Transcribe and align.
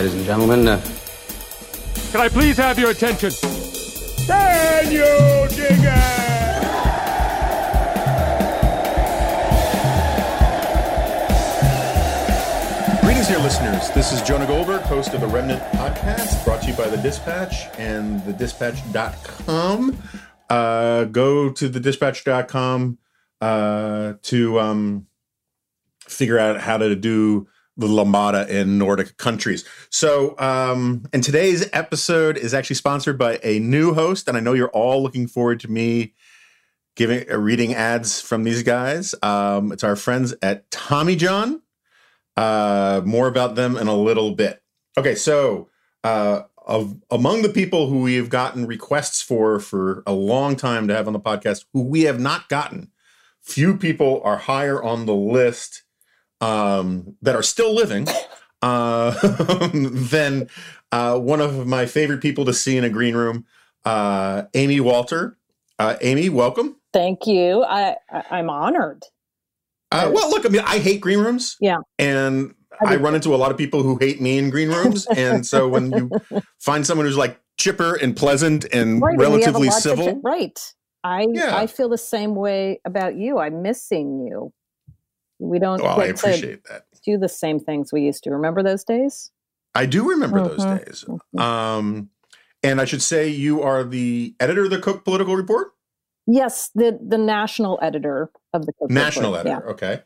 Ladies 0.00 0.14
and 0.14 0.24
gentlemen, 0.24 0.66
uh, 0.66 0.80
Can 2.10 2.22
I 2.22 2.30
please 2.30 2.56
have 2.56 2.78
your 2.78 2.88
attention? 2.88 3.32
Daniel 4.26 5.46
Digger! 5.48 6.00
Greetings, 13.02 13.28
dear 13.28 13.40
listeners. 13.40 13.90
This 13.90 14.14
is 14.14 14.22
Jonah 14.22 14.46
Goldberg, 14.46 14.80
host 14.84 15.12
of 15.12 15.20
the 15.20 15.26
Remnant 15.26 15.62
Podcast, 15.74 16.46
brought 16.46 16.62
to 16.62 16.68
you 16.68 16.74
by 16.74 16.88
The 16.88 16.96
Dispatch 16.96 17.66
and 17.76 18.22
thedispatch.com. 18.22 20.02
Uh, 20.48 21.04
go 21.04 21.50
to 21.50 21.68
thedispatch.com 21.68 22.96
uh, 23.42 24.14
to 24.22 24.60
um, 24.60 25.06
figure 26.08 26.38
out 26.38 26.58
how 26.58 26.78
to 26.78 26.96
do 26.96 27.48
the 27.80 27.86
Lambada 27.86 28.48
in 28.48 28.78
Nordic 28.78 29.16
countries. 29.16 29.64
So, 29.88 30.38
um, 30.38 31.06
and 31.12 31.24
today's 31.24 31.68
episode 31.72 32.36
is 32.36 32.52
actually 32.54 32.76
sponsored 32.76 33.18
by 33.18 33.40
a 33.42 33.58
new 33.58 33.94
host, 33.94 34.28
and 34.28 34.36
I 34.36 34.40
know 34.40 34.52
you're 34.52 34.68
all 34.68 35.02
looking 35.02 35.26
forward 35.26 35.60
to 35.60 35.68
me 35.68 36.14
giving 36.96 37.30
uh, 37.30 37.38
reading 37.38 37.74
ads 37.74 38.20
from 38.20 38.44
these 38.44 38.62
guys. 38.62 39.14
Um, 39.22 39.72
it's 39.72 39.82
our 39.82 39.96
friends 39.96 40.34
at 40.42 40.70
Tommy 40.70 41.16
John. 41.16 41.62
Uh, 42.36 43.00
more 43.04 43.26
about 43.26 43.54
them 43.54 43.76
in 43.76 43.88
a 43.88 43.96
little 43.96 44.34
bit. 44.34 44.62
Okay, 44.98 45.14
so 45.14 45.68
uh, 46.04 46.42
of 46.66 46.96
among 47.10 47.42
the 47.42 47.48
people 47.48 47.88
who 47.88 48.02
we 48.02 48.14
have 48.14 48.28
gotten 48.28 48.66
requests 48.66 49.22
for 49.22 49.58
for 49.58 50.02
a 50.06 50.12
long 50.12 50.56
time 50.56 50.86
to 50.88 50.94
have 50.94 51.06
on 51.06 51.12
the 51.12 51.20
podcast, 51.20 51.64
who 51.72 51.82
we 51.82 52.02
have 52.02 52.20
not 52.20 52.48
gotten, 52.48 52.90
few 53.40 53.76
people 53.76 54.20
are 54.22 54.36
higher 54.36 54.82
on 54.82 55.06
the 55.06 55.14
list 55.14 55.84
um, 56.40 57.16
that 57.22 57.34
are 57.34 57.42
still 57.42 57.74
living 57.74 58.06
uh, 58.62 59.10
than 59.72 60.48
uh, 60.92 61.18
one 61.18 61.40
of 61.40 61.66
my 61.66 61.86
favorite 61.86 62.20
people 62.20 62.44
to 62.44 62.52
see 62.52 62.76
in 62.76 62.84
a 62.84 62.88
green 62.90 63.14
room, 63.14 63.44
uh, 63.84 64.42
Amy 64.54 64.80
Walter. 64.80 65.36
Uh, 65.78 65.96
Amy, 66.02 66.28
welcome. 66.28 66.76
Thank 66.92 67.26
you. 67.26 67.64
I, 67.64 67.96
I 68.10 68.22
I'm 68.30 68.50
honored. 68.50 69.02
Uh, 69.92 70.10
well, 70.12 70.28
look, 70.30 70.44
I 70.44 70.48
mean, 70.50 70.62
I 70.64 70.78
hate 70.78 71.00
green 71.00 71.18
rooms. 71.18 71.56
Yeah. 71.60 71.78
And 71.98 72.54
I 72.84 72.94
I 72.94 72.96
run 72.96 73.14
into 73.14 73.34
a 73.34 73.36
lot 73.36 73.50
of 73.50 73.56
people 73.56 73.82
who 73.82 73.96
hate 73.96 74.20
me 74.20 74.38
in 74.38 74.50
green 74.50 74.68
rooms. 74.68 75.06
and 75.06 75.46
so 75.46 75.68
when 75.68 75.90
you 75.92 76.10
find 76.60 76.86
someone 76.86 77.06
who's 77.06 77.16
like 77.16 77.40
chipper 77.58 77.94
and 77.96 78.16
pleasant 78.16 78.66
and 78.72 79.00
Right, 79.00 79.12
and 79.12 79.18
we 79.18 79.24
have 79.24 79.32
a 79.32 79.58
relatively 79.58 79.70
civil, 79.70 80.20
right. 80.22 80.58
I 81.02 81.26
Yeah. 81.32 81.56
I 81.56 81.66
feel 81.66 81.88
the 81.88 81.98
same 81.98 82.34
way 82.34 82.80
about 82.84 83.16
you. 83.16 83.38
I'm 83.38 83.62
missing 83.62 84.26
you. 84.26 84.52
We 85.40 85.58
don't 85.58 85.82
well, 85.82 86.00
I 86.00 86.06
appreciate 86.06 86.64
that. 86.64 86.84
do 87.04 87.16
the 87.18 87.28
same 87.28 87.58
things 87.58 87.92
we 87.92 88.02
used 88.02 88.22
to. 88.24 88.30
Remember 88.30 88.62
those 88.62 88.84
days? 88.84 89.30
I 89.74 89.86
do 89.86 90.08
remember 90.10 90.40
those 90.40 90.64
Mhm, 90.64 90.84
days. 90.84 91.04
mhm. 91.08 91.40
Um, 91.40 92.10
and 92.62 92.80
I 92.80 92.84
should 92.84 93.02
say 93.02 93.28
you 93.28 93.62
are 93.62 93.82
the 93.84 94.34
editor 94.38 94.64
of 94.64 94.70
the 94.70 94.78
Cook 94.78 95.04
Political 95.04 95.36
Report, 95.36 95.72
Yes, 96.26 96.70
the 96.74 96.98
the 97.02 97.18
national 97.18 97.78
editor 97.82 98.30
of 98.52 98.66
the 98.66 98.72
Cook 98.74 98.90
national 98.90 99.32
Report. 99.32 99.46
National 99.46 99.64
editor. 99.64 99.70
Okay. 99.70 100.02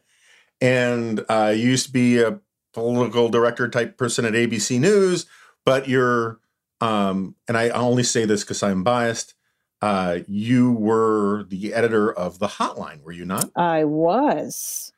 And 0.61 1.25
uh, 1.29 1.53
you 1.55 1.71
used 1.71 1.87
to 1.87 1.93
be 1.93 2.21
a 2.23 2.39
political 2.73 3.29
director 3.29 3.69
type 3.69 3.99
person 3.99 4.25
at 4.25 4.33
ABC 4.35 4.79
News, 4.81 5.27
but 5.67 5.89
you're, 5.89 6.39
um, 6.81 7.35
and 7.49 7.57
I 7.59 7.71
only 7.71 8.05
say 8.05 8.25
this 8.25 8.43
because 8.45 8.63
I'm 8.63 8.83
biased. 8.85 9.35
Uh, 9.83 10.21
you 10.29 10.73
were 10.73 11.45
the 11.49 11.75
editor 11.75 12.11
of 12.11 12.39
the 12.39 12.47
Hotline, 12.47 13.03
were 13.03 13.13
you 13.13 13.27
not? 13.27 13.51
I 13.57 13.85
was. 13.85 14.93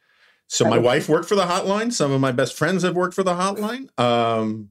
So 0.48 0.64
my 0.64 0.78
wife 0.78 1.08
worked 1.08 1.28
for 1.28 1.34
the 1.34 1.44
hotline. 1.46 1.92
Some 1.92 2.12
of 2.12 2.20
my 2.20 2.32
best 2.32 2.56
friends 2.56 2.82
have 2.84 2.94
worked 2.94 3.14
for 3.14 3.22
the 3.24 3.34
hotline. 3.34 3.88
Um, 3.98 4.70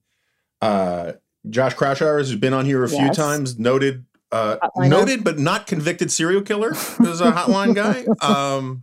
uh, 0.62 1.14
Josh 1.50 1.76
Kraushaar 1.76 2.18
has 2.18 2.34
been 2.36 2.54
on 2.54 2.66
here 2.66 2.84
a 2.84 2.90
few 2.90 2.98
Yes. 3.06 3.16
times. 3.16 3.60
Noted, 3.60 4.06
uh, 4.32 4.58
noted 4.78 5.24
but 5.24 5.38
not 5.38 5.68
convicted 5.68 6.12
serial 6.12 6.42
killer 6.42 6.72
is 6.72 7.22
a 7.22 7.32
hotline 7.32 7.76
guy. 7.76 8.06
Um, 8.22 8.82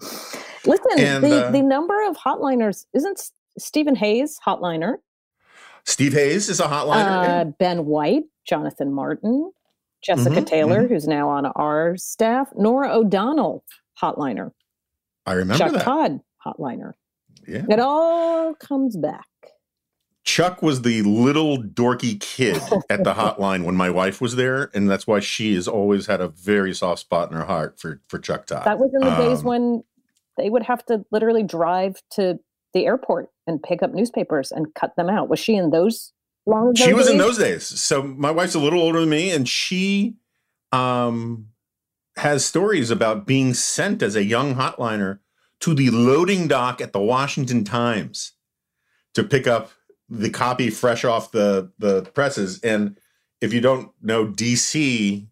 Listen, 0.65 0.99
And, 1.01 1.25
the 1.25 1.47
uh, 1.47 1.51
the 1.51 1.63
number 1.63 2.07
of 2.09 2.17
hotliners 2.17 2.87
isn't 2.95 3.33
Stephen 3.59 3.97
Hayes 3.97 4.39
hotliner, 4.47 4.97
Steve 5.85 6.13
Hayes 6.13 6.49
is 6.49 6.61
a 6.61 6.67
hotliner. 6.67 7.41
uh, 7.41 7.45
Ben 7.45 7.87
White, 7.87 8.23
Jonathan 8.45 8.93
Martin, 8.93 9.51
Jessica 10.03 10.41
Mhm, 10.41 10.47
Taylor, 10.47 10.83
mhm. 10.85 10.89
who's 10.89 11.09
now 11.09 11.29
on 11.29 11.47
our 11.47 11.97
staff, 11.97 12.49
Norah 12.55 12.93
O'Donnell 12.97 13.65
hotliner, 14.01 14.53
I 15.27 15.33
remember 15.33 15.65
Chuck 15.65 15.73
that. 15.73 15.83
Todd 15.83 16.21
hotliner. 16.47 16.93
Yeah. 17.47 17.65
It 17.69 17.81
all 17.81 18.55
comes 18.55 18.97
back. 18.97 19.27
Chuck 20.25 20.63
was 20.63 20.83
the 20.83 21.03
little 21.03 21.59
dorky 21.59 22.21
kid 22.21 22.63
at 22.89 23.03
the 23.03 23.15
hotline 23.15 23.65
when 23.65 23.75
my 23.75 23.91
wife 23.91 24.21
was 24.21 24.37
there, 24.37 24.71
and 24.73 24.89
that's 24.89 25.07
why 25.07 25.19
she 25.19 25.55
has 25.55 25.67
always 25.67 26.07
had 26.07 26.21
a 26.21 26.29
very 26.29 26.73
soft 26.75 27.01
spot 27.01 27.31
in 27.31 27.37
her 27.37 27.45
heart 27.45 27.81
for 27.81 28.01
for 28.09 28.19
Chuck 28.19 28.47
Todd. 28.47 28.65
That 28.65 28.79
was 28.79 28.93
in 28.95 29.01
the 29.01 29.17
days 29.17 29.41
Um, 29.41 29.45
when 29.45 29.85
they 30.37 30.49
would 30.49 30.63
have 30.63 30.87
to 30.87 31.05
literally 31.11 31.43
drive 31.43 32.01
to 32.13 32.39
the 32.73 32.87
airport 32.87 33.31
and 33.47 33.63
pick 33.63 33.83
up 33.83 33.93
newspapers 33.93 34.53
and 34.53 34.73
cut 34.75 34.95
them 34.97 35.11
out. 35.11 35.29
Was 35.29 35.41
she 35.41 35.57
in 35.57 35.71
those 35.71 36.13
long 36.47 36.75
she 36.75 36.93
was 36.93 37.09
in 37.09 37.19
those 37.19 37.39
days. 37.39 37.65
So 37.65 38.03
my 38.03 38.31
wife's 38.31 38.55
a 38.55 38.61
little 38.61 38.81
older 38.81 39.01
than 39.01 39.11
me, 39.11 39.31
and 39.33 39.49
she 39.49 40.15
um 40.71 41.49
has 42.17 42.45
stories 42.45 42.91
about 42.91 43.27
being 43.27 43.55
sent 43.55 44.03
as 44.03 44.15
a 44.15 44.25
young 44.25 44.55
hotliner 44.55 45.19
to 45.63 45.75
the 45.75 45.91
loading 45.91 46.47
dock 46.49 46.81
at 46.81 46.93
the 46.93 47.01
Washington 47.01 47.65
Times 47.65 48.33
to 49.15 49.25
pick 49.25 49.47
up 49.47 49.73
the 50.09 50.31
copy 50.31 50.71
fresh 50.71 51.05
off 51.05 51.33
the 51.33 51.73
the 51.79 52.03
presses. 52.15 52.61
And 52.63 52.99
if 53.41 53.53
you 53.53 53.61
don't 53.61 53.91
know 54.03 54.27
DC, 54.27 55.27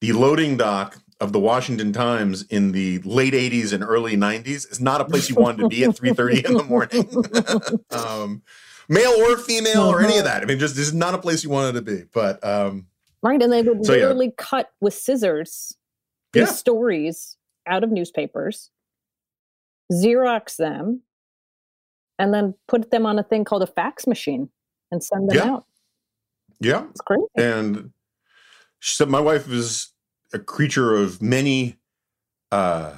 the 0.00 0.12
loading 0.12 0.56
dock 0.56 0.98
of 1.20 1.32
the 1.32 1.38
Washington 1.38 1.92
Times 1.92 2.42
in 2.50 2.72
the 2.72 2.98
late 3.00 3.32
80s 3.32 3.72
and 3.72 3.84
early 3.84 4.16
90s 4.16 4.70
is 4.70 4.80
not 4.80 5.00
a 5.00 5.04
place 5.04 5.28
you 5.28 5.36
wanted 5.36 5.62
to 5.62 5.68
be 5.68 5.84
at 5.84 5.90
3:30 5.96 6.44
in 6.44 6.56
the 6.56 6.64
morning. 6.64 7.84
um, 7.90 8.42
male 8.88 9.12
or 9.12 9.36
female 9.38 9.82
or 9.82 10.00
any 10.02 10.18
of 10.18 10.24
that. 10.24 10.42
I 10.42 10.44
mean, 10.46 10.58
just 10.58 10.74
this 10.74 10.88
is 10.88 10.94
not 10.94 11.14
a 11.14 11.18
place 11.18 11.44
you 11.44 11.50
wanted 11.50 11.74
to 11.74 11.82
be. 11.82 12.02
But 12.12 12.44
um, 12.44 12.86
Right. 13.22 13.40
And 13.40 13.52
they 13.52 13.62
would 13.62 13.86
So, 13.86 13.92
yeah. 13.92 14.00
literally 14.00 14.32
cut 14.36 14.72
with 14.80 14.94
scissors 14.94 15.76
these 16.32 16.40
Yeah. 16.48 16.52
stories 16.52 17.36
out 17.68 17.84
of 17.84 17.92
newspapers, 17.92 18.71
Xerox 19.92 20.56
them, 20.56 21.02
and 22.18 22.32
then 22.32 22.54
put 22.68 22.90
them 22.90 23.06
on 23.06 23.18
a 23.18 23.22
thing 23.22 23.44
called 23.44 23.62
a 23.62 23.66
fax 23.66 24.06
machine 24.06 24.48
and 24.90 25.02
send 25.02 25.28
them 25.28 25.36
Yeah. 25.36 25.52
out. 25.54 25.64
yeah, 26.60 26.84
It's 26.90 27.00
crazy. 27.00 27.24
and 27.36 27.92
she 28.78 28.94
said 28.96 29.08
my 29.08 29.20
wife 29.20 29.48
is 29.50 29.92
a 30.32 30.38
creature 30.38 30.94
of 30.94 31.20
many 31.20 31.78
uh 32.50 32.92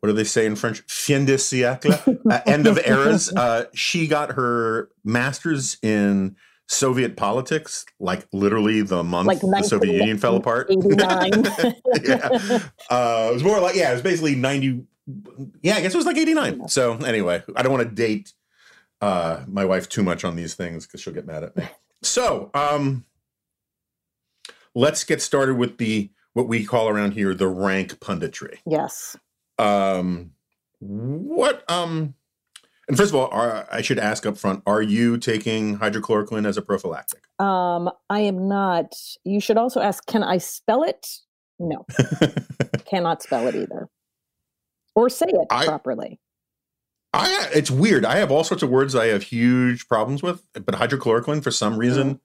what 0.00 0.08
do 0.08 0.12
they 0.14 0.24
say 0.24 0.44
in 0.46 0.56
french 0.56 0.82
fin 0.88 1.24
de 1.24 1.34
siècle 1.36 1.92
uh, 2.30 2.40
end 2.46 2.66
of 2.66 2.78
eras 2.86 3.32
uh 3.36 3.64
she 3.74 4.06
got 4.06 4.32
her 4.32 4.88
master's 5.04 5.76
in 5.82 6.36
Soviet 6.68 7.16
politics, 7.18 7.84
like 8.00 8.26
literally 8.32 8.80
the 8.80 9.04
month 9.04 9.26
Like 9.26 9.40
the 9.40 9.62
Soviet 9.62 9.92
Union 9.94 10.16
fell 10.16 10.36
apart. 10.36 10.68
1989. 10.70 11.74
yeah. 12.04 12.58
Uh, 12.88 13.28
it 13.30 13.34
was 13.34 13.44
more 13.44 13.60
like, 13.60 13.76
yeah, 13.76 13.90
it 13.90 13.94
was 13.94 14.00
basically 14.02 14.34
90. 14.36 14.82
Yeah, 15.62 15.76
I 15.76 15.80
guess 15.80 15.94
it 15.94 15.96
was 15.96 16.06
like 16.06 16.16
89. 16.16 16.68
So, 16.68 16.94
anyway, 16.98 17.42
I 17.56 17.62
don't 17.62 17.72
want 17.72 17.88
to 17.88 17.94
date 17.94 18.32
uh, 19.00 19.44
my 19.46 19.64
wife 19.64 19.88
too 19.88 20.02
much 20.02 20.24
on 20.24 20.36
these 20.36 20.54
things 20.54 20.86
because 20.86 21.00
she'll 21.00 21.14
get 21.14 21.26
mad 21.26 21.44
at 21.44 21.56
me. 21.56 21.64
So, 22.02 22.50
um, 22.54 23.04
let's 24.74 25.04
get 25.04 25.22
started 25.22 25.56
with 25.56 25.78
the 25.78 26.10
what 26.32 26.48
we 26.48 26.64
call 26.64 26.88
around 26.88 27.12
here 27.12 27.34
the 27.34 27.46
rank 27.46 27.98
punditry. 28.00 28.58
yes. 28.66 29.16
Um, 29.58 30.32
what, 30.80 31.62
um, 31.70 32.14
and 32.88 32.96
first 32.96 33.10
of 33.10 33.14
all, 33.14 33.28
are, 33.28 33.68
I 33.70 33.82
should 33.82 33.98
ask 33.98 34.26
up 34.26 34.36
front, 34.36 34.62
are 34.66 34.82
you 34.82 35.18
taking 35.18 35.78
hydrochloroquine 35.78 36.46
as 36.46 36.56
a 36.56 36.62
prophylactic? 36.62 37.22
Um, 37.38 37.90
I 38.10 38.20
am 38.20 38.48
not. 38.48 38.94
You 39.24 39.40
should 39.40 39.56
also 39.56 39.80
ask, 39.80 40.04
can 40.06 40.24
I 40.24 40.38
spell 40.38 40.82
it? 40.82 41.06
No, 41.58 41.86
cannot 42.84 43.22
spell 43.22 43.46
it 43.46 43.54
either. 43.54 43.88
Or 44.94 45.08
say 45.08 45.26
it 45.28 45.46
I- 45.50 45.66
properly. 45.66 46.20
I 47.14 47.48
it's 47.54 47.70
weird. 47.70 48.06
I 48.06 48.16
have 48.16 48.30
all 48.30 48.42
sorts 48.42 48.62
of 48.62 48.70
words 48.70 48.94
I 48.94 49.08
have 49.08 49.22
huge 49.22 49.86
problems 49.86 50.22
with, 50.22 50.42
but 50.54 50.66
hydrochloroquine 50.74 51.42
for 51.42 51.50
some 51.50 51.76
reason 51.76 52.20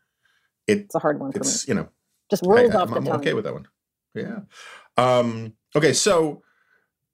it 0.65 0.77
It's 0.79 0.95
a 0.95 0.99
hard 0.99 1.19
one 1.19 1.33
for 1.33 1.39
me. 1.39 1.41
it's 1.41 1.67
you 1.67 1.73
know 1.73 1.89
Just 2.29 2.45
I, 2.45 2.49
rolls 2.49 2.73
off 2.73 2.87
am 2.89 2.93
the 2.93 2.99
tongue. 3.01 3.07
I'm 3.09 3.19
okay 3.19 3.33
with 3.33 3.43
that 3.43 3.53
one. 3.53 3.67
Yeah. 4.15 4.39
Um, 4.95 5.53
okay, 5.75 5.91
so 5.91 6.41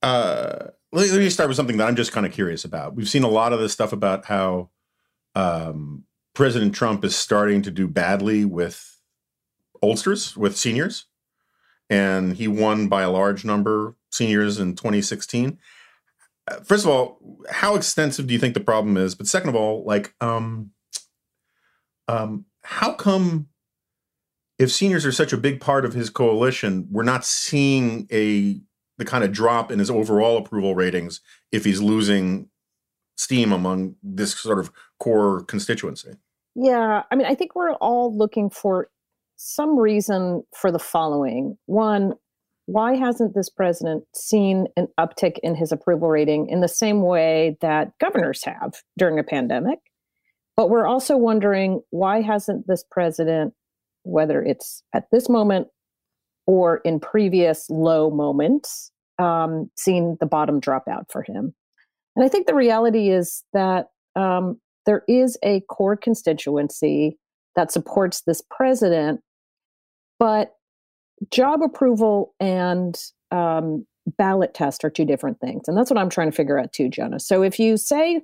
uh, 0.03 0.67
let, 0.91 1.09
let 1.09 1.19
me 1.19 1.29
start 1.31 1.47
with 1.49 1.57
something 1.57 1.77
that 1.77 1.87
I'm 1.87 1.95
just 1.95 2.11
kind 2.11 2.25
of 2.27 2.31
curious 2.31 2.63
about. 2.63 2.95
We've 2.95 3.09
seen 3.09 3.23
a 3.23 3.27
lot 3.27 3.53
of 3.53 3.59
this 3.59 3.73
stuff 3.73 3.91
about 3.91 4.25
how 4.25 4.69
um, 5.35 6.03
President 6.35 6.75
Trump 6.75 7.03
is 7.03 7.15
starting 7.15 7.63
to 7.63 7.71
do 7.71 7.87
badly 7.87 8.45
with 8.45 8.99
oldsters, 9.81 10.37
with 10.37 10.55
seniors, 10.55 11.05
and 11.93 12.35
he 12.35 12.47
won 12.47 12.87
by 12.87 13.03
a 13.03 13.11
large 13.11 13.45
number 13.45 13.95
seniors 14.11 14.59
in 14.59 14.75
2016. 14.75 15.59
Uh, 16.49 16.55
First 16.61 16.85
of 16.85 16.91
all, 16.91 17.19
how 17.49 17.75
extensive 17.75 18.25
do 18.25 18.33
you 18.33 18.39
think 18.39 18.55
the 18.55 18.59
problem 18.59 18.97
is? 18.97 19.13
But 19.13 19.27
second 19.27 19.49
of 19.49 19.55
all, 19.55 19.83
like, 19.85 20.15
um, 20.19 20.71
um, 22.07 22.45
how 22.63 22.93
come 22.93 23.47
if 24.57 24.71
seniors 24.71 25.05
are 25.05 25.11
such 25.11 25.33
a 25.33 25.37
big 25.37 25.61
part 25.61 25.85
of 25.85 25.93
his 25.93 26.09
coalition, 26.09 26.87
we're 26.89 27.03
not 27.03 27.25
seeing 27.25 28.07
a 28.11 28.59
the 28.97 29.05
kind 29.05 29.23
of 29.23 29.31
drop 29.31 29.71
in 29.71 29.79
his 29.79 29.89
overall 29.89 30.37
approval 30.37 30.75
ratings 30.75 31.21
if 31.51 31.65
he's 31.65 31.81
losing 31.81 32.49
steam 33.17 33.51
among 33.51 33.95
this 34.03 34.33
sort 34.33 34.59
of 34.59 34.71
core 34.99 35.43
constituency. 35.43 36.13
Yeah, 36.55 37.03
I 37.09 37.15
mean, 37.15 37.25
I 37.25 37.33
think 37.35 37.55
we're 37.55 37.73
all 37.73 38.15
looking 38.15 38.49
for 38.49 38.89
some 39.43 39.77
reason 39.77 40.43
for 40.55 40.71
the 40.71 40.79
following. 40.79 41.57
One, 41.65 42.13
why 42.65 42.95
hasn't 42.95 43.35
this 43.35 43.49
president 43.49 44.05
seen 44.15 44.67
an 44.77 44.87
uptick 44.97 45.37
in 45.43 45.55
his 45.55 45.73
approval 45.73 46.07
rating 46.07 46.47
in 46.47 46.61
the 46.61 46.69
same 46.69 47.01
way 47.01 47.57
that 47.59 47.91
governors 47.99 48.43
have 48.45 48.81
during 48.97 49.19
a 49.19 49.23
pandemic? 49.23 49.79
But 50.55 50.69
we're 50.69 50.87
also 50.87 51.17
wondering 51.17 51.81
why 51.89 52.21
hasn't 52.21 52.67
this 52.67 52.85
president, 52.89 53.53
whether 54.03 54.41
it's 54.41 54.81
at 54.93 55.05
this 55.11 55.27
moment 55.27 55.67
or 56.47 56.77
in 56.77 57.01
previous 57.01 57.69
low 57.69 58.09
moments, 58.09 58.91
um, 59.19 59.69
seen 59.77 60.15
the 60.21 60.25
bottom 60.25 60.61
drop 60.61 60.87
out 60.87 61.11
for 61.11 61.21
him? 61.21 61.53
And 62.15 62.23
I 62.23 62.29
think 62.29 62.47
the 62.47 62.55
reality 62.55 63.09
is 63.09 63.43
that 63.51 63.87
um, 64.15 64.61
there 64.85 65.03
is 65.09 65.37
a 65.43 65.61
core 65.69 65.97
constituency 65.97 67.17
that 67.55 67.71
supports 67.71 68.21
this 68.21 68.41
president, 68.49 69.21
but 70.19 70.55
job 71.31 71.61
approval 71.61 72.33
and 72.39 72.99
um, 73.31 73.85
ballot 74.17 74.53
test 74.53 74.83
are 74.83 74.89
two 74.89 75.05
different 75.05 75.39
things. 75.39 75.67
And 75.67 75.77
that's 75.77 75.89
what 75.89 75.99
I'm 75.99 76.09
trying 76.09 76.29
to 76.29 76.35
figure 76.35 76.59
out 76.59 76.73
too, 76.73 76.89
Jonah. 76.89 77.19
So 77.19 77.41
if 77.41 77.59
you 77.59 77.77
say, 77.77 78.21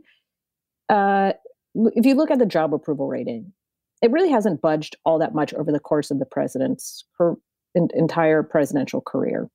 uh, 0.90 1.34
if 1.76 2.06
you 2.06 2.16
look 2.16 2.32
at 2.32 2.40
the 2.40 2.46
job 2.46 2.74
approval 2.74 3.08
rating, 3.08 3.54
it 4.02 4.12
really 4.12 4.30
hasn't 4.30 4.62
budged 4.62 4.96
all 5.06 5.20
that 5.20 5.36
much 5.36 5.54
over 5.54 5.72
the 5.72 5.80
course 5.80 6.12
of 6.12 6.20
the 6.20 6.26
president's 6.26 7.04
her 7.18 7.36
en- 7.76 7.90
entire 7.94 8.44
presidential 8.44 9.02
career. 9.02 9.50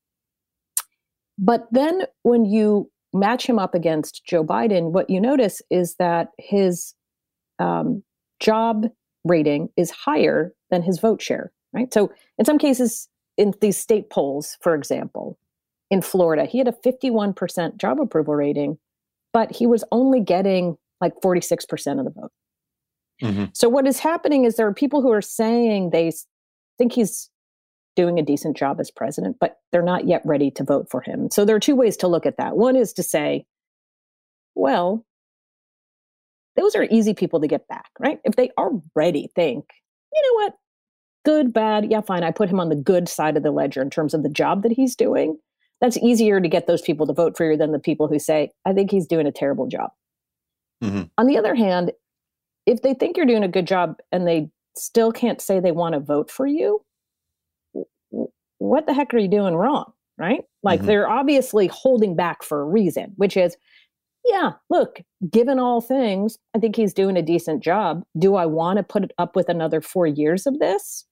But 1.38 1.66
then 1.72 2.02
when 2.22 2.44
you 2.44 2.90
match 3.12 3.46
him 3.46 3.58
up 3.58 3.74
against 3.74 4.22
Joe 4.26 4.44
Biden, 4.44 4.92
what 4.92 5.10
you 5.10 5.20
notice 5.20 5.62
is 5.70 5.96
that 5.96 6.28
his 6.38 6.94
um, 7.58 8.02
job 8.40 8.86
rating 9.24 9.68
is 9.76 9.90
higher 9.90 10.52
than 10.70 10.82
his 10.82 10.98
vote 10.98 11.22
share, 11.22 11.52
right? 11.74 11.92
So 11.92 12.12
in 12.38 12.44
some 12.44 12.58
cases, 12.58 13.08
in 13.36 13.52
these 13.60 13.76
state 13.76 14.10
polls, 14.10 14.56
for 14.60 14.74
example, 14.74 15.38
in 15.90 16.00
Florida, 16.00 16.44
he 16.44 16.58
had 16.58 16.68
a 16.68 16.72
51% 16.72 17.76
job 17.76 18.00
approval 18.00 18.34
rating, 18.34 18.78
but 19.32 19.52
he 19.52 19.66
was 19.66 19.84
only 19.92 20.20
getting 20.20 20.78
like 21.00 21.12
46% 21.20 21.98
of 21.98 22.04
the 22.04 22.10
vote. 22.10 22.32
Mhm. 23.22 23.56
So 23.56 23.68
what 23.68 23.86
is 23.86 23.98
happening 23.98 24.44
is 24.44 24.56
there 24.56 24.66
are 24.66 24.74
people 24.74 25.02
who 25.02 25.10
are 25.10 25.22
saying 25.22 25.90
they 25.90 26.12
think 26.78 26.92
he's 26.92 27.30
doing 27.96 28.18
a 28.18 28.22
decent 28.22 28.56
job 28.56 28.80
as 28.80 28.90
president, 28.90 29.36
but 29.38 29.60
they're 29.70 29.82
not 29.82 30.06
yet 30.06 30.22
ready 30.24 30.50
to 30.52 30.64
vote 30.64 30.90
for 30.90 31.00
him. 31.00 31.30
So 31.30 31.44
there 31.44 31.54
are 31.54 31.60
two 31.60 31.76
ways 31.76 31.96
to 31.98 32.08
look 32.08 32.26
at 32.26 32.36
that. 32.38 32.56
One 32.56 32.74
is 32.76 32.92
to 32.94 33.02
say, 33.02 33.46
well, 34.54 35.04
those 36.56 36.74
are 36.74 36.84
easy 36.90 37.14
people 37.14 37.40
to 37.40 37.46
get 37.46 37.68
back, 37.68 37.90
right? 37.98 38.20
If 38.24 38.36
they 38.36 38.50
already 38.58 39.30
think, 39.34 39.66
you 40.12 40.22
know 40.22 40.44
what, 40.44 40.54
good, 41.24 41.52
bad, 41.52 41.90
yeah, 41.90 42.00
fine, 42.00 42.22
I 42.22 42.30
put 42.30 42.48
him 42.48 42.60
on 42.60 42.68
the 42.68 42.76
good 42.76 43.08
side 43.08 43.36
of 43.36 43.42
the 43.42 43.50
ledger 43.50 43.82
in 43.82 43.90
terms 43.90 44.14
of 44.14 44.22
the 44.22 44.28
job 44.28 44.62
that 44.62 44.72
he's 44.72 44.94
doing. 44.96 45.38
That's 45.80 45.96
easier 45.98 46.40
to 46.40 46.48
get 46.48 46.66
those 46.66 46.82
people 46.82 47.06
to 47.06 47.12
vote 47.12 47.36
for 47.36 47.50
you 47.50 47.56
than 47.56 47.72
the 47.72 47.78
people 47.78 48.08
who 48.08 48.18
say, 48.18 48.50
I 48.64 48.72
think 48.72 48.90
he's 48.90 49.06
doing 49.06 49.26
a 49.26 49.32
terrible 49.32 49.66
job. 49.66 49.90
Mhm. 50.82 51.10
On 51.18 51.26
the 51.26 51.36
other 51.36 51.54
hand, 51.54 51.92
if 52.66 52.82
they 52.82 52.94
think 52.94 53.16
you're 53.16 53.26
doing 53.26 53.44
a 53.44 53.48
good 53.48 53.66
job 53.66 53.98
and 54.12 54.26
they 54.26 54.50
still 54.76 55.12
can't 55.12 55.40
say 55.40 55.60
they 55.60 55.72
want 55.72 55.94
to 55.94 56.00
vote 56.00 56.30
for 56.30 56.46
you, 56.46 56.82
what 58.58 58.86
the 58.86 58.94
heck 58.94 59.12
are 59.12 59.18
you 59.18 59.28
doing 59.28 59.54
wrong? 59.54 59.92
Right? 60.16 60.44
Like 60.62 60.80
Mhm. 60.80 60.86
they're 60.86 61.08
obviously 61.08 61.66
holding 61.66 62.14
back 62.14 62.42
for 62.42 62.60
a 62.60 62.64
reason, 62.64 63.12
which 63.16 63.36
is, 63.36 63.56
yeah, 64.24 64.52
look, 64.70 65.00
given 65.30 65.58
all 65.58 65.80
things, 65.80 66.38
I 66.54 66.60
think 66.60 66.76
he's 66.76 66.94
doing 66.94 67.16
a 67.16 67.22
decent 67.22 67.62
job. 67.62 68.04
Do 68.18 68.36
I 68.36 68.46
want 68.46 68.76
to 68.78 68.82
put 68.82 69.12
up 69.18 69.36
with 69.36 69.48
another 69.48 69.80
four 69.80 70.06
years 70.06 70.46
of 70.46 70.58
this? 70.60 71.04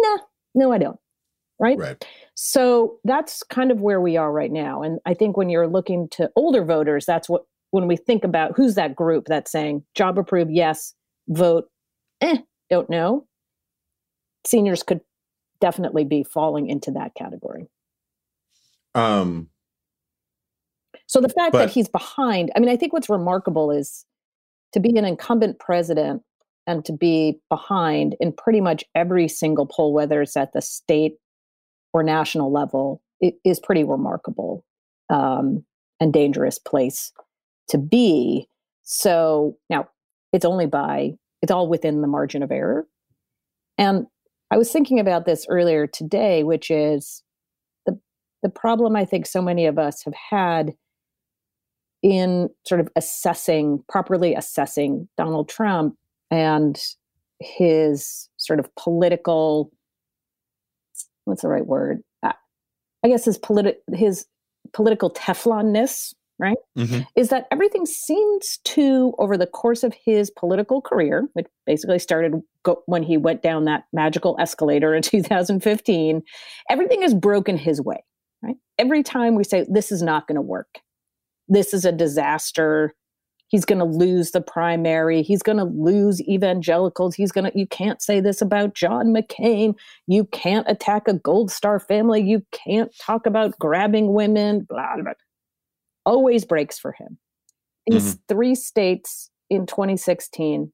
Nah, 0.00 0.18
no, 0.54 0.72
I 0.72 0.78
don't. 0.78 0.98
Right? 1.58 1.78
Right. 1.78 2.06
So 2.34 2.98
that's 3.04 3.42
kind 3.42 3.70
of 3.70 3.82
where 3.82 4.00
we 4.00 4.16
are 4.16 4.32
right 4.32 4.50
now. 4.50 4.82
And 4.82 4.98
I 5.04 5.12
think 5.12 5.36
when 5.36 5.50
you're 5.50 5.68
looking 5.68 6.08
to 6.12 6.30
older 6.34 6.64
voters, 6.64 7.04
that's 7.04 7.28
what, 7.28 7.42
when 7.70 7.86
we 7.86 7.96
think 7.96 8.24
about 8.24 8.52
who's 8.56 8.76
that 8.76 8.96
group 8.96 9.26
that's 9.26 9.52
saying 9.52 9.84
job 9.94 10.18
approved, 10.18 10.50
yes, 10.50 10.94
vote, 11.28 11.66
eh, 12.22 12.38
don't 12.70 12.88
know. 12.88 13.26
Seniors 14.46 14.82
could 14.82 15.02
definitely 15.60 16.04
be 16.04 16.22
falling 16.22 16.68
into 16.68 16.90
that 16.92 17.14
category. 17.14 17.68
Um, 18.94 19.50
So 21.06 21.20
the 21.20 21.28
fact 21.28 21.52
But- 21.52 21.58
that 21.58 21.70
he's 21.70 21.88
behind, 21.88 22.52
I 22.56 22.60
mean, 22.60 22.68
I 22.68 22.76
think 22.76 22.92
what's 22.92 23.10
remarkable 23.10 23.70
is 23.70 24.06
to 24.72 24.80
be 24.80 24.96
an 24.96 25.04
incumbent 25.04 25.58
president 25.58 26.22
and 26.70 26.84
to 26.84 26.92
be 26.92 27.40
behind 27.48 28.16
in 28.20 28.32
pretty 28.32 28.60
much 28.60 28.84
every 28.94 29.28
single 29.28 29.66
poll, 29.66 29.92
whether 29.92 30.22
it's 30.22 30.36
at 30.36 30.52
the 30.52 30.62
state 30.62 31.14
or 31.92 32.02
national 32.02 32.52
level, 32.52 33.02
it 33.20 33.34
is 33.44 33.58
pretty 33.60 33.84
remarkable 33.84 34.64
um, 35.10 35.64
and 35.98 36.12
dangerous 36.12 36.58
place 36.58 37.12
to 37.68 37.78
be. 37.78 38.48
So 38.84 39.56
now 39.68 39.88
it's 40.32 40.44
only 40.44 40.66
by, 40.66 41.14
it's 41.42 41.52
all 41.52 41.68
within 41.68 42.00
the 42.00 42.06
margin 42.06 42.42
of 42.42 42.52
error. 42.52 42.86
And 43.76 44.06
I 44.50 44.56
was 44.56 44.70
thinking 44.70 45.00
about 45.00 45.26
this 45.26 45.46
earlier 45.48 45.86
today, 45.86 46.44
which 46.44 46.70
is 46.70 47.22
the 47.86 47.98
the 48.42 48.48
problem 48.48 48.96
I 48.96 49.04
think 49.04 49.26
so 49.26 49.42
many 49.42 49.66
of 49.66 49.78
us 49.78 50.04
have 50.04 50.14
had 50.14 50.74
in 52.02 52.48
sort 52.66 52.80
of 52.80 52.88
assessing, 52.96 53.84
properly 53.88 54.34
assessing 54.34 55.08
Donald 55.16 55.48
Trump 55.48 55.96
and 56.30 56.80
his 57.40 58.28
sort 58.36 58.60
of 58.60 58.68
political, 58.76 59.70
what's 61.24 61.42
the 61.42 61.48
right 61.48 61.66
word? 61.66 62.02
Uh, 62.22 62.32
I 63.04 63.08
guess 63.08 63.24
his 63.24 63.38
politi- 63.38 63.76
his 63.94 64.26
political 64.72 65.10
Teflonness, 65.10 66.14
right? 66.38 66.56
mhm. 66.76 67.06
is 67.16 67.28
that 67.28 67.46
everything 67.50 67.84
seems 67.86 68.58
to, 68.64 69.14
over 69.18 69.36
the 69.36 69.46
course 69.46 69.82
of 69.82 69.94
his 70.04 70.30
political 70.30 70.80
career, 70.80 71.28
which 71.34 71.46
basically 71.66 71.98
started 71.98 72.34
go- 72.62 72.82
when 72.86 73.02
he 73.02 73.16
went 73.16 73.42
down 73.42 73.64
that 73.64 73.84
magical 73.92 74.36
escalator 74.38 74.94
in 74.94 75.02
2015, 75.02 76.22
everything 76.68 77.02
is 77.02 77.14
broken 77.14 77.56
his 77.56 77.80
way, 77.80 78.02
right? 78.42 78.56
Every 78.78 79.02
time 79.02 79.34
we 79.34 79.44
say, 79.44 79.66
this 79.68 79.92
is 79.92 80.02
not 80.02 80.26
going 80.26 80.36
to 80.36 80.42
work, 80.42 80.78
this 81.48 81.74
is 81.74 81.84
a 81.84 81.92
disaster, 81.92 82.94
he's 83.50 83.64
going 83.64 83.78
to 83.78 83.84
lose 83.84 84.30
the 84.30 84.40
primary 84.40 85.22
he's 85.22 85.42
going 85.42 85.58
to 85.58 85.64
lose 85.64 86.20
evangelicals 86.22 87.14
he's 87.14 87.32
going 87.32 87.44
to 87.44 87.58
you 87.58 87.66
can't 87.66 88.00
say 88.00 88.20
this 88.20 88.40
about 88.40 88.74
john 88.74 89.08
mccain. 89.12 89.74
You 90.06 90.24
can't 90.26 90.66
attack 90.68 91.06
a 91.06 91.14
gold 91.14 91.50
star 91.50 91.78
family. 91.78 92.20
You 92.20 92.44
can't 92.52 92.94
talk 92.98 93.26
about 93.26 93.58
grabbing 93.58 94.12
women 94.12 94.60
blah 94.68 94.94
blah 94.94 95.02
blah. 95.02 95.12
always 96.06 96.44
breaks 96.44 96.78
for 96.78 96.92
him. 96.92 97.18
These 97.86 98.14
mm-hmm. 98.14 98.34
three 98.34 98.54
states 98.54 99.30
in 99.48 99.66
2016 99.66 100.72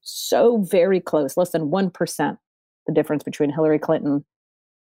so 0.00 0.58
very 0.58 1.00
close 1.00 1.36
less 1.36 1.50
than 1.50 1.70
1% 1.70 2.36
the 2.86 2.92
difference 2.92 3.22
between 3.22 3.50
hillary 3.50 3.78
clinton 3.78 4.24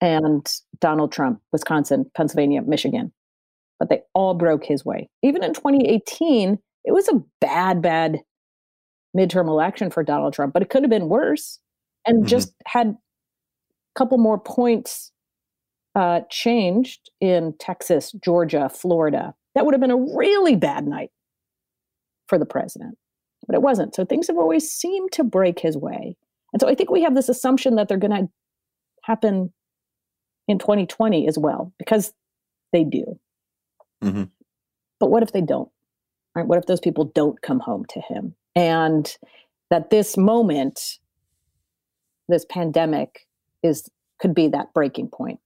and 0.01 0.55
donald 0.81 1.13
trump 1.13 1.41
wisconsin 1.53 2.11
pennsylvania 2.15 2.63
michigan. 2.63 3.13
But 3.79 3.89
they 3.89 4.03
all 4.15 4.35
broke 4.35 4.65
his 4.65 4.85
way. 4.85 5.09
Even 5.25 5.43
in 5.43 5.55
2018 5.55 6.57
it 6.85 6.93
was 6.93 7.09
a 7.09 7.23
bad, 7.41 7.83
bad 7.83 8.21
midterm 9.17 9.49
election 9.49 9.91
for 9.91 10.03
Donald 10.03 10.35
Trump, 10.35 10.53
but 10.53 10.63
it 10.63 10.71
could 10.71 10.83
have 10.83 10.91
been 10.91 11.09
worse 11.09 11.59
and 12.07 12.19
mm-hmm. 12.19 12.27
just 12.27 12.55
had 12.67 12.89
a 12.89 12.97
couple 13.99 14.19
more 14.19 14.39
points 14.39 15.13
uh, 15.95 16.21
changed 16.31 17.11
in 17.21 17.55
Texas, 17.59 18.13
Georgia, 18.13 18.69
Florida. 18.69 19.35
That 19.55 19.65
would 19.67 19.75
have 19.75 19.81
been 19.81 19.91
a 19.91 20.17
really 20.17 20.57
bad 20.57 20.87
night 20.87 21.11
for 22.27 22.39
the 22.39 22.47
president, 22.47 22.97
but 23.47 23.55
it 23.55 23.63
wasn't. 23.63 23.95
So 23.95 24.05
things 24.05 24.29
have 24.29 24.39
always 24.39 24.71
seemed 24.71 25.13
to 25.13 25.25
break 25.25 25.59
his 25.59 25.77
way. 25.77 26.17
And 26.53 26.61
so 26.61 26.69
I 26.69 26.75
think 26.75 26.91
we 26.91 27.03
have 27.03 27.15
this 27.15 27.29
assumption 27.29 27.77
that 27.77 27.89
they're 27.89 27.99
going 27.99 28.27
to 28.27 28.29
happen 29.03 29.53
in 30.49 30.59
2020 30.59 31.29
as 31.29 31.39
well, 31.39 31.73
because 31.79 32.13
they 32.73 32.85
do. 32.85 33.19
Mm-hmm. 34.03 34.25
But 34.99 35.11
what 35.11 35.23
if 35.23 35.33
they 35.33 35.41
don't? 35.41 35.71
Right? 36.35 36.47
What 36.47 36.59
if 36.59 36.67
those 36.67 36.81
people 36.81 37.05
don't 37.15 37.41
come 37.43 37.61
home 37.61 37.85
to 37.91 38.01
him? 38.01 38.35
And 38.55 39.11
that 39.71 39.91
this 39.91 40.17
moment 40.17 40.99
this 42.29 42.45
pandemic 42.49 43.27
is 43.63 43.89
could 44.19 44.35
be 44.35 44.49
that 44.49 44.73
breaking 44.73 45.09
point. 45.09 45.41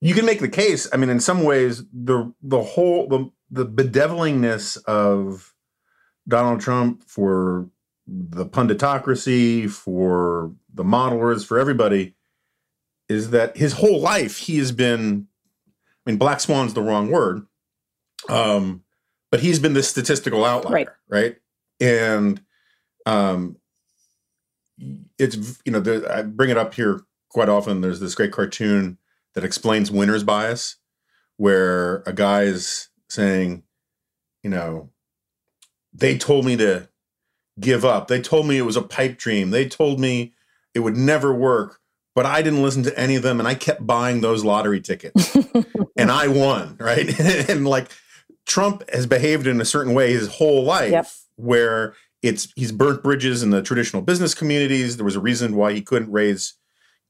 You 0.00 0.14
can 0.14 0.26
make 0.26 0.40
the 0.40 0.48
case. 0.48 0.88
I 0.92 0.96
mean 0.96 1.10
in 1.10 1.20
some 1.20 1.44
ways 1.44 1.84
the 1.92 2.32
the 2.42 2.62
whole 2.62 3.08
the 3.08 3.30
the 3.50 3.66
bedevilingness 3.66 4.82
of 4.84 5.54
donald 6.28 6.60
trump 6.60 7.02
for 7.02 7.68
the 8.06 8.46
punditocracy 8.46 9.68
for 9.68 10.52
the 10.72 10.84
modelers 10.84 11.44
for 11.44 11.58
everybody 11.58 12.14
is 13.08 13.30
that 13.30 13.56
his 13.56 13.72
whole 13.72 14.00
life 14.00 14.38
he 14.38 14.56
has 14.58 14.70
been 14.70 15.26
i 16.06 16.10
mean 16.10 16.18
black 16.18 16.40
swan's 16.40 16.74
the 16.74 16.82
wrong 16.82 17.10
word. 17.10 17.46
Um 18.28 18.84
but 19.32 19.40
he's 19.40 19.58
been 19.58 19.72
the 19.72 19.82
statistical 19.82 20.44
outlier, 20.44 20.72
right? 20.72 20.88
right? 21.08 21.36
And 21.80 22.40
um, 23.06 23.56
it's 25.18 25.60
you 25.64 25.72
know 25.72 25.80
the, 25.80 26.08
I 26.14 26.22
bring 26.22 26.50
it 26.50 26.58
up 26.58 26.74
here 26.74 27.00
quite 27.30 27.48
often. 27.48 27.80
There's 27.80 27.98
this 27.98 28.14
great 28.14 28.30
cartoon 28.30 28.98
that 29.34 29.42
explains 29.42 29.90
winner's 29.90 30.22
bias, 30.22 30.76
where 31.38 32.02
a 32.06 32.12
guy 32.12 32.42
is 32.42 32.90
saying, 33.08 33.62
you 34.42 34.50
know, 34.50 34.90
they 35.94 36.18
told 36.18 36.44
me 36.44 36.56
to 36.58 36.88
give 37.58 37.86
up. 37.86 38.08
They 38.08 38.20
told 38.20 38.46
me 38.46 38.58
it 38.58 38.62
was 38.62 38.76
a 38.76 38.82
pipe 38.82 39.16
dream. 39.16 39.50
They 39.50 39.66
told 39.66 39.98
me 39.98 40.34
it 40.74 40.80
would 40.80 40.96
never 40.96 41.32
work, 41.32 41.80
but 42.14 42.26
I 42.26 42.42
didn't 42.42 42.62
listen 42.62 42.82
to 42.82 42.98
any 42.98 43.16
of 43.16 43.22
them 43.22 43.38
and 43.38 43.48
I 43.48 43.54
kept 43.54 43.86
buying 43.86 44.20
those 44.20 44.44
lottery 44.44 44.80
tickets 44.80 45.34
and 45.96 46.10
I 46.10 46.28
won, 46.28 46.76
right? 46.78 47.18
and 47.48 47.66
like 47.66 47.90
Trump 48.52 48.84
has 48.90 49.06
behaved 49.06 49.46
in 49.46 49.62
a 49.62 49.64
certain 49.64 49.94
way 49.94 50.12
his 50.12 50.28
whole 50.28 50.62
life 50.62 50.90
yep. 50.90 51.08
where 51.36 51.94
it's 52.20 52.52
he's 52.54 52.70
burnt 52.70 53.02
bridges 53.02 53.42
in 53.42 53.48
the 53.48 53.62
traditional 53.62 54.02
business 54.02 54.34
communities. 54.34 54.98
There 54.98 55.06
was 55.06 55.16
a 55.16 55.20
reason 55.20 55.56
why 55.56 55.72
he 55.72 55.80
couldn't 55.80 56.12
raise 56.12 56.52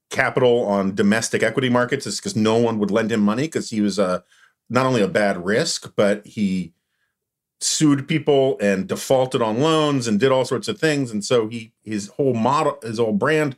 capital 0.09 0.65
on 0.65 0.95
domestic 0.95 1.43
equity 1.43 1.67
markets 1.67 2.07
is 2.07 2.15
because 2.15 2.37
no 2.37 2.55
one 2.55 2.79
would 2.79 2.91
lend 2.91 3.11
him 3.11 3.19
money 3.19 3.43
because 3.43 3.71
he 3.71 3.81
was 3.81 3.99
a 3.99 4.23
not 4.69 4.85
only 4.85 5.01
a 5.01 5.07
bad 5.09 5.43
risk, 5.43 5.91
but 5.97 6.25
he 6.25 6.71
sued 7.59 8.07
people 8.07 8.57
and 8.61 8.87
defaulted 8.87 9.41
on 9.41 9.59
loans 9.59 10.07
and 10.07 10.21
did 10.21 10.31
all 10.31 10.45
sorts 10.45 10.69
of 10.69 10.79
things. 10.79 11.11
And 11.11 11.25
so 11.25 11.49
he 11.49 11.73
his 11.83 12.07
whole 12.15 12.35
model, 12.35 12.77
his 12.81 12.99
whole 12.99 13.11
brand 13.11 13.57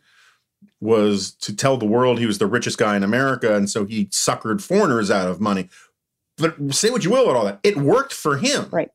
was 0.79 1.33
to 1.41 1.55
tell 1.55 1.77
the 1.77 1.85
world 1.85 2.17
he 2.17 2.25
was 2.25 2.39
the 2.39 2.47
richest 2.47 2.79
guy 2.79 2.95
in 2.95 3.03
America. 3.03 3.55
And 3.55 3.69
so 3.69 3.85
he 3.85 4.07
suckered 4.07 4.59
foreigners 4.59 5.11
out 5.11 5.29
of 5.29 5.39
money 5.39 5.69
but 6.37 6.73
say 6.73 6.89
what 6.89 7.03
you 7.03 7.11
will 7.11 7.23
about 7.23 7.35
all 7.35 7.45
that. 7.45 7.59
It 7.63 7.77
worked 7.77 8.13
for 8.13 8.37
him. 8.37 8.67
Right. 8.71 8.89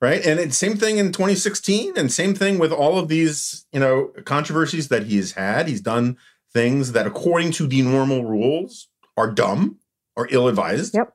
Right. 0.00 0.24
And 0.24 0.40
it's 0.40 0.56
same 0.56 0.76
thing 0.76 0.96
in 0.96 1.12
2016 1.12 1.92
and 1.96 2.10
same 2.10 2.34
thing 2.34 2.58
with 2.58 2.72
all 2.72 2.98
of 2.98 3.08
these, 3.08 3.66
you 3.70 3.78
know, 3.78 4.12
controversies 4.24 4.88
that 4.88 5.04
he's 5.04 5.32
had. 5.32 5.68
He's 5.68 5.82
done 5.82 6.16
things 6.52 6.92
that 6.92 7.06
according 7.06 7.52
to 7.52 7.66
the 7.66 7.82
normal 7.82 8.24
rules 8.24 8.88
are 9.16 9.30
dumb 9.30 9.78
or 10.16 10.26
ill 10.30 10.48
advised. 10.48 10.94
Yep. 10.94 11.14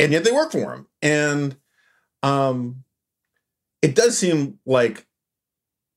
And 0.00 0.12
yet 0.12 0.24
they 0.24 0.32
work 0.32 0.50
for 0.50 0.74
him. 0.74 0.88
And 1.00 1.56
um 2.24 2.82
it 3.82 3.94
does 3.94 4.18
seem 4.18 4.58
like 4.66 5.06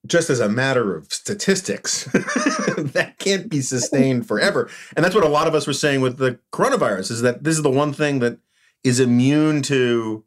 just 0.05 0.29
as 0.29 0.39
a 0.39 0.49
matter 0.49 0.95
of 0.95 1.11
statistics, 1.11 2.03
that 2.13 3.15
can't 3.17 3.49
be 3.49 3.61
sustained 3.61 4.27
forever. 4.27 4.69
And 4.95 5.03
that's 5.03 5.15
what 5.15 5.23
a 5.23 5.29
lot 5.29 5.47
of 5.47 5.55
us 5.55 5.67
were 5.67 5.73
saying 5.73 6.01
with 6.01 6.17
the 6.17 6.39
coronavirus 6.53 7.11
is 7.11 7.21
that 7.21 7.43
this 7.43 7.57
is 7.57 7.63
the 7.63 7.69
one 7.69 7.93
thing 7.93 8.19
that 8.19 8.39
is 8.83 8.99
immune 8.99 9.61
to 9.63 10.23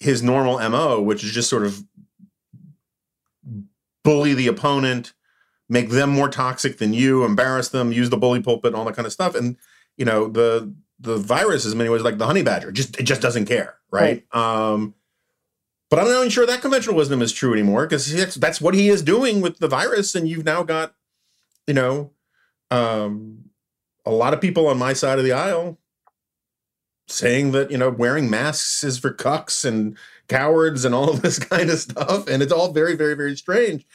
his 0.00 0.22
normal 0.22 0.58
MO, 0.68 1.00
which 1.00 1.24
is 1.24 1.32
just 1.32 1.50
sort 1.50 1.64
of 1.64 1.82
bully 4.04 4.34
the 4.34 4.46
opponent, 4.46 5.14
make 5.68 5.90
them 5.90 6.10
more 6.10 6.28
toxic 6.28 6.78
than 6.78 6.92
you, 6.92 7.24
embarrass 7.24 7.68
them, 7.68 7.92
use 7.92 8.10
the 8.10 8.16
bully 8.16 8.40
pulpit, 8.40 8.74
all 8.74 8.84
that 8.84 8.94
kind 8.94 9.06
of 9.06 9.12
stuff. 9.12 9.34
And 9.34 9.56
you 9.96 10.04
know, 10.04 10.28
the 10.28 10.72
the 10.98 11.16
virus 11.16 11.64
is 11.64 11.72
in 11.72 11.78
many 11.78 11.90
ways 11.90 12.02
like 12.02 12.18
the 12.18 12.26
honey 12.26 12.42
badger. 12.42 12.70
Just 12.72 12.98
it 12.98 13.04
just 13.04 13.20
doesn't 13.20 13.46
care, 13.46 13.76
right? 13.90 14.24
right. 14.32 14.72
Um, 14.72 14.94
but 15.88 15.98
I'm 15.98 16.06
not 16.06 16.18
even 16.18 16.30
sure 16.30 16.46
that 16.46 16.60
conventional 16.60 16.96
wisdom 16.96 17.22
is 17.22 17.32
true 17.32 17.52
anymore 17.52 17.86
because 17.86 18.12
that's, 18.12 18.34
that's 18.34 18.60
what 18.60 18.74
he 18.74 18.88
is 18.88 19.02
doing 19.02 19.40
with 19.40 19.58
the 19.58 19.68
virus, 19.68 20.14
and 20.14 20.28
you've 20.28 20.44
now 20.44 20.62
got, 20.62 20.94
you 21.66 21.74
know, 21.74 22.10
um, 22.70 23.44
a 24.04 24.10
lot 24.10 24.34
of 24.34 24.40
people 24.40 24.66
on 24.66 24.78
my 24.78 24.92
side 24.92 25.18
of 25.18 25.24
the 25.24 25.32
aisle 25.32 25.78
saying 27.06 27.52
that 27.52 27.70
you 27.70 27.78
know 27.78 27.90
wearing 27.90 28.28
masks 28.28 28.82
is 28.82 28.98
for 28.98 29.12
cucks 29.12 29.64
and 29.64 29.96
cowards 30.28 30.84
and 30.84 30.94
all 30.94 31.12
this 31.14 31.38
kind 31.38 31.70
of 31.70 31.78
stuff 31.78 32.26
and 32.28 32.42
it's 32.42 32.52
all 32.52 32.72
very 32.72 32.96
very 32.96 33.14
very 33.14 33.36
strange. 33.36 33.86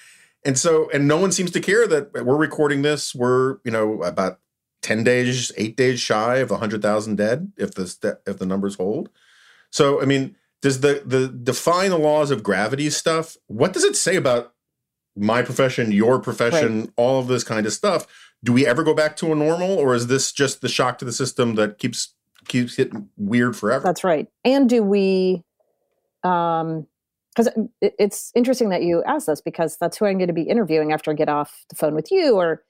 And 0.44 0.58
so 0.58 0.90
and 0.92 1.08
no 1.08 1.18
one 1.18 1.32
seems 1.32 1.52
to 1.52 1.60
care 1.60 1.88
that 1.88 2.14
we're 2.14 2.36
recording 2.36 2.82
this. 2.82 3.14
We're 3.14 3.58
you 3.64 3.72
know 3.72 4.02
about 4.04 4.40
10 4.82 5.04
days 5.04 5.52
8 5.58 5.78
days 5.78 6.00
shy 6.00 6.38
of 6.38 6.50
100,000 6.50 7.16
dead 7.16 7.52
if 7.58 7.76
the 7.76 8.20
if 8.26 8.38
the 8.38 8.46
numbers 8.46 8.76
hold. 8.76 9.10
So 9.70 10.02
i 10.02 10.06
mean 10.06 10.36
does 10.62 10.82
the 10.82 11.04
the 11.06 11.28
define 11.28 11.90
the 11.90 11.98
laws 11.98 12.32
of 12.32 12.44
gravity 12.44 12.90
stuff 12.90 13.38
what 13.48 13.74
does 13.74 13.84
it 13.84 13.96
say 13.96 14.16
about 14.16 14.54
my 15.16 15.42
profession 15.42 15.92
your 15.92 16.20
profession 16.20 16.82
right. 16.82 16.90
all 16.96 17.20
of 17.20 17.28
this 17.28 17.44
kind 17.44 17.66
of 17.66 17.74
stuff? 17.74 18.08
Do 18.44 18.54
we 18.54 18.66
ever 18.66 18.84
go 18.84 18.94
back 18.94 19.16
to 19.18 19.32
a 19.32 19.36
normal 19.36 19.78
or 19.78 19.94
is 19.94 20.08
this 20.08 20.32
just 20.32 20.62
the 20.62 20.70
shock 20.70 20.98
to 21.00 21.06
the 21.06 21.12
system 21.12 21.56
that 21.56 21.78
keeps 21.78 22.14
keeps 22.48 22.76
getting 22.76 23.10
weird 23.18 23.56
forever. 23.56 23.84
That's 23.84 24.04
right. 24.04 24.28
And 24.46 24.70
do 24.70 24.84
we 24.84 25.44
um 26.24 26.88
because 27.36 27.50
it's 27.82 28.32
interesting 28.36 28.70
that 28.70 28.84
you 28.84 29.04
asked 29.04 29.28
this 29.28 29.42
because 29.42 29.78
that's 29.78 29.98
who 29.98 30.06
I'm 30.06 30.18
going 30.18 30.28
to 30.28 30.34
be 30.34 30.42
interviewing 30.42 30.92
after 30.92 31.12
I 31.12 31.14
get 31.14 31.30
off 31.30 31.66
the 31.70 31.76
phone 31.76 31.96
with 31.96 32.12
you 32.12 32.36
or 32.36 32.64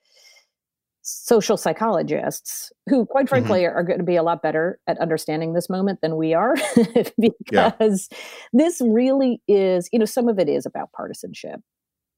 social 1.02 1.56
psychologists 1.56 2.72
who 2.88 3.04
quite 3.04 3.24
mm-hmm. 3.24 3.28
frankly 3.30 3.60
mm-hmm. 3.62 3.76
are 3.76 3.82
going 3.82 3.98
to 3.98 4.04
be 4.04 4.14
a 4.14 4.22
lot 4.22 4.40
better 4.40 4.78
at 4.86 4.98
understanding 4.98 5.52
this 5.52 5.68
moment 5.68 6.00
than 6.00 6.16
we 6.16 6.32
are 6.32 6.54
because 7.18 8.08
yeah. 8.12 8.18
this 8.52 8.80
really 8.84 9.42
is 9.48 9.88
you 9.92 9.98
know 9.98 10.04
some 10.04 10.28
of 10.28 10.38
it 10.38 10.48
is 10.48 10.64
about 10.64 10.92
partisanship 10.92 11.60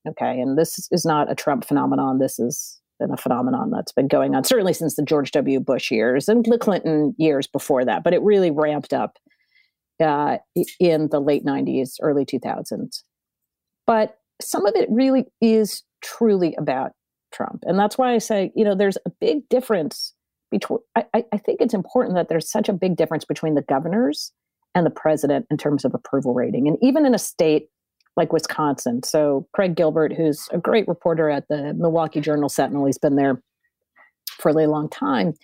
okay 0.07 0.39
and 0.39 0.59
this 0.59 0.87
is 0.91 1.07
not 1.07 1.33
a 1.33 1.35
trump 1.35 1.65
phenomenon 1.65 2.19
this 2.19 2.39
is 2.39 2.79
been 3.05 3.13
a 3.13 3.19
phenomenon 3.19 3.71
that's 3.71 3.93
been 3.93 4.09
going 4.09 4.35
on 4.35 4.45
certainly 4.45 4.73
since 4.73 4.97
the 4.97 5.03
George 5.03 5.31
W. 5.33 5.61
Bush 5.61 5.91
years 5.91 6.27
and 6.29 6.45
the 6.47 6.59
Clinton 6.59 7.15
years 7.19 7.47
before 7.47 7.85
that, 7.85 8.03
but 8.03 8.15
it 8.15 8.23
really 8.23 8.51
ramped 8.51 8.95
up 8.95 9.19
uh, 10.03 10.39
in 10.81 11.09
the 11.11 11.21
late 11.21 11.45
90s, 11.45 11.97
early 12.01 12.25
2000s. 12.25 13.03
But 13.87 14.17
some 14.41 14.65
of 14.65 14.75
it 14.75 14.89
really 14.91 15.27
is 15.43 15.83
truly 16.03 16.55
about 16.57 16.93
Trump. 17.33 17.63
And 17.67 17.79
that's 17.79 17.99
why 17.99 18.15
I 18.15 18.19
say, 18.19 18.53
you 18.57 18.65
know, 18.65 18.75
there's 18.75 18.97
a 19.05 19.11
big 19.21 19.47
difference 19.51 20.15
between, 20.51 20.79
I, 20.97 21.05
I 21.15 21.37
think 21.37 21.61
it's 21.61 21.75
important 21.75 22.17
that 22.17 22.29
there's 22.29 22.51
such 22.51 22.69
a 22.69 22.73
big 22.73 22.97
difference 22.97 23.27
between 23.27 23.55
the 23.55 23.63
governors 23.63 24.33
and 24.75 24.87
the 24.87 24.91
president 24.91 25.47
in 25.51 25.59
terms 25.59 25.85
of 25.85 25.93
approval 25.95 26.33
rating. 26.33 26.69
And 26.69 26.79
even 26.81 27.05
in 27.05 27.15
a 27.15 27.19
state 27.19 27.69
like 28.17 28.33
Wisconsin. 28.33 29.03
So 29.03 29.47
Craig 29.53 29.75
Gilbert, 29.75 30.13
who's 30.13 30.49
a 30.53 30.59
great 30.59 30.87
reporter 30.87 31.31
at 31.31 31.49
the 31.49 31.75
Milwaukee 31.75 32.21
Journal 32.21 32.49
Sentinel, 32.49 32.87
he's 32.87 32.99
been 32.99 33.17
there 33.17 33.43
for 34.39 34.51
a 34.51 34.55
really 34.55 34.67
long 34.67 34.89
time. 34.89 35.35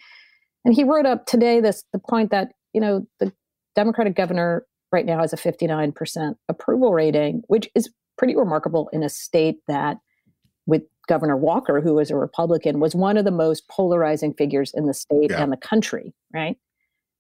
And 0.65 0.75
he 0.75 0.85
wrote 0.85 1.07
up 1.07 1.27
today 1.27 1.61
this 1.61 1.85
the 1.93 1.99
point 1.99 2.31
that, 2.31 2.53
you 2.73 2.81
know, 2.81 3.07
the 3.19 3.33
Democratic 3.75 4.15
governor 4.15 4.67
right 4.93 5.07
now 5.07 5.21
has 5.21 5.33
a 5.33 5.37
59% 5.37 6.35
approval 6.49 6.93
rating, 6.93 7.43
which 7.47 7.69
is 7.75 7.91
pretty 8.19 8.37
remarkable 8.37 8.89
in 8.93 9.03
a 9.03 9.09
state 9.09 9.59
that, 9.67 9.99
with 10.67 10.83
Governor 11.09 11.37
Walker, 11.37 11.81
who 11.81 11.95
was 11.95 12.11
a 12.11 12.17
Republican, 12.17 12.81
was 12.81 12.95
one 12.95 13.17
of 13.17 13.25
the 13.25 13.31
most 13.31 13.67
polarizing 13.69 14.35
figures 14.35 14.73
in 14.75 14.87
the 14.87 14.95
state 14.95 15.31
yeah. 15.31 15.43
and 15.43 15.53
the 15.53 15.57
country, 15.57 16.13
right? 16.35 16.57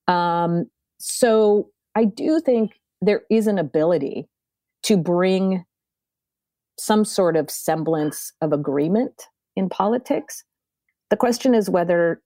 Um, 0.07 0.67
so 0.99 1.71
I 1.95 2.05
do 2.05 2.41
think 2.41 2.79
there 3.01 3.23
is 3.31 3.47
an 3.47 3.59
ability 3.59 4.29
to 4.85 4.97
bring 4.97 5.65
some 6.79 7.05
sort 7.05 7.37
of 7.37 7.51
semblance 7.51 8.33
of 8.41 8.53
agreement 8.53 9.25
in 9.57 9.69
politics. 9.69 10.45
The 11.11 11.17
question 11.17 11.55
is 11.55 11.69
whether 11.69 12.23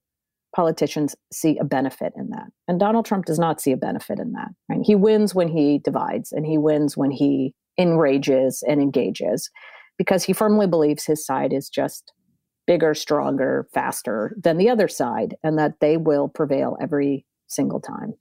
politicians 0.54 1.16
see 1.32 1.58
a 1.58 1.64
benefit 1.64 2.12
in 2.16 2.30
that. 2.30 2.46
And 2.68 2.78
Donald 2.78 3.04
Trump 3.04 3.25
does 3.25 3.38
not 3.38 3.61
see 3.61 3.73
a 3.73 3.76
benefit 3.76 4.20
in 4.20 4.32
that. 4.32 4.50
Right? 4.68 4.80
He 4.84 4.94
wins 4.94 5.34
when 5.34 5.49
he 5.49 5.78
divides 5.78 6.30
and 6.30 6.46
he 6.46 6.58
wins 6.58 6.96
when 6.96 7.11
he 7.11 7.54
enrages 7.78 8.62
and 8.68 8.80
engages 8.80 9.50
because 9.99 10.23
he 10.23 10.32
firmly 10.32 10.66
believes 10.66 11.04
his 11.04 11.25
side 11.26 11.52
is 11.52 11.68
just 11.68 12.12
bigger, 12.66 12.94
stronger, 12.94 13.66
faster 13.75 14.34
than 14.40 14.56
the 14.56 14.70
other 14.70 14.88
side 14.88 15.34
and 15.42 15.58
that 15.58 15.80
they 15.80 15.96
will 15.96 16.28
prevail 16.28 16.76
every 16.80 17.26
single 17.49 17.80
time. 17.80 18.14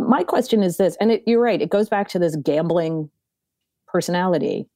My 0.00 0.22
question 0.22 0.62
is 0.62 0.76
this, 0.76 0.96
and 1.00 1.12
it, 1.12 1.22
you're 1.26 1.42
right, 1.42 1.60
it 1.60 1.70
goes 1.70 1.88
back 1.88 2.08
to 2.10 2.18
this 2.18 2.36
gambling 2.36 3.10
personality. 3.86 4.68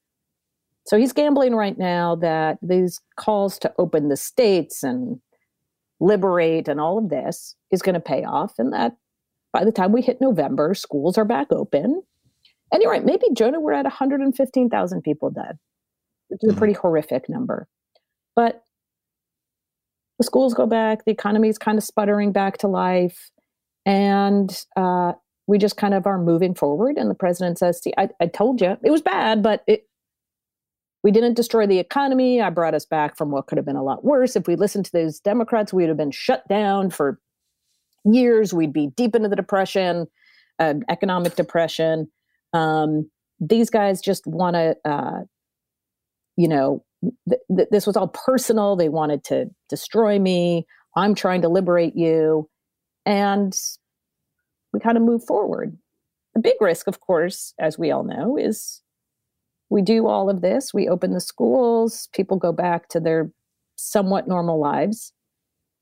So 0.84 0.98
he's 0.98 1.12
gambling 1.12 1.54
right 1.54 1.78
now 1.78 2.16
that 2.16 2.58
these 2.62 3.00
calls 3.16 3.58
to 3.60 3.72
open 3.78 4.08
the 4.08 4.16
states 4.16 4.82
and 4.82 5.20
liberate 6.00 6.66
and 6.66 6.80
all 6.80 6.98
of 6.98 7.08
this 7.08 7.54
is 7.70 7.82
going 7.82 7.94
to 7.94 8.00
pay 8.00 8.24
off 8.24 8.54
and 8.58 8.72
that 8.72 8.96
by 9.52 9.64
the 9.64 9.70
time 9.70 9.92
we 9.92 10.02
hit 10.02 10.20
November, 10.20 10.74
schools 10.74 11.16
are 11.16 11.24
back 11.24 11.52
open. 11.52 12.02
And 12.72 12.82
you're 12.82 12.90
right, 12.90 13.04
maybe 13.04 13.26
Jonah, 13.34 13.60
we're 13.60 13.74
at 13.74 13.84
115,000 13.84 15.02
people 15.02 15.30
dead, 15.30 15.58
which 16.28 16.40
is 16.42 16.48
a 16.48 16.52
mm-hmm. 16.52 16.58
pretty 16.58 16.72
horrific 16.72 17.28
number. 17.28 17.68
But 18.34 18.64
the 20.18 20.24
schools 20.24 20.54
go 20.54 20.66
back, 20.66 21.04
the 21.04 21.12
economy 21.12 21.48
is 21.48 21.58
kind 21.58 21.76
of 21.76 21.84
sputtering 21.84 22.32
back 22.32 22.58
to 22.58 22.68
life, 22.68 23.30
and 23.84 24.64
uh, 24.76 25.12
we 25.46 25.58
just 25.58 25.76
kind 25.76 25.94
of 25.94 26.06
are 26.06 26.18
moving 26.18 26.54
forward. 26.54 26.96
And 26.96 27.10
the 27.10 27.14
president 27.14 27.58
says, 27.58 27.82
"See, 27.82 27.92
I, 27.98 28.08
I 28.20 28.26
told 28.26 28.60
you 28.60 28.76
it 28.82 28.90
was 28.90 29.02
bad, 29.02 29.42
but 29.42 29.62
it 29.66 29.86
we 31.02 31.10
didn't 31.10 31.34
destroy 31.34 31.66
the 31.66 31.78
economy. 31.78 32.40
I 32.40 32.50
brought 32.50 32.74
us 32.74 32.86
back 32.86 33.16
from 33.16 33.30
what 33.30 33.46
could 33.46 33.58
have 33.58 33.64
been 33.64 33.76
a 33.76 33.82
lot 33.82 34.04
worse. 34.04 34.36
If 34.36 34.46
we 34.46 34.56
listened 34.56 34.84
to 34.86 34.92
those 34.92 35.18
Democrats, 35.18 35.72
we'd 35.72 35.88
have 35.88 35.96
been 35.96 36.12
shut 36.12 36.46
down 36.48 36.90
for 36.90 37.18
years. 38.04 38.54
We'd 38.54 38.72
be 38.72 38.88
deep 38.96 39.14
into 39.14 39.28
the 39.28 39.36
depression, 39.36 40.06
uh, 40.58 40.74
economic 40.88 41.34
depression. 41.34 42.10
Um, 42.52 43.10
these 43.40 43.70
guys 43.70 44.00
just 44.00 44.26
want 44.26 44.54
to, 44.54 44.76
uh, 44.84 45.20
you 46.36 46.46
know, 46.46 46.84
th- 47.28 47.40
th- 47.56 47.68
this 47.70 47.86
was 47.86 47.96
all 47.96 48.08
personal. 48.08 48.76
They 48.76 48.88
wanted 48.88 49.24
to 49.24 49.46
destroy 49.68 50.18
me. 50.18 50.66
I'm 50.96 51.14
trying 51.14 51.42
to 51.42 51.48
liberate 51.48 51.96
you. 51.96 52.48
And 53.04 53.58
we 54.72 54.80
kind 54.80 54.96
of 54.96 55.02
move 55.02 55.24
forward. 55.24 55.76
The 56.34 56.40
big 56.40 56.54
risk, 56.60 56.86
of 56.86 57.00
course, 57.00 57.54
as 57.58 57.78
we 57.78 57.90
all 57.90 58.04
know, 58.04 58.36
is 58.36 58.82
we 59.68 59.82
do 59.82 60.06
all 60.06 60.30
of 60.30 60.40
this. 60.40 60.72
We 60.72 60.88
open 60.88 61.12
the 61.12 61.20
schools, 61.20 62.08
people 62.12 62.36
go 62.36 62.52
back 62.52 62.88
to 62.88 63.00
their 63.00 63.30
somewhat 63.76 64.28
normal 64.28 64.58
lives, 64.60 65.12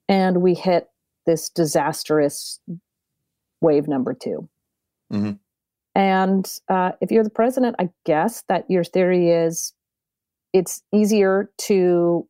and 0.08 0.42
we 0.42 0.54
hit 0.54 0.88
this 1.26 1.48
disastrous 1.48 2.60
wave 3.60 3.86
number 3.86 4.14
2 4.14 4.48
mm-hmm. 5.12 5.32
And 5.94 6.50
uh, 6.68 6.92
if 7.00 7.10
you're 7.10 7.24
the 7.24 7.30
president, 7.30 7.76
I 7.78 7.90
guess 8.06 8.44
that 8.48 8.64
your 8.70 8.84
theory 8.84 9.30
is 9.30 9.74
it's 10.52 10.82
easier 10.92 11.50
to 11.58 12.26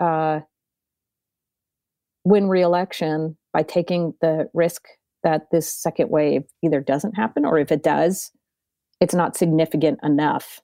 uh, 0.00 0.40
win 2.24 2.48
reelection 2.48 3.36
by 3.56 3.62
taking 3.62 4.12
the 4.20 4.50
risk 4.52 4.82
that 5.22 5.46
this 5.50 5.66
second 5.66 6.10
wave 6.10 6.42
either 6.62 6.78
doesn't 6.78 7.14
happen 7.14 7.46
or 7.46 7.58
if 7.58 7.72
it 7.72 7.82
does, 7.82 8.30
it's 9.00 9.14
not 9.14 9.34
significant 9.34 9.98
enough 10.02 10.60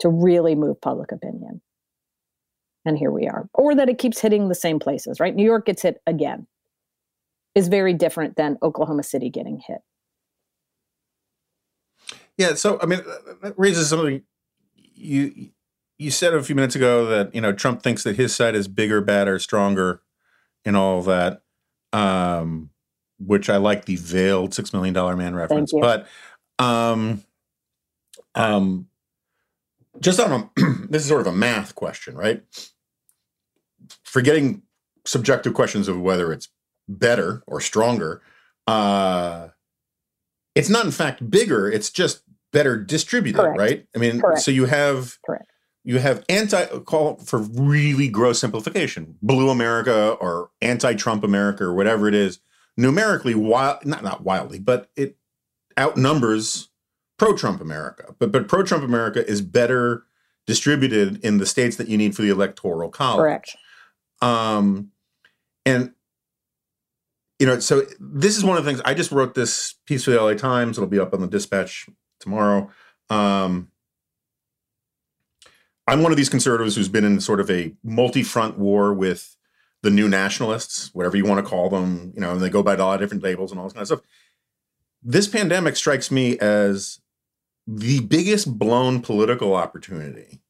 to 0.00 0.08
really 0.08 0.54
move 0.54 0.80
public 0.80 1.12
opinion. 1.12 1.60
And 2.86 2.96
here 2.96 3.10
we 3.10 3.28
are. 3.28 3.50
Or 3.52 3.74
that 3.74 3.90
it 3.90 3.98
keeps 3.98 4.20
hitting 4.20 4.48
the 4.48 4.54
same 4.54 4.78
places, 4.78 5.20
right? 5.20 5.34
New 5.34 5.44
York 5.44 5.66
gets 5.66 5.82
hit 5.82 6.00
again, 6.06 6.46
is 7.54 7.68
very 7.68 7.92
different 7.92 8.36
than 8.36 8.56
Oklahoma 8.62 9.02
City 9.02 9.28
getting 9.28 9.60
hit. 9.66 9.80
Yeah, 12.38 12.54
so 12.54 12.78
I 12.80 12.86
mean, 12.86 13.02
that 13.42 13.52
raises 13.58 13.90
something 13.90 14.22
you 14.94 15.50
you 15.98 16.10
said 16.10 16.32
a 16.32 16.42
few 16.42 16.54
minutes 16.54 16.74
ago 16.74 17.04
that 17.04 17.34
you 17.34 17.42
know 17.42 17.52
Trump 17.52 17.82
thinks 17.82 18.02
that 18.04 18.16
his 18.16 18.34
side 18.34 18.54
is 18.54 18.66
bigger, 18.66 19.02
badder, 19.02 19.38
stronger, 19.38 20.00
and 20.64 20.74
all 20.74 21.02
that. 21.02 21.42
Um, 21.92 22.70
which 23.18 23.50
I 23.50 23.56
like 23.56 23.84
the 23.86 23.96
veiled 23.96 24.54
Six 24.54 24.72
Million 24.72 24.94
Dollar 24.94 25.16
Man 25.16 25.34
reference, 25.34 25.72
but 25.72 26.06
um, 26.58 27.24
um, 28.34 28.86
just 30.00 30.20
on 30.20 30.32
a 30.32 30.50
this 30.88 31.02
is 31.02 31.08
sort 31.08 31.20
of 31.20 31.26
a 31.26 31.36
math 31.36 31.74
question, 31.74 32.16
right? 32.16 32.42
Forgetting 34.04 34.62
subjective 35.04 35.54
questions 35.54 35.88
of 35.88 36.00
whether 36.00 36.32
it's 36.32 36.48
better 36.88 37.42
or 37.46 37.60
stronger, 37.60 38.22
uh, 38.66 39.48
it's 40.54 40.68
not 40.68 40.84
in 40.84 40.90
fact 40.90 41.28
bigger. 41.30 41.70
It's 41.70 41.90
just 41.90 42.22
better 42.52 42.76
distributed, 42.76 43.38
Correct. 43.38 43.58
right? 43.58 43.86
I 43.94 43.98
mean, 43.98 44.20
Correct. 44.20 44.40
so 44.40 44.50
you 44.50 44.66
have 44.66 45.16
Correct. 45.24 45.46
You 45.88 45.98
have 45.98 46.22
anti 46.28 46.66
call 46.80 47.16
for 47.16 47.38
really 47.38 48.08
gross 48.08 48.38
simplification, 48.38 49.16
blue 49.22 49.48
America 49.48 50.10
or 50.20 50.50
anti-Trump 50.60 51.24
America 51.24 51.64
or 51.64 51.72
whatever 51.72 52.06
it 52.06 52.14
is. 52.14 52.40
Numerically, 52.76 53.34
wild, 53.34 53.86
not 53.86 54.04
not 54.04 54.22
wildly, 54.22 54.58
but 54.58 54.90
it 54.96 55.16
outnumbers 55.78 56.68
pro-Trump 57.18 57.62
America. 57.62 58.14
But 58.18 58.32
but 58.32 58.48
pro-Trump 58.48 58.84
America 58.84 59.26
is 59.26 59.40
better 59.40 60.04
distributed 60.46 61.24
in 61.24 61.38
the 61.38 61.46
states 61.46 61.76
that 61.76 61.88
you 61.88 61.96
need 61.96 62.14
for 62.14 62.20
the 62.20 62.28
electoral 62.28 62.90
college. 62.90 63.20
Correct. 63.20 63.56
Um, 64.20 64.90
and 65.64 65.94
you 67.38 67.46
know, 67.46 67.60
so 67.60 67.86
this 67.98 68.36
is 68.36 68.44
one 68.44 68.58
of 68.58 68.64
the 68.64 68.70
things 68.70 68.82
I 68.84 68.92
just 68.92 69.10
wrote 69.10 69.34
this 69.34 69.76
piece 69.86 70.04
for 70.04 70.10
the 70.10 70.20
LA 70.20 70.34
Times. 70.34 70.76
It'll 70.76 70.86
be 70.86 71.00
up 71.00 71.14
on 71.14 71.22
the 71.22 71.28
Dispatch 71.28 71.88
tomorrow. 72.20 72.70
Um, 73.08 73.70
I'm 75.88 76.02
one 76.02 76.12
of 76.12 76.18
these 76.18 76.28
conservatives 76.28 76.76
who's 76.76 76.88
been 76.88 77.04
in 77.04 77.20
sort 77.20 77.40
of 77.40 77.50
a 77.50 77.74
multi-front 77.82 78.58
war 78.58 78.92
with 78.92 79.36
the 79.82 79.90
new 79.90 80.08
nationalists, 80.08 80.94
whatever 80.94 81.16
you 81.16 81.24
want 81.24 81.42
to 81.42 81.48
call 81.48 81.70
them. 81.70 82.12
You 82.14 82.20
know, 82.20 82.32
and 82.32 82.40
they 82.40 82.50
go 82.50 82.62
by 82.62 82.74
a 82.74 82.76
lot 82.76 82.94
of 82.94 83.00
different 83.00 83.22
labels 83.22 83.50
and 83.50 83.58
all 83.58 83.66
this 83.66 83.72
kind 83.72 83.82
of 83.82 83.88
stuff. 83.88 84.00
This 85.02 85.26
pandemic 85.26 85.76
strikes 85.76 86.10
me 86.10 86.38
as 86.38 87.00
the 87.66 88.00
biggest 88.00 88.58
blown 88.58 89.00
political 89.00 89.54
opportunity 89.54 90.40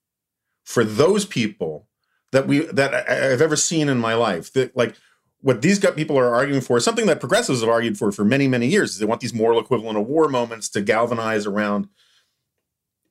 for 0.64 0.84
those 0.84 1.24
people 1.24 1.88
that 2.32 2.46
we 2.46 2.60
that 2.66 2.92
I've 3.08 3.40
ever 3.40 3.56
seen 3.56 3.88
in 3.88 3.98
my 3.98 4.14
life. 4.14 4.52
That 4.54 4.76
like 4.76 4.96
what 5.40 5.62
these 5.62 5.78
people 5.78 6.18
are 6.18 6.34
arguing 6.34 6.60
for 6.60 6.78
is 6.78 6.84
something 6.84 7.06
that 7.06 7.20
progressives 7.20 7.60
have 7.60 7.70
argued 7.70 7.96
for 7.96 8.10
for 8.10 8.24
many 8.24 8.48
many 8.48 8.66
years. 8.66 8.92
Is 8.92 8.98
they 8.98 9.06
want 9.06 9.20
these 9.20 9.34
moral 9.34 9.60
equivalent 9.60 9.98
of 9.98 10.06
war 10.06 10.28
moments 10.28 10.68
to 10.70 10.80
galvanize 10.80 11.46
around, 11.46 11.88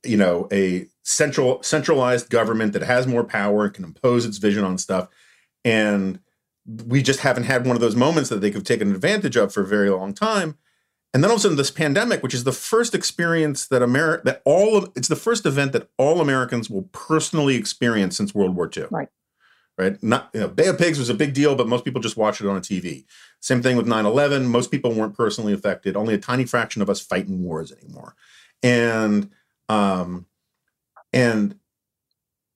you 0.03 0.17
know, 0.17 0.47
a 0.51 0.87
central 1.07 1.63
centralized 1.63 2.29
government 2.29 2.73
that 2.73 2.83
has 2.83 3.07
more 3.07 3.23
power 3.23 3.63
and 3.63 3.73
can 3.73 3.85
impose 3.85 4.25
its 4.25 4.39
vision 4.39 4.65
on 4.65 4.77
stuff, 4.77 5.07
and 5.63 6.19
we 6.85 7.01
just 7.01 7.21
haven't 7.21 7.45
had 7.45 7.65
one 7.65 7.77
of 7.77 7.81
those 7.81 7.95
moments 7.95 8.29
that 8.29 8.41
they 8.41 8.49
could 8.49 8.57
have 8.57 8.63
taken 8.65 8.93
advantage 8.93 9.37
of 9.37 9.53
for 9.53 9.61
a 9.61 9.67
very 9.67 9.89
long 9.89 10.13
time. 10.13 10.57
And 11.13 11.23
then 11.23 11.31
all 11.31 11.35
of 11.35 11.39
a 11.39 11.43
sudden, 11.43 11.57
this 11.57 11.71
pandemic, 11.71 12.21
which 12.21 12.33
is 12.33 12.43
the 12.43 12.51
first 12.51 12.93
experience 12.93 13.65
that 13.67 13.81
America, 13.81 14.23
that 14.25 14.41
all 14.43 14.75
of, 14.75 14.91
it's 14.93 15.07
the 15.07 15.15
first 15.15 15.45
event 15.45 15.71
that 15.71 15.89
all 15.97 16.19
Americans 16.19 16.69
will 16.69 16.89
personally 16.91 17.55
experience 17.55 18.17
since 18.17 18.35
World 18.35 18.53
War 18.53 18.69
II. 18.75 18.87
Right. 18.91 19.07
Right. 19.77 20.01
Not, 20.03 20.29
you 20.33 20.41
know, 20.41 20.47
Bay 20.49 20.67
of 20.67 20.77
Pigs 20.77 20.99
was 20.99 21.09
a 21.09 21.13
big 21.13 21.33
deal, 21.33 21.55
but 21.55 21.67
most 21.67 21.85
people 21.85 22.01
just 22.01 22.17
watched 22.17 22.41
it 22.41 22.47
on 22.47 22.57
a 22.57 22.61
TV. 22.61 23.05
Same 23.39 23.61
thing 23.61 23.77
with 23.77 23.87
9 23.87 24.05
11. 24.05 24.47
Most 24.47 24.71
people 24.71 24.91
weren't 24.91 25.15
personally 25.15 25.53
affected. 25.53 25.95
Only 25.95 26.15
a 26.15 26.19
tiny 26.19 26.45
fraction 26.45 26.81
of 26.81 26.89
us 26.89 26.99
fight 26.99 27.27
in 27.27 27.43
wars 27.43 27.71
anymore. 27.71 28.15
And, 28.61 29.29
um, 29.69 30.25
and, 31.13 31.55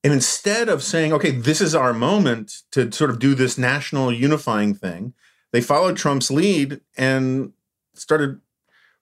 and 0.03 0.13
instead 0.13 0.69
of 0.69 0.83
saying, 0.83 1.13
okay, 1.13 1.31
this 1.31 1.61
is 1.61 1.75
our 1.75 1.93
moment 1.93 2.61
to 2.71 2.91
sort 2.91 3.09
of 3.09 3.19
do 3.19 3.35
this 3.35 3.57
national 3.57 4.11
unifying 4.11 4.73
thing, 4.73 5.13
they 5.51 5.61
followed 5.61 5.97
Trump's 5.97 6.31
lead 6.31 6.81
and 6.97 7.53
started, 7.93 8.39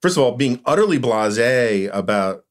first 0.01 0.17
of 0.17 0.23
all, 0.23 0.35
being 0.35 0.61
utterly 0.65 0.99
blasé 0.99 1.89
about 1.93 2.45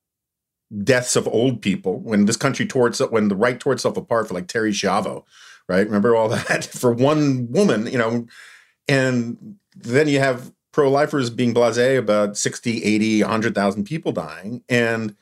deaths 0.84 1.16
of 1.16 1.26
old 1.28 1.62
people 1.62 1.98
when 2.00 2.26
this 2.26 2.36
country 2.36 2.66
tore 2.66 2.88
itself, 2.88 3.10
when 3.10 3.28
the 3.28 3.36
right 3.36 3.58
tore 3.58 3.72
itself 3.72 3.96
apart 3.96 4.28
for 4.28 4.34
like 4.34 4.46
Terri 4.46 4.70
Schiavo, 4.70 5.24
right? 5.68 5.86
Remember 5.86 6.14
all 6.14 6.28
that 6.28 6.64
for 6.72 6.92
one 6.92 7.50
woman, 7.50 7.86
you 7.86 7.98
know, 7.98 8.26
and 8.86 9.56
then 9.74 10.08
you 10.08 10.18
have 10.18 10.52
pro-lifers 10.72 11.30
being 11.30 11.54
blasé 11.54 11.98
about 11.98 12.36
60, 12.36 12.84
80, 12.84 13.22
100,000 13.22 13.84
people 13.84 14.12
dying. 14.12 14.62
And 14.68 15.16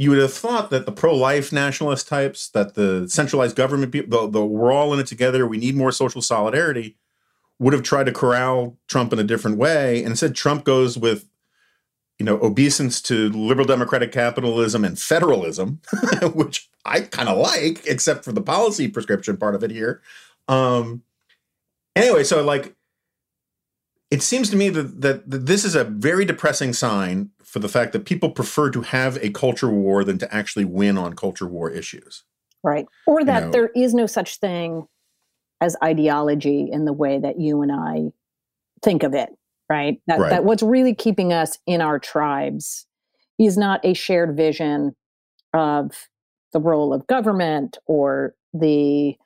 you 0.00 0.08
would 0.08 0.18
have 0.18 0.32
thought 0.32 0.70
that 0.70 0.86
the 0.86 0.92
pro-life 0.92 1.52
nationalist 1.52 2.08
types, 2.08 2.48
that 2.48 2.72
the 2.72 3.06
centralized 3.06 3.54
government 3.54 3.92
people, 3.92 4.22
the, 4.22 4.38
the, 4.38 4.46
we're 4.46 4.72
all 4.72 4.94
in 4.94 4.98
it 4.98 5.06
together, 5.06 5.46
we 5.46 5.58
need 5.58 5.76
more 5.76 5.92
social 5.92 6.22
solidarity, 6.22 6.96
would 7.58 7.74
have 7.74 7.82
tried 7.82 8.04
to 8.04 8.12
corral 8.12 8.78
Trump 8.88 9.12
in 9.12 9.18
a 9.18 9.24
different 9.24 9.58
way. 9.58 9.98
And 9.98 10.12
instead, 10.12 10.34
Trump 10.34 10.64
goes 10.64 10.96
with, 10.96 11.28
you 12.18 12.24
know, 12.24 12.38
obeisance 12.40 13.02
to 13.02 13.28
liberal 13.28 13.66
democratic 13.66 14.10
capitalism 14.10 14.86
and 14.86 14.98
federalism, 14.98 15.82
which 16.32 16.70
I 16.86 17.02
kind 17.02 17.28
of 17.28 17.36
like, 17.36 17.84
except 17.84 18.24
for 18.24 18.32
the 18.32 18.40
policy 18.40 18.88
prescription 18.88 19.36
part 19.36 19.54
of 19.54 19.62
it 19.62 19.70
here. 19.70 20.00
Um, 20.48 21.02
anyway, 21.94 22.24
so 22.24 22.42
like, 22.42 22.74
it 24.10 24.22
seems 24.22 24.48
to 24.48 24.56
me 24.56 24.70
that, 24.70 25.02
that, 25.02 25.30
that 25.30 25.44
this 25.44 25.62
is 25.62 25.74
a 25.74 25.84
very 25.84 26.24
depressing 26.24 26.72
sign 26.72 27.32
for 27.50 27.58
the 27.58 27.68
fact 27.68 27.92
that 27.92 28.04
people 28.04 28.30
prefer 28.30 28.70
to 28.70 28.82
have 28.82 29.16
a 29.16 29.30
culture 29.30 29.68
war 29.68 30.04
than 30.04 30.18
to 30.18 30.32
actually 30.32 30.64
win 30.64 30.96
on 30.96 31.16
culture 31.16 31.48
war 31.48 31.68
issues. 31.68 32.22
Right. 32.62 32.86
Or 33.08 33.24
that 33.24 33.40
you 33.40 33.46
know, 33.46 33.50
there 33.50 33.70
is 33.74 33.92
no 33.92 34.06
such 34.06 34.36
thing 34.36 34.86
as 35.60 35.76
ideology 35.82 36.68
in 36.70 36.84
the 36.84 36.92
way 36.92 37.18
that 37.18 37.40
you 37.40 37.60
and 37.62 37.72
I 37.72 38.12
think 38.84 39.02
of 39.02 39.14
it, 39.14 39.30
right? 39.68 40.00
That, 40.06 40.20
right. 40.20 40.30
that 40.30 40.44
what's 40.44 40.62
really 40.62 40.94
keeping 40.94 41.32
us 41.32 41.58
in 41.66 41.80
our 41.80 41.98
tribes 41.98 42.86
is 43.36 43.58
not 43.58 43.84
a 43.84 43.94
shared 43.94 44.36
vision 44.36 44.94
of 45.52 46.06
the 46.52 46.60
role 46.60 46.94
of 46.94 47.04
government 47.08 47.78
or 47.86 48.36
the 48.54 49.16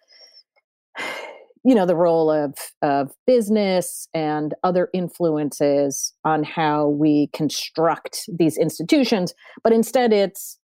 you 1.64 1.74
know 1.74 1.86
the 1.86 1.96
role 1.96 2.30
of 2.30 2.54
of 2.82 3.12
business 3.26 4.08
and 4.14 4.54
other 4.62 4.88
influences 4.92 6.12
on 6.24 6.42
how 6.42 6.88
we 6.88 7.28
construct 7.32 8.28
these 8.28 8.56
institutions 8.56 9.34
but 9.62 9.72
instead 9.72 10.12
it's 10.12 10.58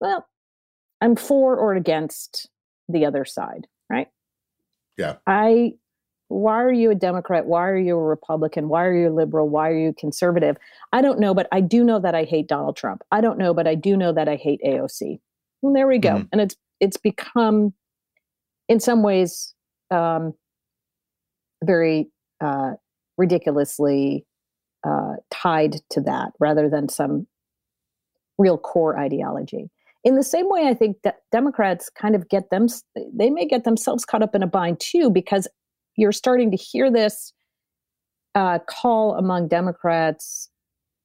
well 0.00 0.26
i'm 1.00 1.16
for 1.16 1.56
or 1.56 1.74
against 1.74 2.48
the 2.88 3.04
other 3.04 3.24
side 3.24 3.66
right? 3.90 4.08
Yeah. 4.96 5.16
I 5.26 5.74
why 6.28 6.62
are 6.62 6.72
you 6.72 6.90
a 6.90 6.94
democrat? 6.94 7.46
Why 7.46 7.68
are 7.68 7.78
you 7.78 7.96
a 7.96 8.02
republican? 8.02 8.68
Why 8.68 8.84
are 8.84 8.96
you 8.96 9.10
liberal? 9.10 9.48
Why 9.48 9.68
are 9.70 9.78
you 9.78 9.94
conservative? 9.98 10.56
I 10.92 11.02
don't 11.02 11.20
know 11.20 11.34
but 11.34 11.48
i 11.52 11.60
do 11.60 11.84
know 11.84 11.98
that 12.00 12.14
i 12.14 12.24
hate 12.24 12.48
donald 12.48 12.76
trump. 12.76 13.02
I 13.12 13.20
don't 13.20 13.38
know 13.38 13.54
but 13.54 13.66
i 13.66 13.74
do 13.74 13.96
know 13.96 14.12
that 14.12 14.28
i 14.28 14.36
hate 14.36 14.60
aoc 14.66 15.20
and 15.62 15.76
there 15.76 15.86
we 15.86 15.98
go. 15.98 16.10
Mm-hmm. 16.10 16.26
and 16.32 16.40
it's 16.40 16.56
it's 16.80 16.96
become 16.96 17.72
in 18.68 18.80
some 18.80 19.02
ways 19.02 19.54
um, 19.90 20.34
very 21.62 22.08
uh, 22.40 22.72
ridiculously 23.16 24.24
uh, 24.86 25.14
tied 25.30 25.76
to 25.90 26.00
that 26.02 26.32
rather 26.40 26.68
than 26.68 26.88
some 26.88 27.26
real 28.38 28.58
core 28.58 28.98
ideology. 28.98 29.70
In 30.02 30.16
the 30.16 30.22
same 30.22 30.50
way, 30.50 30.68
I 30.68 30.74
think 30.74 30.98
that 31.02 31.20
Democrats 31.32 31.88
kind 31.88 32.14
of 32.14 32.28
get 32.28 32.50
them, 32.50 32.66
they 33.14 33.30
may 33.30 33.46
get 33.46 33.64
themselves 33.64 34.04
caught 34.04 34.22
up 34.22 34.34
in 34.34 34.42
a 34.42 34.46
bind 34.46 34.80
too, 34.80 35.10
because 35.10 35.48
you're 35.96 36.12
starting 36.12 36.50
to 36.50 36.56
hear 36.56 36.90
this 36.90 37.32
uh, 38.34 38.58
call 38.68 39.14
among 39.14 39.48
Democrats 39.48 40.50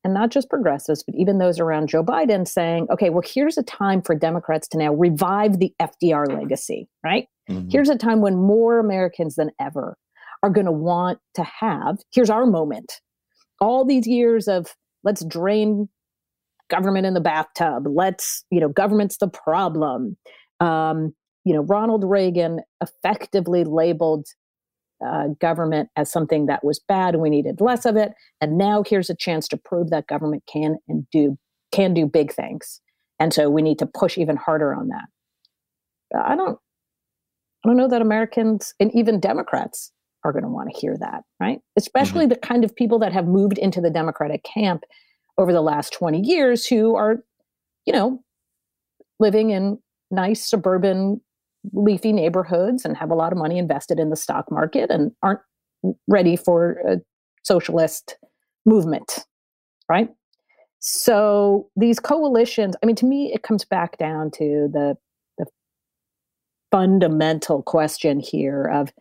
and 0.03 0.13
not 0.13 0.31
just 0.31 0.49
progressives, 0.49 1.03
but 1.03 1.15
even 1.15 1.37
those 1.37 1.59
around 1.59 1.89
Joe 1.89 2.03
Biden 2.03 2.47
saying, 2.47 2.87
okay, 2.91 3.09
well, 3.09 3.23
here's 3.25 3.57
a 3.57 3.63
time 3.63 4.01
for 4.01 4.15
Democrats 4.15 4.67
to 4.69 4.77
now 4.77 4.93
revive 4.93 5.59
the 5.59 5.73
FDR 5.79 6.27
legacy, 6.33 6.87
right? 7.03 7.27
Mm-hmm. 7.49 7.69
Here's 7.69 7.89
a 7.89 7.97
time 7.97 8.21
when 8.21 8.35
more 8.35 8.79
Americans 8.79 9.35
than 9.35 9.51
ever 9.59 9.97
are 10.43 10.49
going 10.49 10.65
to 10.65 10.71
want 10.71 11.19
to 11.35 11.43
have, 11.43 11.97
here's 12.13 12.29
our 12.29 12.45
moment. 12.45 13.01
All 13.59 13.83
these 13.83 14.07
years 14.07 14.47
of 14.47 14.67
let's 15.03 15.25
drain 15.25 15.89
government 16.69 17.05
in 17.05 17.13
the 17.13 17.21
bathtub, 17.21 17.83
let's, 17.87 18.43
you 18.51 18.59
know, 18.59 18.69
government's 18.69 19.17
the 19.17 19.27
problem. 19.27 20.15
Um, 20.59 21.13
you 21.43 21.53
know, 21.53 21.61
Ronald 21.61 22.03
Reagan 22.03 22.59
effectively 22.81 23.63
labeled 23.63 24.27
uh, 25.05 25.29
government 25.39 25.89
as 25.95 26.11
something 26.11 26.45
that 26.45 26.63
was 26.63 26.79
bad 26.79 27.13
and 27.13 27.23
we 27.23 27.29
needed 27.29 27.61
less 27.61 27.85
of 27.85 27.95
it. 27.95 28.11
And 28.41 28.57
now 28.57 28.83
here's 28.85 29.09
a 29.09 29.15
chance 29.15 29.47
to 29.47 29.57
prove 29.57 29.89
that 29.89 30.07
government 30.07 30.43
can 30.51 30.77
and 30.87 31.07
do 31.11 31.37
can 31.71 31.93
do 31.93 32.05
big 32.05 32.33
things. 32.33 32.81
And 33.19 33.33
so 33.33 33.49
we 33.49 33.61
need 33.61 33.79
to 33.79 33.85
push 33.85 34.17
even 34.17 34.37
harder 34.37 34.73
on 34.73 34.89
that. 34.89 35.05
I 36.17 36.35
don't 36.35 36.57
I 37.63 37.67
don't 37.67 37.77
know 37.77 37.87
that 37.89 38.01
Americans 38.01 38.73
and 38.79 38.93
even 38.95 39.19
Democrats 39.19 39.91
are 40.23 40.31
going 40.31 40.43
to 40.43 40.49
want 40.49 40.69
to 40.71 40.79
hear 40.79 40.97
that, 40.99 41.23
right? 41.39 41.59
Especially 41.77 42.25
mm-hmm. 42.25 42.29
the 42.29 42.47
kind 42.47 42.63
of 42.63 42.75
people 42.75 42.99
that 42.99 43.13
have 43.13 43.25
moved 43.25 43.57
into 43.57 43.81
the 43.81 43.89
Democratic 43.89 44.43
camp 44.43 44.83
over 45.37 45.53
the 45.53 45.61
last 45.61 45.93
20 45.93 46.19
years 46.21 46.65
who 46.65 46.95
are, 46.95 47.23
you 47.85 47.93
know, 47.93 48.21
living 49.19 49.51
in 49.51 49.79
nice 50.11 50.45
suburban 50.45 51.21
leafy 51.73 52.13
neighborhoods 52.13 52.85
and 52.85 52.95
have 52.97 53.11
a 53.11 53.15
lot 53.15 53.31
of 53.31 53.37
money 53.37 53.57
invested 53.57 53.99
in 53.99 54.09
the 54.09 54.15
stock 54.15 54.51
market 54.51 54.89
and 54.89 55.11
aren't 55.21 55.41
ready 56.07 56.35
for 56.35 56.81
a 56.87 56.97
socialist 57.43 58.17
movement, 58.65 59.25
right? 59.89 60.09
So 60.79 61.69
these 61.75 61.99
coalitions, 61.99 62.75
I 62.81 62.85
mean, 62.85 62.95
to 62.97 63.05
me, 63.05 63.33
it 63.33 63.43
comes 63.43 63.65
back 63.65 63.97
down 63.97 64.31
to 64.31 64.69
the 64.71 64.97
the 65.07 65.08
fundamental 66.71 67.61
question 67.63 68.19
here 68.19 68.65
of, 68.65 68.91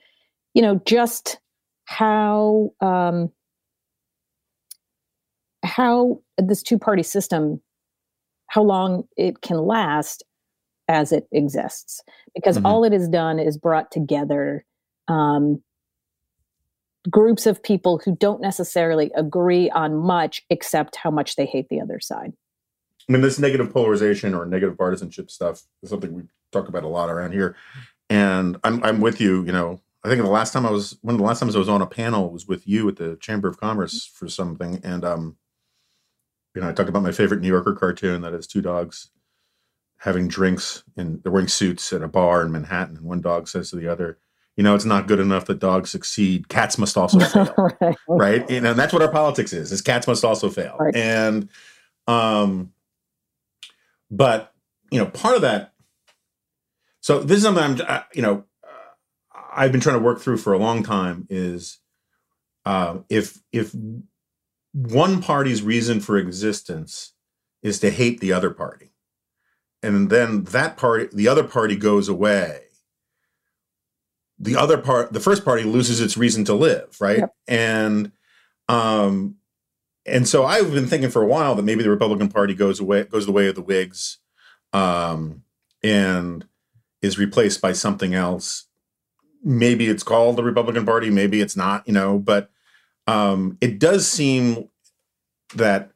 you 0.55 0.63
know, 0.63 0.81
just 0.85 1.39
how 1.85 2.71
um, 2.81 3.31
how 5.65 6.21
this 6.39 6.63
two 6.63 6.79
party 6.79 7.03
system, 7.03 7.61
how 8.49 8.63
long 8.63 9.05
it 9.17 9.41
can 9.41 9.59
last 9.59 10.23
as 10.89 11.13
it 11.13 11.29
exists 11.33 12.03
because 12.35 12.57
mm-hmm. 12.57 12.67
all 12.67 12.85
it 12.85 12.93
has 12.93 13.09
done 13.09 13.39
is 13.39 13.59
brought 13.59 13.91
together 13.91 14.65
um, 15.07 15.63
groups 17.11 17.47
of 17.47 17.63
people 17.63 18.01
who 18.03 18.17
don't 18.17 18.41
necessarily 18.41 19.11
agree 19.15 19.71
on 19.71 19.97
much 19.97 20.43
except 20.51 20.97
how 20.97 21.11
much 21.11 21.37
they 21.37 21.47
hate 21.47 21.69
the 21.69 21.81
other 21.81 22.01
side. 22.01 22.33
I 23.09 23.13
mean, 23.13 23.23
this 23.23 23.39
negative 23.39 23.73
polarization 23.73 24.35
or 24.35 24.45
negative 24.45 24.77
partisanship 24.77 25.31
stuff 25.31 25.63
is 25.83 25.91
something 25.91 26.13
we 26.13 26.23
talk 26.53 26.69
about 26.69 26.85
a 26.85 26.89
lot 26.89 27.11
around 27.11 27.33
here. 27.33 27.57
And 28.11 28.59
I'm, 28.65 28.83
I'm 28.83 29.01
with 29.01 29.21
you. 29.21 29.45
You 29.45 29.53
know, 29.53 29.81
I 30.05 30.09
think 30.09 30.23
the 30.23 30.29
last 30.29 30.53
time 30.53 30.65
I 30.65 30.71
was, 30.71 30.99
one 31.03 31.15
of 31.15 31.19
the 31.19 31.27
last 31.27 31.41
times 31.41 31.55
I 31.55 31.59
was 31.59 31.69
on 31.69 31.83
a 31.83 31.87
panel 31.87 32.31
was 32.31 32.47
with 32.47 32.67
you 32.67 32.89
at 32.89 32.97
the 32.97 33.17
Chamber 33.17 33.49
of 33.49 33.61
Commerce 33.61 34.07
for 34.07 34.29
something. 34.29 34.81
And, 34.83 35.05
um, 35.05 35.37
you 36.55 36.63
know, 36.63 36.69
I 36.69 36.73
talked 36.73 36.89
about 36.89 37.03
my 37.03 37.13
favorite 37.13 37.41
New 37.41 37.49
Yorker 37.49 37.75
cartoon 37.75 38.23
that 38.23 38.33
has 38.33 38.47
two 38.47 38.63
dogs 38.63 39.11
having 39.99 40.29
drinks 40.29 40.85
and 40.97 41.23
they're 41.23 41.33
wearing 41.33 41.49
suits 41.49 41.93
at 41.93 42.03
a 42.03 42.09
bar 42.09 42.43
in 42.43 42.53
Manhattan, 42.53 42.97
and 42.97 43.07
one 43.07 43.21
dog 43.21 43.49
says 43.49 43.71
to 43.71 43.77
the 43.77 43.89
other, 43.89 44.19
"You 44.57 44.65
know, 44.65 44.75
it's 44.75 44.85
not 44.85 45.07
good 45.07 45.21
enough 45.21 45.47
that 45.47 45.59
dogs 45.59 45.91
succeed. 45.91 46.49
Cats 46.49 46.79
must 46.79 46.97
also 46.97 47.19
fail." 47.21 47.55
right. 47.81 47.97
right? 48.09 48.51
You 48.51 48.61
know, 48.61 48.71
and 48.71 48.79
that's 48.79 48.93
what 48.93 49.03
our 49.03 49.11
politics 49.11 49.53
is: 49.53 49.73
is 49.73 49.83
cats 49.83 50.07
must 50.07 50.25
also 50.25 50.49
fail. 50.49 50.77
Right. 50.79 50.95
And, 50.97 51.49
um, 52.07 52.73
but 54.11 54.53
you 54.91 54.99
know, 54.99 55.07
part 55.07 55.37
of 55.37 55.43
that. 55.43 55.73
So 57.09 57.21
this 57.21 57.39
is 57.39 57.43
something 57.43 57.65
I'm, 57.65 57.81
uh, 57.89 58.03
you 58.13 58.21
know, 58.21 58.45
uh, 58.63 59.41
I've 59.51 59.73
been 59.73 59.81
trying 59.81 59.99
to 59.99 60.05
work 60.05 60.21
through 60.21 60.37
for 60.37 60.53
a 60.53 60.59
long 60.59 60.83
time. 60.83 61.27
Is 61.31 61.79
uh, 62.67 62.99
if 63.09 63.39
if 63.51 63.75
one 64.73 65.23
party's 65.23 65.63
reason 65.63 66.01
for 66.01 66.19
existence 66.19 67.15
is 67.63 67.81
to 67.81 67.91
hate 67.91 68.21
the 68.21 68.35
other 68.35 68.51
party 68.51 68.93
and 69.83 70.11
then 70.11 70.45
that 70.45 70.77
party 70.77 71.09
the 71.11 71.29
other 71.29 71.45
party 71.45 71.77
goes 71.77 72.11
away 72.11 72.65
the 74.39 74.55
other 74.55 74.77
part 74.77 75.11
the 75.11 75.19
first 75.19 75.47
party 75.47 75.65
loses 75.65 76.03
its 76.03 76.19
reason 76.19 76.45
to 76.45 76.53
live 76.53 76.95
right 77.01 77.21
yep. 77.21 77.35
and 77.49 78.13
um 78.69 79.37
and 80.07 80.29
so 80.29 80.45
i've 80.45 80.73
been 80.73 80.87
thinking 80.87 81.11
for 81.11 81.23
a 81.23 81.27
while 81.27 81.55
that 81.55 81.65
maybe 81.65 81.83
the 81.83 81.91
republican 81.91 82.29
party 82.29 82.55
goes 82.55 82.79
away 82.79 83.03
goes 83.05 83.27
the 83.27 83.33
way 83.33 83.49
of 83.49 83.55
the 83.55 83.63
whigs 83.63 84.19
um 84.73 85.43
and 85.83 86.47
is 87.03 87.19
replaced 87.19 87.61
by 87.61 87.73
something 87.73 88.15
else 88.15 88.67
maybe 89.43 89.87
it's 89.87 90.03
called 90.03 90.37
the 90.37 90.43
republican 90.43 90.85
party 90.85 91.11
maybe 91.11 91.41
it's 91.41 91.57
not 91.57 91.87
you 91.87 91.93
know 91.93 92.19
but 92.19 92.51
um 93.07 93.57
it 93.61 93.79
does 93.79 94.07
seem 94.07 94.69
that 95.55 95.93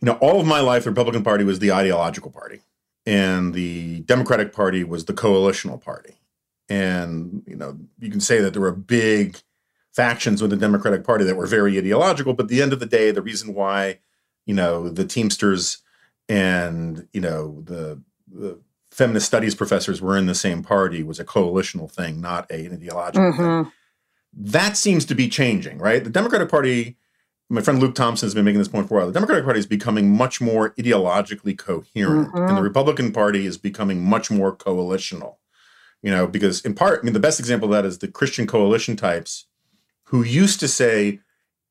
you 0.00 0.06
know, 0.06 0.14
all 0.14 0.40
of 0.40 0.46
my 0.46 0.60
life, 0.60 0.84
the 0.84 0.90
Republican 0.90 1.22
Party 1.22 1.44
was 1.44 1.58
the 1.58 1.72
ideological 1.72 2.30
party, 2.30 2.60
and 3.04 3.54
the 3.54 4.00
Democratic 4.00 4.52
Party 4.52 4.84
was 4.84 5.04
the 5.04 5.12
coalitional 5.12 5.80
party. 5.80 6.14
And 6.68 7.42
you 7.46 7.56
know, 7.56 7.78
you 7.98 8.10
can 8.10 8.20
say 8.20 8.40
that 8.40 8.52
there 8.52 8.62
were 8.62 8.72
big 8.72 9.38
factions 9.92 10.42
within 10.42 10.58
the 10.58 10.64
Democratic 10.64 11.04
Party 11.04 11.24
that 11.24 11.36
were 11.36 11.46
very 11.46 11.78
ideological, 11.78 12.34
but 12.34 12.44
at 12.44 12.48
the 12.48 12.62
end 12.62 12.72
of 12.72 12.80
the 12.80 12.86
day, 12.86 13.10
the 13.10 13.22
reason 13.22 13.54
why, 13.54 13.98
you 14.44 14.54
know, 14.54 14.88
the 14.88 15.04
Teamsters 15.04 15.78
and 16.28 17.06
you 17.12 17.20
know 17.20 17.62
the 17.64 18.00
the 18.32 18.58
feminist 18.96 19.26
studies 19.26 19.54
professors 19.54 20.00
were 20.00 20.16
in 20.16 20.24
the 20.24 20.34
same 20.34 20.62
party 20.62 21.02
was 21.02 21.20
a 21.20 21.24
coalitional 21.24 21.90
thing, 21.90 22.18
not 22.18 22.50
a, 22.50 22.64
an 22.64 22.72
ideological 22.72 23.30
mm-hmm. 23.30 23.62
thing. 23.64 23.72
that 24.32 24.74
seems 24.74 25.04
to 25.04 25.14
be 25.14 25.28
changing, 25.28 25.76
right? 25.76 26.02
The 26.02 26.08
Democratic 26.08 26.48
Party, 26.48 26.96
my 27.50 27.60
friend 27.60 27.78
Luke 27.78 27.94
Thompson 27.94 28.24
has 28.24 28.34
been 28.34 28.46
making 28.46 28.58
this 28.58 28.68
point 28.68 28.88
for 28.88 28.94
a 28.94 28.98
while. 28.98 29.06
The 29.08 29.12
Democratic 29.12 29.44
Party 29.44 29.58
is 29.58 29.66
becoming 29.66 30.16
much 30.16 30.40
more 30.40 30.70
ideologically 30.70 31.58
coherent, 31.58 32.28
mm-hmm. 32.28 32.38
and 32.38 32.48
the 32.48 32.54
mm-hmm. 32.54 32.62
Republican 32.62 33.12
Party 33.12 33.44
is 33.44 33.58
becoming 33.58 34.02
much 34.02 34.30
more 34.30 34.56
coalitional. 34.56 35.36
You 36.02 36.10
know, 36.10 36.26
because 36.26 36.62
in 36.62 36.72
part, 36.74 37.00
I 37.00 37.02
mean, 37.04 37.12
the 37.12 37.20
best 37.20 37.38
example 37.38 37.68
of 37.68 37.72
that 37.72 37.86
is 37.86 37.98
the 37.98 38.08
Christian 38.08 38.46
coalition 38.46 38.96
types 38.96 39.46
who 40.04 40.22
used 40.22 40.58
to 40.60 40.68
say, 40.68 41.20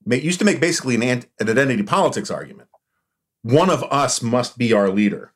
used 0.05 0.39
to 0.39 0.45
make 0.45 0.59
basically 0.59 0.95
an, 0.95 1.01
an 1.01 1.23
identity 1.39 1.83
politics 1.83 2.29
argument. 2.29 2.69
One 3.41 3.71
of 3.71 3.83
us 3.85 4.21
must 4.21 4.59
be 4.59 4.73
our 4.73 4.89
leader. 4.89 5.31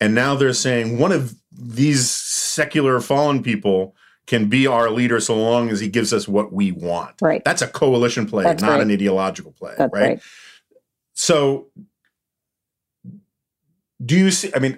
And 0.00 0.14
now 0.14 0.34
they're 0.34 0.52
saying 0.52 0.98
one 0.98 1.12
of 1.12 1.34
these 1.52 2.10
secular 2.10 3.00
fallen 3.00 3.42
people 3.42 3.94
can 4.26 4.48
be 4.48 4.66
our 4.66 4.90
leader 4.90 5.20
so 5.20 5.36
long 5.36 5.70
as 5.70 5.80
he 5.80 5.88
gives 5.88 6.12
us 6.12 6.28
what 6.28 6.52
we 6.52 6.72
want. 6.72 7.16
Right. 7.20 7.42
That's 7.44 7.62
a 7.62 7.66
coalition 7.66 8.26
play, 8.26 8.44
That's 8.44 8.62
not 8.62 8.72
right. 8.72 8.82
an 8.82 8.90
ideological 8.90 9.52
play. 9.52 9.74
Right? 9.78 9.92
right. 9.92 10.20
So 11.14 11.66
do 14.04 14.16
you 14.16 14.30
see 14.30 14.50
i 14.54 14.58
mean 14.58 14.74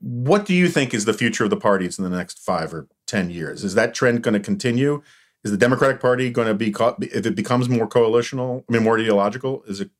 what 0.00 0.46
do 0.46 0.54
you 0.54 0.68
think 0.68 0.94
is 0.94 1.04
the 1.04 1.12
future 1.12 1.44
of 1.44 1.50
the 1.50 1.56
parties 1.56 1.98
in 1.98 2.04
the 2.04 2.16
next 2.16 2.38
five 2.38 2.72
or 2.72 2.88
ten 3.06 3.30
years 3.30 3.64
is 3.64 3.74
that 3.74 3.94
trend 3.94 4.22
going 4.22 4.34
to 4.34 4.40
continue 4.40 5.02
is 5.44 5.50
the 5.50 5.56
democratic 5.56 6.00
party 6.00 6.30
going 6.30 6.48
to 6.48 6.54
be 6.54 6.70
caught 6.70 7.02
if 7.02 7.26
it 7.26 7.34
becomes 7.34 7.68
more 7.68 7.88
coalitional 7.88 8.64
i 8.68 8.72
mean 8.72 8.82
more 8.82 8.98
ideological 8.98 9.62
is 9.66 9.80
it 9.80 9.90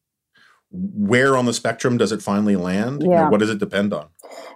where 0.73 1.37
on 1.37 1.45
the 1.45 1.53
spectrum 1.53 1.99
does 1.99 2.13
it 2.13 2.23
finally 2.23 2.57
land? 2.57 3.03
Yeah. 3.03 3.09
You 3.09 3.15
know, 3.17 3.29
what 3.31 3.41
does 3.41 3.51
it 3.51 3.59
depend 3.59 3.93
on? 3.93 4.09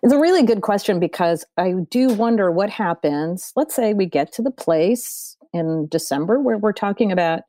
It's 0.03 0.13
a 0.13 0.19
really 0.19 0.43
good 0.43 0.63
question 0.63 0.99
because 0.99 1.45
I 1.57 1.75
do 1.91 2.09
wonder 2.09 2.51
what 2.51 2.71
happens. 2.71 3.53
Let's 3.55 3.75
say 3.75 3.93
we 3.93 4.07
get 4.07 4.33
to 4.33 4.43
the 4.43 4.51
place 4.51 5.37
in 5.53 5.89
December 5.91 6.41
where 6.41 6.59
we're 6.59 6.73
talking 6.73 7.13
about 7.13 7.43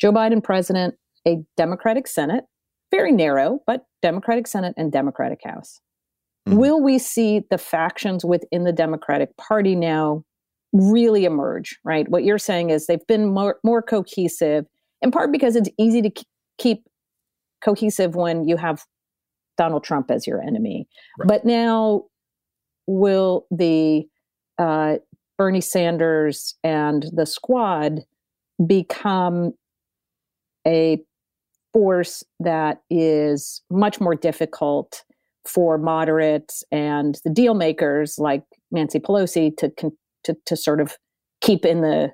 Joe 0.00 0.12
Biden 0.12 0.42
president, 0.42 0.94
a 1.26 1.38
Democratic 1.56 2.06
Senate, 2.06 2.44
very 2.90 3.12
narrow, 3.12 3.60
but 3.66 3.84
Democratic 4.02 4.46
Senate 4.46 4.74
and 4.76 4.90
Democratic 4.90 5.40
House. 5.44 5.80
Mm-hmm. 6.48 6.58
Will 6.58 6.82
we 6.82 6.98
see 6.98 7.42
the 7.50 7.58
factions 7.58 8.24
within 8.24 8.64
the 8.64 8.72
Democratic 8.72 9.36
Party 9.36 9.76
now 9.76 10.24
really 10.72 11.24
emerge, 11.24 11.78
right? 11.84 12.08
What 12.08 12.24
you're 12.24 12.38
saying 12.38 12.70
is 12.70 12.86
they've 12.86 13.06
been 13.06 13.32
more, 13.32 13.58
more 13.62 13.82
cohesive, 13.82 14.64
in 15.02 15.10
part 15.10 15.32
because 15.32 15.54
it's 15.54 15.68
easy 15.78 16.02
to 16.02 16.10
keep 16.58 16.82
cohesive 17.62 18.14
when 18.14 18.46
you 18.46 18.56
have 18.56 18.84
Donald 19.56 19.84
Trump 19.84 20.10
as 20.10 20.26
your 20.26 20.40
enemy. 20.40 20.88
Right. 21.18 21.28
But 21.28 21.44
now, 21.44 22.04
will 22.86 23.46
the 23.50 24.04
uh, 24.58 24.96
Bernie 25.38 25.60
Sanders 25.60 26.54
and 26.64 27.06
the 27.12 27.26
squad 27.26 28.00
become 28.66 29.52
a 30.66 31.02
force 31.72 32.22
that 32.40 32.82
is 32.90 33.62
much 33.70 34.00
more 34.00 34.14
difficult 34.14 35.04
for 35.46 35.78
moderates 35.78 36.62
and 36.70 37.18
the 37.24 37.30
deal 37.30 37.54
makers 37.54 38.18
like 38.18 38.42
Nancy 38.70 38.98
Pelosi 38.98 39.56
to 39.56 39.72
to 40.24 40.36
to 40.46 40.56
sort 40.56 40.80
of 40.80 40.96
keep 41.40 41.64
in 41.64 41.80
the 41.80 42.10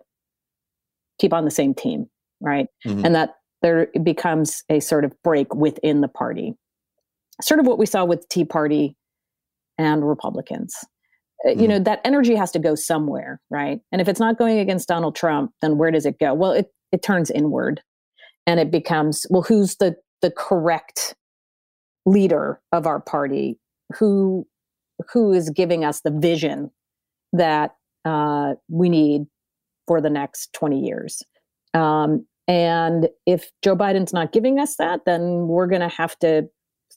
keep 1.19 1.33
on 1.33 1.45
the 1.45 1.51
same 1.51 1.75
team, 1.75 2.07
right? 2.41 2.67
Mm-hmm. 2.87 3.05
And 3.05 3.15
that 3.15 3.36
there 3.63 3.89
becomes 4.03 4.63
a 4.69 4.81
sort 4.81 5.05
of 5.05 5.13
break 5.23 5.55
within 5.55 6.01
the 6.01 6.09
party. 6.09 6.55
Sort 7.43 7.61
of 7.61 7.67
what 7.67 7.79
we 7.79 7.87
saw 7.87 8.05
with 8.05 8.29
Tea 8.29 8.45
Party 8.45 8.97
and 9.79 10.07
Republicans. 10.07 10.75
Mm. 11.47 11.61
You 11.61 11.69
know, 11.69 11.79
that 11.81 12.01
energy 12.05 12.35
has 12.35 12.51
to 12.53 12.59
go 12.59 12.75
somewhere, 12.75 13.41
right? 13.51 13.81
And 13.93 14.01
if 14.01 14.09
it's 14.09 14.21
not 14.21 14.39
going 14.39 14.59
against 14.59 14.89
Donald 14.89 15.17
Trump, 15.17 15.53
then 15.61 15.79
where 15.79 15.91
does 15.91 16.07
it 16.07 16.19
go? 16.19 16.35
Well, 16.35 16.53
it, 16.53 16.67
it 16.93 17.03
turns 17.03 17.31
inward 17.31 17.83
and 18.47 18.61
it 18.61 18.71
becomes, 18.71 19.27
well, 19.31 19.43
who's 19.43 19.77
the, 19.77 19.97
the 20.23 20.31
correct 20.31 21.15
leader 22.05 22.61
of 22.73 22.87
our 22.87 23.01
party? 23.01 23.59
Who, 23.99 24.47
who 25.13 25.33
is 25.33 25.51
giving 25.51 25.85
us 25.85 26.01
the 26.01 26.11
vision 26.11 26.71
that 27.33 27.75
uh, 28.05 28.55
we 28.69 28.89
need 28.89 29.27
for 29.87 30.01
the 30.01 30.11
next 30.11 30.53
20 30.55 30.81
years? 30.81 31.23
Um, 31.75 32.27
and 32.49 33.09
if 33.27 33.51
Joe 33.63 33.77
Biden's 33.77 34.13
not 34.13 34.33
giving 34.33 34.59
us 34.59 34.77
that, 34.77 35.01
then 35.05 35.49
we're 35.49 35.67
going 35.67 35.81
to 35.81 35.89
have 35.89 36.19
to 36.21 36.49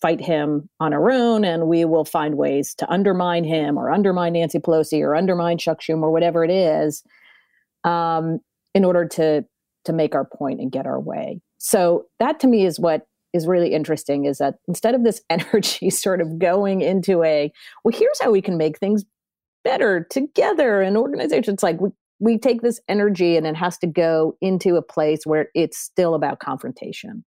fight 0.01 0.21
him 0.21 0.69
on 0.79 0.93
our 0.93 1.11
own 1.11 1.43
and 1.43 1.67
we 1.67 1.83
will 1.85 2.05
find 2.05 2.35
ways 2.35 2.73
to 2.75 2.89
undermine 2.89 3.43
him 3.43 3.77
or 3.77 3.91
undermine 3.91 4.33
Nancy 4.33 4.59
Pelosi 4.59 5.01
or 5.01 5.15
undermine 5.15 5.57
Chuck 5.57 5.81
Schumer 5.81 6.03
or 6.03 6.11
whatever 6.11 6.43
it 6.43 6.51
is 6.51 7.03
um, 7.83 8.39
in 8.73 8.85
order 8.85 9.05
to 9.05 9.45
to 9.85 9.93
make 9.93 10.13
our 10.13 10.25
point 10.25 10.59
and 10.59 10.71
get 10.71 10.85
our 10.85 10.99
way. 10.99 11.41
So 11.57 12.05
that 12.19 12.39
to 12.41 12.47
me 12.47 12.65
is 12.65 12.79
what 12.79 13.07
is 13.33 13.47
really 13.47 13.73
interesting 13.73 14.25
is 14.25 14.39
that 14.39 14.55
instead 14.67 14.95
of 14.95 15.03
this 15.03 15.21
energy 15.29 15.89
sort 15.89 16.21
of 16.21 16.39
going 16.39 16.81
into 16.81 17.23
a 17.23 17.51
well 17.83 17.97
here's 17.97 18.19
how 18.21 18.31
we 18.31 18.41
can 18.41 18.57
make 18.57 18.77
things 18.77 19.03
better 19.63 20.07
together 20.09 20.81
and 20.81 20.95
organizations 20.97 21.61
like 21.61 21.81
we 21.81 21.89
we 22.19 22.37
take 22.37 22.61
this 22.61 22.79
energy 22.87 23.37
and 23.37 23.47
it 23.47 23.55
has 23.55 23.77
to 23.79 23.87
go 23.87 24.35
into 24.41 24.75
a 24.75 24.81
place 24.81 25.21
where 25.25 25.49
it's 25.55 25.77
still 25.77 26.13
about 26.13 26.39
confrontation. 26.39 27.23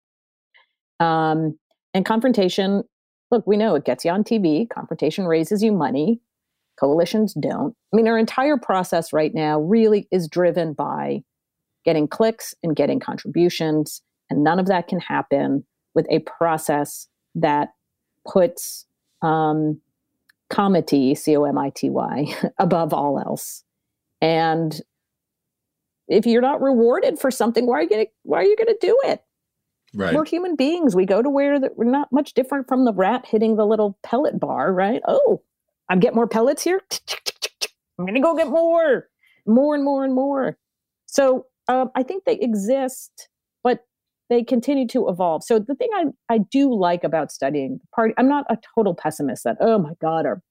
Um, 0.98 1.58
and 1.94 2.04
confrontation, 2.04 2.82
look, 3.30 3.46
we 3.46 3.56
know 3.56 3.74
it 3.74 3.84
gets 3.84 4.04
you 4.04 4.10
on 4.10 4.24
TV. 4.24 4.68
Confrontation 4.68 5.26
raises 5.26 5.62
you 5.62 5.72
money. 5.72 6.20
Coalitions 6.78 7.34
don't. 7.34 7.74
I 7.92 7.96
mean, 7.96 8.08
our 8.08 8.18
entire 8.18 8.56
process 8.56 9.12
right 9.12 9.34
now 9.34 9.60
really 9.60 10.08
is 10.10 10.28
driven 10.28 10.72
by 10.72 11.22
getting 11.84 12.08
clicks 12.08 12.54
and 12.62 12.74
getting 12.74 13.00
contributions. 13.00 14.02
And 14.28 14.42
none 14.42 14.58
of 14.58 14.66
that 14.66 14.88
can 14.88 15.00
happen 15.00 15.64
with 15.94 16.06
a 16.10 16.20
process 16.20 17.08
that 17.34 17.70
puts 18.26 18.86
um, 19.22 19.80
comity, 20.50 21.16
C 21.16 21.36
O 21.36 21.44
M 21.44 21.58
I 21.58 21.70
T 21.70 21.90
Y, 21.90 22.26
above 22.58 22.92
all 22.92 23.18
else. 23.18 23.64
And 24.20 24.80
if 26.08 26.26
you're 26.26 26.42
not 26.42 26.60
rewarded 26.60 27.18
for 27.18 27.30
something, 27.30 27.66
why 27.66 27.78
are 27.78 27.82
you 27.82 27.88
gonna 27.88 28.06
why 28.22 28.38
are 28.38 28.44
you 28.44 28.56
gonna 28.56 28.74
do 28.80 28.98
it? 29.04 29.22
Right. 29.94 30.14
We're 30.14 30.24
human 30.24 30.56
beings. 30.56 30.94
We 30.94 31.06
go 31.06 31.22
to 31.22 31.30
where 31.30 31.58
that 31.58 31.76
we're 31.76 31.84
not 31.84 32.12
much 32.12 32.34
different 32.34 32.68
from 32.68 32.84
the 32.84 32.92
rat 32.92 33.26
hitting 33.26 33.56
the 33.56 33.66
little 33.66 33.98
pellet 34.02 34.38
bar, 34.38 34.72
right? 34.72 35.02
Oh, 35.06 35.42
I 35.88 35.96
get 35.96 36.14
more 36.14 36.28
pellets 36.28 36.62
here. 36.62 36.80
I'm 37.98 38.06
gonna 38.06 38.20
go 38.20 38.34
get 38.36 38.48
more, 38.48 39.08
more 39.46 39.74
and 39.74 39.84
more 39.84 40.04
and 40.04 40.14
more. 40.14 40.58
So 41.06 41.46
um, 41.68 41.90
I 41.94 42.02
think 42.02 42.24
they 42.24 42.38
exist, 42.38 43.28
but 43.62 43.84
they 44.28 44.42
continue 44.42 44.86
to 44.88 45.08
evolve. 45.08 45.42
So 45.44 45.58
the 45.58 45.74
thing 45.74 45.88
I, 45.94 46.06
I 46.32 46.38
do 46.38 46.72
like 46.72 47.04
about 47.04 47.32
studying 47.32 47.78
the 47.80 47.86
party, 47.94 48.14
I'm 48.16 48.28
not 48.28 48.46
a 48.48 48.56
total 48.74 48.94
pessimist 48.94 49.44
that, 49.44 49.56
oh 49.60 49.78
my 49.78 49.92
God, 50.00 50.24
our 50.24 50.42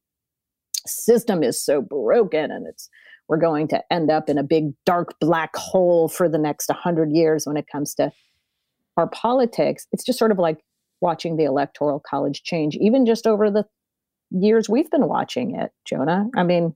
system 0.86 1.44
is 1.44 1.64
so 1.64 1.82
broken 1.82 2.52
and 2.52 2.68
it's 2.68 2.90
we're 3.30 3.38
going 3.38 3.68
to 3.70 3.82
end 3.92 4.10
up 4.10 4.28
in 4.28 4.38
a 4.38 4.44
big 4.44 4.72
dark 4.86 5.14
black 5.22 5.56
hole 5.56 6.10
for 6.10 6.28
the 6.28 6.40
next 6.40 6.68
100 6.68 7.12
years 7.12 7.46
when 7.46 7.56
it 7.56 7.68
comes 7.72 7.94
to 7.96 8.12
our 8.98 9.08
politics. 9.08 9.88
It's 9.92 10.04
just 10.04 10.20
sort 10.20 10.32
of 10.32 10.40
like 10.40 10.58
watching 11.00 11.38
the 11.38 11.46
electoral 11.46 12.02
college 12.06 12.44
change, 12.44 12.76
even 12.76 13.06
just 13.06 13.28
over 13.28 13.50
the 13.52 13.66
years 14.32 14.68
we've 14.68 14.90
been 14.90 15.08
watching 15.08 15.56
it, 15.56 15.72
Jonah. 15.86 16.28
I 16.36 16.44
mean, 16.44 16.76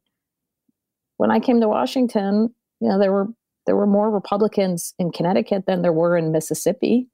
when 1.18 1.32
I 1.32 1.40
came 1.40 1.60
to 1.60 1.68
Washington, 1.68 2.54
you 2.80 2.90
know, 2.90 3.00
there 3.00 3.12
were 3.12 3.28
there 3.66 3.76
were 3.76 3.88
more 3.88 4.12
Republicans 4.12 4.94
in 5.00 5.12
Connecticut 5.12 5.66
than 5.66 5.82
there 5.82 5.94
were 5.94 6.18
in 6.18 6.32
Mississippi. 6.32 7.08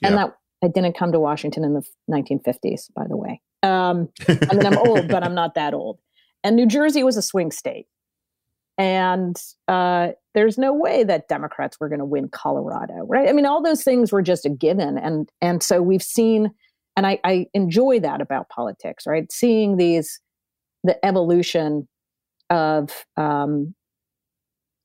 Yeah. 0.00 0.08
And 0.08 0.16
that 0.16 0.36
I 0.64 0.68
didn't 0.68 0.96
come 0.96 1.12
to 1.12 1.20
Washington 1.20 1.64
in 1.64 1.74
the 1.74 1.82
1950s, 2.10 2.92
by 2.94 3.06
the 3.08 3.16
way. 3.16 3.40
Um, 3.64 4.08
I 4.28 4.54
mean, 4.54 4.66
I'm 4.66 4.78
old, 4.86 5.08
but 5.08 5.24
I'm 5.24 5.34
not 5.34 5.56
that 5.56 5.74
old. 5.74 5.98
And 6.44 6.56
New 6.56 6.66
Jersey 6.66 7.02
was 7.02 7.16
a 7.16 7.22
swing 7.22 7.50
state. 7.50 7.86
And 8.78 9.36
uh, 9.68 10.08
there's 10.34 10.56
no 10.56 10.72
way 10.72 11.04
that 11.04 11.28
Democrats 11.28 11.78
were 11.78 11.88
going 11.88 11.98
to 11.98 12.04
win 12.04 12.28
Colorado, 12.28 13.04
right? 13.06 13.28
I 13.28 13.32
mean, 13.32 13.46
all 13.46 13.62
those 13.62 13.84
things 13.84 14.10
were 14.10 14.22
just 14.22 14.46
a 14.46 14.50
given, 14.50 14.98
and 14.98 15.28
and 15.40 15.62
so 15.62 15.82
we've 15.82 16.02
seen, 16.02 16.50
and 16.96 17.06
I, 17.06 17.20
I 17.22 17.46
enjoy 17.52 18.00
that 18.00 18.20
about 18.20 18.48
politics, 18.48 19.06
right? 19.06 19.30
Seeing 19.30 19.76
these, 19.76 20.20
the 20.84 21.04
evolution 21.04 21.86
of 22.48 23.04
um, 23.16 23.74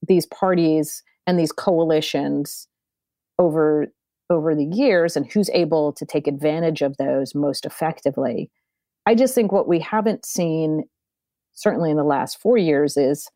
these 0.05 0.25
parties 0.25 1.01
and 1.25 1.39
these 1.39 1.51
coalitions 1.51 2.67
over 3.39 3.87
over 4.29 4.53
the 4.53 4.65
years, 4.65 5.15
and 5.15 5.31
who's 5.31 5.49
able 5.51 5.93
to 5.93 6.05
take 6.05 6.27
advantage 6.27 6.81
of 6.81 6.97
those 6.97 7.33
most 7.33 7.65
effectively. 7.65 8.51
I 9.05 9.15
just 9.15 9.33
think 9.33 9.53
what 9.53 9.69
we 9.69 9.79
haven't 9.79 10.25
seen, 10.25 10.83
certainly 11.53 11.89
in 11.89 11.95
the 11.95 12.03
last 12.03 12.37
four 12.41 12.57
years, 12.57 12.97
is 12.97 13.29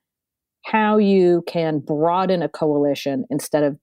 how 0.64 0.98
you 0.98 1.44
can 1.48 1.80
broaden 1.80 2.42
a 2.42 2.50
coalition 2.50 3.26
instead 3.30 3.64
of 3.64 3.78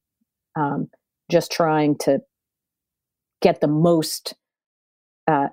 um, 0.57 0.89
just 1.31 1.51
trying 1.51 1.97
to 1.99 2.21
get 3.43 3.61
the 3.61 3.69
most 3.69 4.35
uh, 5.27 5.49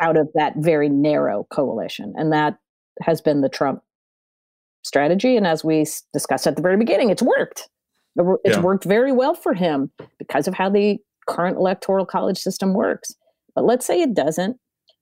out 0.00 0.16
of 0.16 0.28
that 0.34 0.54
very 0.56 0.88
narrow 0.88 1.46
coalition. 1.50 2.14
And 2.16 2.32
that 2.32 2.56
has 3.02 3.20
been 3.20 3.40
the 3.40 3.48
Trump 3.48 3.82
strategy. 4.84 5.36
And 5.36 5.46
as 5.46 5.64
we 5.64 5.84
discussed 6.12 6.46
at 6.46 6.56
the 6.56 6.62
very 6.62 6.76
beginning, 6.76 7.10
it's 7.10 7.22
worked. 7.22 7.68
It's 8.16 8.56
Yeah. 8.56 8.62
worked 8.62 8.84
very 8.84 9.12
well 9.12 9.34
for 9.34 9.54
him 9.54 9.90
because 10.18 10.48
of 10.48 10.54
how 10.54 10.70
the 10.70 10.98
current 11.28 11.56
electoral 11.56 12.06
college 12.06 12.38
system 12.38 12.74
works. 12.74 13.14
But 13.54 13.64
let's 13.64 13.86
say 13.86 14.00
it 14.00 14.14
doesn't. 14.14 14.58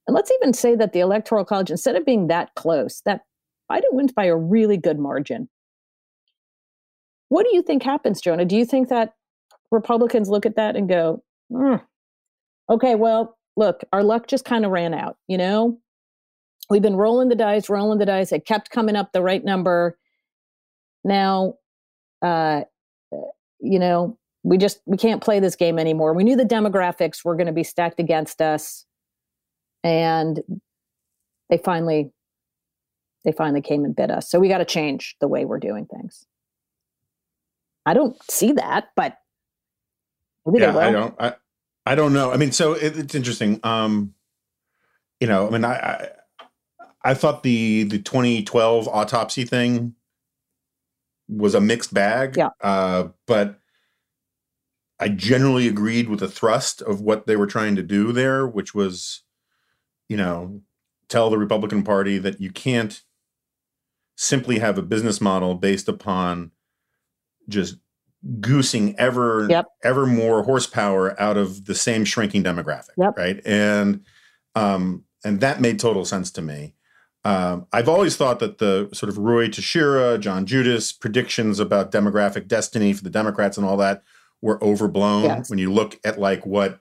And 0.06 0.14
let's 0.14 0.30
even 0.32 0.52
say 0.52 0.74
that 0.76 0.92
the 0.92 1.00
electoral 1.00 1.44
college, 1.44 1.70
instead 1.70 1.96
of 1.96 2.04
being 2.04 2.26
that 2.28 2.54
close, 2.56 3.00
that 3.04 3.22
Biden 3.70 3.92
wins 3.92 4.12
by 4.12 4.24
a 4.24 4.36
really 4.36 4.76
good 4.76 4.98
margin. 4.98 5.48
What 7.28 7.44
do 7.44 7.54
you 7.54 7.62
think 7.62 7.82
happens, 7.82 8.20
Jonah? 8.20 8.44
Do 8.44 8.56
you 8.56 8.64
think 8.64 8.88
that 8.88 9.14
Republicans 9.70 10.28
look 10.28 10.46
at 10.46 10.56
that 10.56 10.76
and 10.76 10.88
go, 10.88 11.22
"Hmm, 11.50 11.76
okay, 12.70 12.94
well, 12.94 13.36
look, 13.56 13.82
our 13.92 14.02
luck 14.02 14.26
just 14.26 14.44
kind 14.44 14.64
of 14.64 14.70
ran 14.70 14.94
out, 14.94 15.16
you 15.28 15.38
know? 15.38 15.78
We've 16.68 16.82
been 16.82 16.96
rolling 16.96 17.28
the 17.28 17.36
dice, 17.36 17.68
rolling 17.68 17.98
the 17.98 18.06
dice. 18.06 18.32
It 18.32 18.44
kept 18.44 18.70
coming 18.70 18.96
up 18.96 19.12
the 19.12 19.22
right 19.22 19.44
number. 19.44 19.98
Now, 21.04 21.54
uh, 22.22 22.62
you 23.60 23.78
know, 23.78 24.18
we 24.42 24.58
just 24.58 24.80
we 24.86 24.96
can't 24.96 25.22
play 25.22 25.40
this 25.40 25.56
game 25.56 25.78
anymore. 25.78 26.12
We 26.12 26.24
knew 26.24 26.36
the 26.36 26.44
demographics 26.44 27.24
were 27.24 27.36
going 27.36 27.46
to 27.46 27.52
be 27.52 27.64
stacked 27.64 28.00
against 28.00 28.40
us, 28.40 28.84
and 29.84 30.40
they 31.50 31.58
finally 31.58 32.10
they 33.24 33.32
finally 33.32 33.60
came 33.60 33.84
and 33.84 33.94
bit 33.94 34.10
us. 34.10 34.28
So 34.30 34.38
we 34.38 34.48
got 34.48 34.58
to 34.58 34.64
change 34.64 35.16
the 35.20 35.28
way 35.28 35.44
we're 35.44 35.58
doing 35.58 35.86
things. 35.86 36.26
I 37.86 37.94
don't 37.94 38.16
see 38.30 38.52
that, 38.52 38.88
but 38.96 39.16
yeah. 40.52 40.76
I 40.76 40.90
don't. 40.90 41.14
I, 41.18 41.34
I 41.86 41.94
don't 41.94 42.12
know. 42.12 42.32
I 42.32 42.36
mean, 42.36 42.52
so 42.52 42.72
it, 42.72 42.98
it's 42.98 43.14
interesting. 43.14 43.60
Um, 43.62 44.14
you 45.20 45.28
know, 45.28 45.46
I 45.46 45.50
mean, 45.50 45.64
I, 45.64 45.74
I 45.74 46.08
I 47.04 47.14
thought 47.14 47.44
the 47.44 47.84
the 47.84 47.98
2012 47.98 48.88
autopsy 48.88 49.44
thing 49.44 49.94
was 51.28 51.54
a 51.54 51.60
mixed 51.60 51.94
bag. 51.94 52.36
Yeah. 52.36 52.50
Uh, 52.60 53.08
but 53.26 53.60
I 54.98 55.08
generally 55.08 55.68
agreed 55.68 56.08
with 56.08 56.20
the 56.20 56.28
thrust 56.28 56.82
of 56.82 57.00
what 57.00 57.26
they 57.26 57.36
were 57.36 57.46
trying 57.46 57.76
to 57.76 57.82
do 57.82 58.12
there, 58.12 58.46
which 58.46 58.74
was, 58.74 59.22
you 60.08 60.16
know, 60.16 60.62
tell 61.08 61.30
the 61.30 61.38
Republican 61.38 61.82
Party 61.82 62.18
that 62.18 62.40
you 62.40 62.50
can't 62.50 63.02
simply 64.16 64.58
have 64.58 64.78
a 64.78 64.82
business 64.82 65.20
model 65.20 65.54
based 65.54 65.88
upon 65.88 66.52
just 67.48 67.76
goosing 68.40 68.98
ever 68.98 69.46
Yep. 69.48 69.66
ever 69.84 70.06
more 70.06 70.42
horsepower 70.42 71.20
out 71.20 71.36
of 71.36 71.66
the 71.66 71.74
same 71.74 72.04
shrinking 72.04 72.42
demographic 72.42 72.90
Yep. 72.96 73.16
right 73.16 73.40
and 73.46 74.00
um 74.54 75.04
and 75.24 75.40
that 75.40 75.60
made 75.60 75.78
total 75.78 76.04
sense 76.04 76.30
to 76.32 76.42
me 76.42 76.74
um, 77.24 77.66
I've 77.72 77.88
always 77.88 78.16
thought 78.16 78.38
that 78.38 78.58
the 78.58 78.88
sort 78.92 79.10
of 79.10 79.16
Ruy 79.16 79.52
Teixeira, 79.52 80.16
John 80.16 80.46
Judis 80.46 80.92
predictions 80.96 81.58
about 81.58 81.90
demographic 81.90 82.46
destiny 82.46 82.92
for 82.92 83.02
the 83.02 83.10
Democrats 83.10 83.56
and 83.56 83.66
all 83.66 83.76
that 83.78 84.04
were 84.40 84.62
overblown. 84.62 85.24
Yes. 85.24 85.50
When 85.50 85.58
you 85.58 85.72
look 85.72 85.98
at 86.04 86.20
like 86.20 86.46
what, 86.46 86.78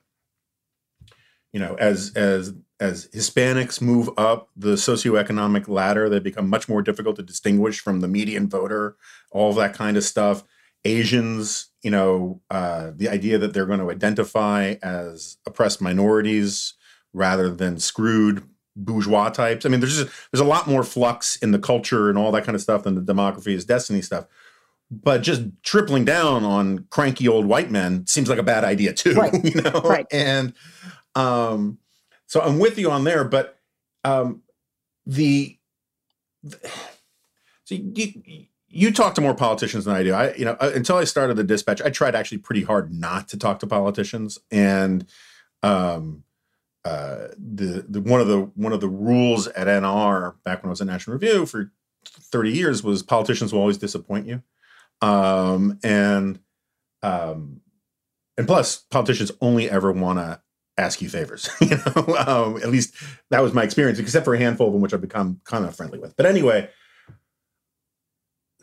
you 1.51 1.59
know, 1.59 1.73
as 1.79 2.11
as 2.15 2.53
as 2.79 3.07
Hispanics 3.07 3.81
move 3.81 4.07
up 4.17 4.49
the 4.55 4.73
socioeconomic 4.75 5.67
ladder, 5.67 6.09
they 6.09 6.19
become 6.19 6.47
much 6.47 6.69
more 6.69 6.83
difficult 6.83 7.15
to 7.15 7.23
distinguish 7.23 7.79
from 7.79 8.01
the 8.01 8.07
median 8.07 8.47
voter. 8.47 8.97
All 9.31 9.49
of 9.49 9.55
that 9.55 9.73
kind 9.73 9.97
of 9.97 10.03
stuff. 10.03 10.43
Asians, 10.85 11.69
you 11.81 11.91
know, 11.91 12.41
uh, 12.49 12.91
the 12.95 13.09
idea 13.09 13.37
that 13.39 13.53
they're 13.53 13.65
going 13.65 13.79
to 13.79 13.91
identify 13.91 14.75
as 14.83 15.37
oppressed 15.45 15.81
minorities 15.81 16.75
rather 17.11 17.49
than 17.49 17.79
screwed 17.79 18.43
bourgeois 18.75 19.29
types. 19.29 19.65
I 19.65 19.69
mean, 19.69 19.79
there's 19.79 19.97
just 19.97 20.13
there's 20.31 20.41
a 20.41 20.45
lot 20.45 20.67
more 20.67 20.83
flux 20.83 21.37
in 21.37 21.51
the 21.51 21.59
culture 21.59 22.09
and 22.09 22.17
all 22.17 22.31
that 22.31 22.43
kind 22.43 22.55
of 22.55 22.61
stuff 22.61 22.83
than 22.83 22.95
the 22.95 23.13
demography 23.13 23.53
is 23.53 23.65
destiny 23.65 24.01
stuff. 24.01 24.25
But 24.91 25.23
just 25.23 25.43
tripling 25.63 26.05
down 26.05 26.43
on 26.43 26.85
cranky 26.91 27.27
old 27.27 27.45
white 27.47 27.71
men 27.71 28.05
seems 28.05 28.29
like 28.29 28.37
a 28.37 28.43
bad 28.43 28.63
idea 28.63 28.93
too. 28.93 29.13
Right. 29.13 29.33
You 29.43 29.61
know? 29.61 29.81
Right. 29.81 30.05
And 30.11 30.53
um 31.15 31.79
so 32.27 32.41
I'm 32.41 32.59
with 32.59 32.77
you 32.77 32.91
on 32.91 33.03
there, 33.03 33.23
but 33.23 33.57
um 34.03 34.43
the, 35.07 35.57
the 36.43 36.59
so 37.63 37.75
you, 37.75 37.91
you 37.95 38.45
talk 38.91 39.15
to 39.15 39.21
more 39.21 39.33
politicians 39.33 39.85
than 39.85 39.95
I 39.95 40.03
do. 40.03 40.13
I, 40.13 40.33
you 40.35 40.43
know, 40.43 40.57
uh, 40.59 40.71
until 40.75 40.97
I 40.97 41.05
started 41.05 41.37
the 41.37 41.45
dispatch, 41.45 41.81
I 41.81 41.89
tried 41.89 42.13
actually 42.13 42.39
pretty 42.39 42.63
hard 42.63 42.93
not 42.93 43.29
to 43.29 43.37
talk 43.37 43.59
to 43.59 43.67
politicians, 43.67 44.37
and 44.51 45.07
um, 45.63 46.25
uh, 46.83 47.29
the, 47.37 47.85
the 47.87 48.01
one 48.01 48.19
of 48.19 48.27
the 48.27 48.41
one 48.55 48.73
of 48.73 48.81
the 48.81 48.89
rules 48.89 49.47
at 49.47 49.67
NR 49.67 50.35
back 50.43 50.61
when 50.61 50.69
I 50.69 50.71
was 50.71 50.81
at 50.81 50.87
National 50.87 51.13
Review 51.13 51.45
for 51.45 51.71
thirty 52.05 52.51
years 52.51 52.83
was 52.83 53.01
politicians 53.01 53.53
will 53.53 53.61
always 53.61 53.77
disappoint 53.77 54.27
you, 54.27 54.43
um, 55.01 55.79
and 55.81 56.39
um, 57.01 57.61
and 58.37 58.45
plus 58.45 58.77
politicians 58.91 59.31
only 59.39 59.69
ever 59.69 59.93
want 59.93 60.19
to 60.19 60.41
ask 60.77 61.01
you 61.01 61.07
favors. 61.07 61.49
You 61.61 61.77
know, 61.77 62.15
um, 62.17 62.57
at 62.57 62.69
least 62.69 62.93
that 63.29 63.41
was 63.41 63.53
my 63.53 63.63
experience, 63.63 63.99
except 63.99 64.25
for 64.25 64.33
a 64.33 64.37
handful 64.37 64.67
of 64.67 64.73
them, 64.73 64.81
which 64.81 64.93
I've 64.93 64.99
become 64.99 65.39
kind 65.45 65.63
of 65.63 65.73
friendly 65.75 65.97
with. 65.97 66.17
But 66.17 66.25
anyway. 66.25 66.69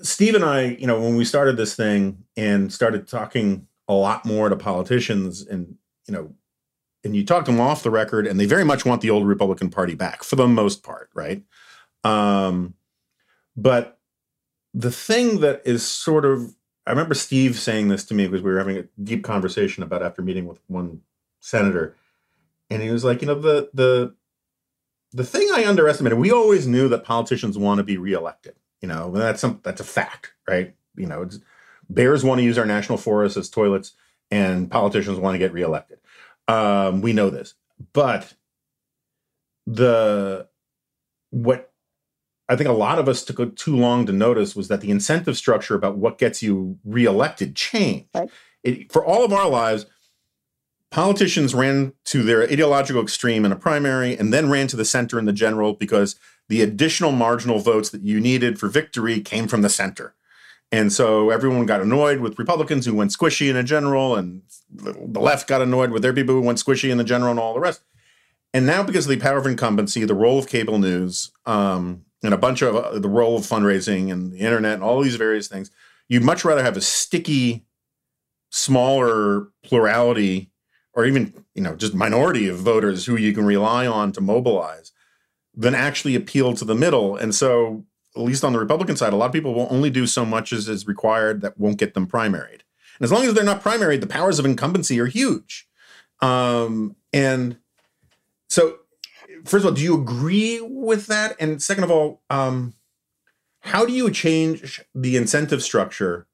Steve 0.02 0.34
and 0.34 0.44
I, 0.44 0.62
you 0.62 0.86
know, 0.86 1.00
when 1.00 1.16
we 1.16 1.24
started 1.24 1.56
this 1.56 1.74
thing 1.74 2.24
and 2.36 2.72
started 2.72 3.06
talking 3.06 3.66
a 3.88 3.94
lot 3.94 4.24
more 4.24 4.48
to 4.48 4.56
politicians 4.56 5.46
and, 5.46 5.76
you 6.06 6.14
know, 6.14 6.34
and 7.04 7.16
you 7.16 7.24
talk 7.24 7.46
them 7.46 7.60
off 7.60 7.82
the 7.82 7.90
record 7.90 8.26
and 8.26 8.38
they 8.38 8.46
very 8.46 8.64
much 8.64 8.84
want 8.84 9.00
the 9.00 9.10
old 9.10 9.26
Republican 9.26 9.70
Party 9.70 9.94
back 9.94 10.22
for 10.22 10.36
the 10.36 10.46
most 10.46 10.82
part, 10.82 11.10
right? 11.14 11.42
Um, 12.04 12.74
but 13.56 13.98
the 14.74 14.90
thing 14.90 15.40
that 15.40 15.62
is 15.64 15.86
sort 15.86 16.24
of, 16.24 16.54
I 16.86 16.90
remember 16.90 17.14
Steve 17.14 17.58
saying 17.58 17.88
this 17.88 18.04
to 18.06 18.14
me 18.14 18.26
because 18.26 18.42
we 18.42 18.50
were 18.50 18.58
having 18.58 18.78
a 18.78 18.84
deep 19.02 19.22
conversation 19.24 19.82
about 19.82 20.02
after 20.02 20.22
meeting 20.22 20.46
with 20.46 20.58
one 20.66 21.02
senator, 21.40 21.96
and 22.70 22.82
he 22.82 22.90
was 22.90 23.04
like, 23.04 23.20
you 23.20 23.28
know, 23.28 23.38
the 23.38 23.70
the 23.72 24.14
the 25.12 25.24
thing 25.24 25.48
I 25.52 25.66
underestimated, 25.66 26.18
we 26.18 26.32
always 26.32 26.66
knew 26.66 26.88
that 26.88 27.04
politicians 27.04 27.58
want 27.58 27.78
to 27.78 27.84
be 27.84 27.98
reelected. 27.98 28.54
You 28.82 28.88
know, 28.88 29.10
that's 29.12 29.40
some 29.40 29.60
that's 29.62 29.80
a 29.80 29.84
fact, 29.84 30.32
right? 30.48 30.74
You 30.96 31.06
know, 31.06 31.22
it's, 31.22 31.38
bears 31.88 32.24
want 32.24 32.40
to 32.40 32.44
use 32.44 32.58
our 32.58 32.66
national 32.66 32.98
forests 32.98 33.38
as 33.38 33.48
toilets, 33.48 33.92
and 34.30 34.70
politicians 34.70 35.18
want 35.18 35.34
to 35.34 35.38
get 35.38 35.52
reelected. 35.52 35.98
Um, 36.48 37.00
we 37.00 37.12
know 37.12 37.30
this, 37.30 37.54
but 37.92 38.34
the 39.66 40.48
what 41.30 41.72
I 42.48 42.56
think 42.56 42.68
a 42.68 42.72
lot 42.72 42.98
of 42.98 43.08
us 43.08 43.24
took 43.24 43.56
too 43.56 43.76
long 43.76 44.04
to 44.06 44.12
notice 44.12 44.54
was 44.54 44.68
that 44.68 44.80
the 44.80 44.90
incentive 44.90 45.36
structure 45.36 45.74
about 45.74 45.96
what 45.96 46.18
gets 46.18 46.42
you 46.42 46.78
reelected 46.84 47.56
changed. 47.56 48.08
Right. 48.14 48.30
It, 48.62 48.92
for 48.92 49.04
all 49.04 49.24
of 49.24 49.32
our 49.32 49.48
lives, 49.48 49.86
politicians 50.90 51.54
ran 51.54 51.94
to 52.04 52.22
their 52.22 52.42
ideological 52.42 53.02
extreme 53.02 53.44
in 53.44 53.52
a 53.52 53.56
primary 53.56 54.16
and 54.16 54.32
then 54.32 54.50
ran 54.50 54.66
to 54.68 54.76
the 54.76 54.84
center 54.84 55.18
in 55.18 55.24
the 55.24 55.32
general 55.32 55.72
because 55.72 56.16
the 56.52 56.60
additional 56.60 57.12
marginal 57.12 57.60
votes 57.60 57.88
that 57.88 58.02
you 58.02 58.20
needed 58.20 58.58
for 58.58 58.68
victory 58.68 59.22
came 59.22 59.48
from 59.48 59.62
the 59.62 59.70
center. 59.70 60.14
And 60.70 60.92
so 60.92 61.30
everyone 61.30 61.64
got 61.64 61.80
annoyed 61.80 62.20
with 62.20 62.38
Republicans 62.38 62.84
who 62.84 62.94
went 62.94 63.10
squishy 63.10 63.48
in 63.48 63.56
a 63.56 63.62
general, 63.62 64.16
and 64.16 64.42
the 64.70 65.18
left 65.18 65.48
got 65.48 65.62
annoyed 65.62 65.92
with 65.92 66.02
their 66.02 66.12
people 66.12 66.34
who 66.34 66.42
went 66.42 66.58
squishy 66.58 66.90
in 66.90 66.98
the 66.98 67.04
general, 67.04 67.30
and 67.30 67.40
all 67.40 67.54
the 67.54 67.60
rest. 67.60 67.84
And 68.52 68.66
now, 68.66 68.82
because 68.82 69.06
of 69.06 69.10
the 69.10 69.16
power 69.16 69.38
of 69.38 69.46
incumbency, 69.46 70.04
the 70.04 70.14
role 70.14 70.38
of 70.38 70.46
cable 70.46 70.78
news, 70.78 71.30
um, 71.46 72.04
and 72.22 72.34
a 72.34 72.38
bunch 72.38 72.60
of 72.60 72.76
uh, 72.76 72.98
the 72.98 73.08
role 73.08 73.38
of 73.38 73.44
fundraising 73.44 74.12
and 74.12 74.30
the 74.30 74.40
internet, 74.40 74.74
and 74.74 74.82
all 74.82 75.00
these 75.00 75.16
various 75.16 75.48
things, 75.48 75.70
you'd 76.06 76.22
much 76.22 76.44
rather 76.44 76.62
have 76.62 76.76
a 76.76 76.82
sticky, 76.82 77.64
smaller 78.50 79.48
plurality, 79.64 80.50
or 80.92 81.06
even 81.06 81.32
you 81.54 81.62
know 81.62 81.76
just 81.76 81.94
minority 81.94 82.46
of 82.46 82.58
voters 82.58 83.06
who 83.06 83.16
you 83.16 83.32
can 83.32 83.46
rely 83.46 83.86
on 83.86 84.12
to 84.12 84.20
mobilize, 84.20 84.91
than 85.54 85.74
actually 85.74 86.14
appeal 86.14 86.54
to 86.54 86.64
the 86.64 86.74
middle. 86.74 87.16
And 87.16 87.34
so, 87.34 87.84
at 88.14 88.22
least 88.22 88.44
on 88.44 88.52
the 88.52 88.58
Republican 88.58 88.96
side, 88.96 89.12
a 89.12 89.16
lot 89.16 89.26
of 89.26 89.32
people 89.32 89.54
will 89.54 89.68
only 89.70 89.90
do 89.90 90.06
so 90.06 90.24
much 90.24 90.52
as 90.52 90.68
is 90.68 90.86
required 90.86 91.40
that 91.40 91.58
won't 91.58 91.78
get 91.78 91.94
them 91.94 92.06
primaried. 92.06 92.60
And 92.98 93.04
as 93.04 93.12
long 93.12 93.24
as 93.24 93.34
they're 93.34 93.44
not 93.44 93.62
primaried, 93.62 94.00
the 94.00 94.06
powers 94.06 94.38
of 94.38 94.44
incumbency 94.44 95.00
are 95.00 95.06
huge. 95.06 95.66
Um, 96.20 96.96
and 97.12 97.56
so, 98.48 98.78
first 99.44 99.64
of 99.64 99.70
all, 99.70 99.74
do 99.74 99.82
you 99.82 100.00
agree 100.00 100.60
with 100.60 101.06
that? 101.06 101.36
And 101.40 101.62
second 101.62 101.84
of 101.84 101.90
all, 101.90 102.22
um, 102.28 102.74
how 103.60 103.86
do 103.86 103.92
you 103.92 104.10
change 104.10 104.82
the 104.94 105.16
incentive 105.16 105.62
structure 105.62 106.26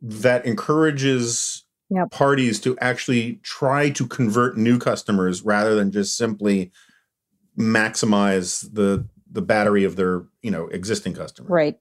that 0.00 0.46
encourages 0.46 1.64
Yep. 1.90 2.10
parties 2.10 2.60
to 2.60 2.78
actually 2.78 3.40
try 3.42 3.90
to 3.90 4.06
convert 4.06 4.56
new 4.56 4.78
customers 4.78 5.42
rather 5.42 5.74
than 5.74 5.92
just 5.92 6.16
simply 6.16 6.72
maximize 7.58 8.72
the 8.72 9.06
the 9.30 9.42
battery 9.42 9.84
of 9.84 9.96
their 9.96 10.24
you 10.42 10.50
know 10.50 10.66
existing 10.68 11.14
customers? 11.14 11.50
Right. 11.50 11.76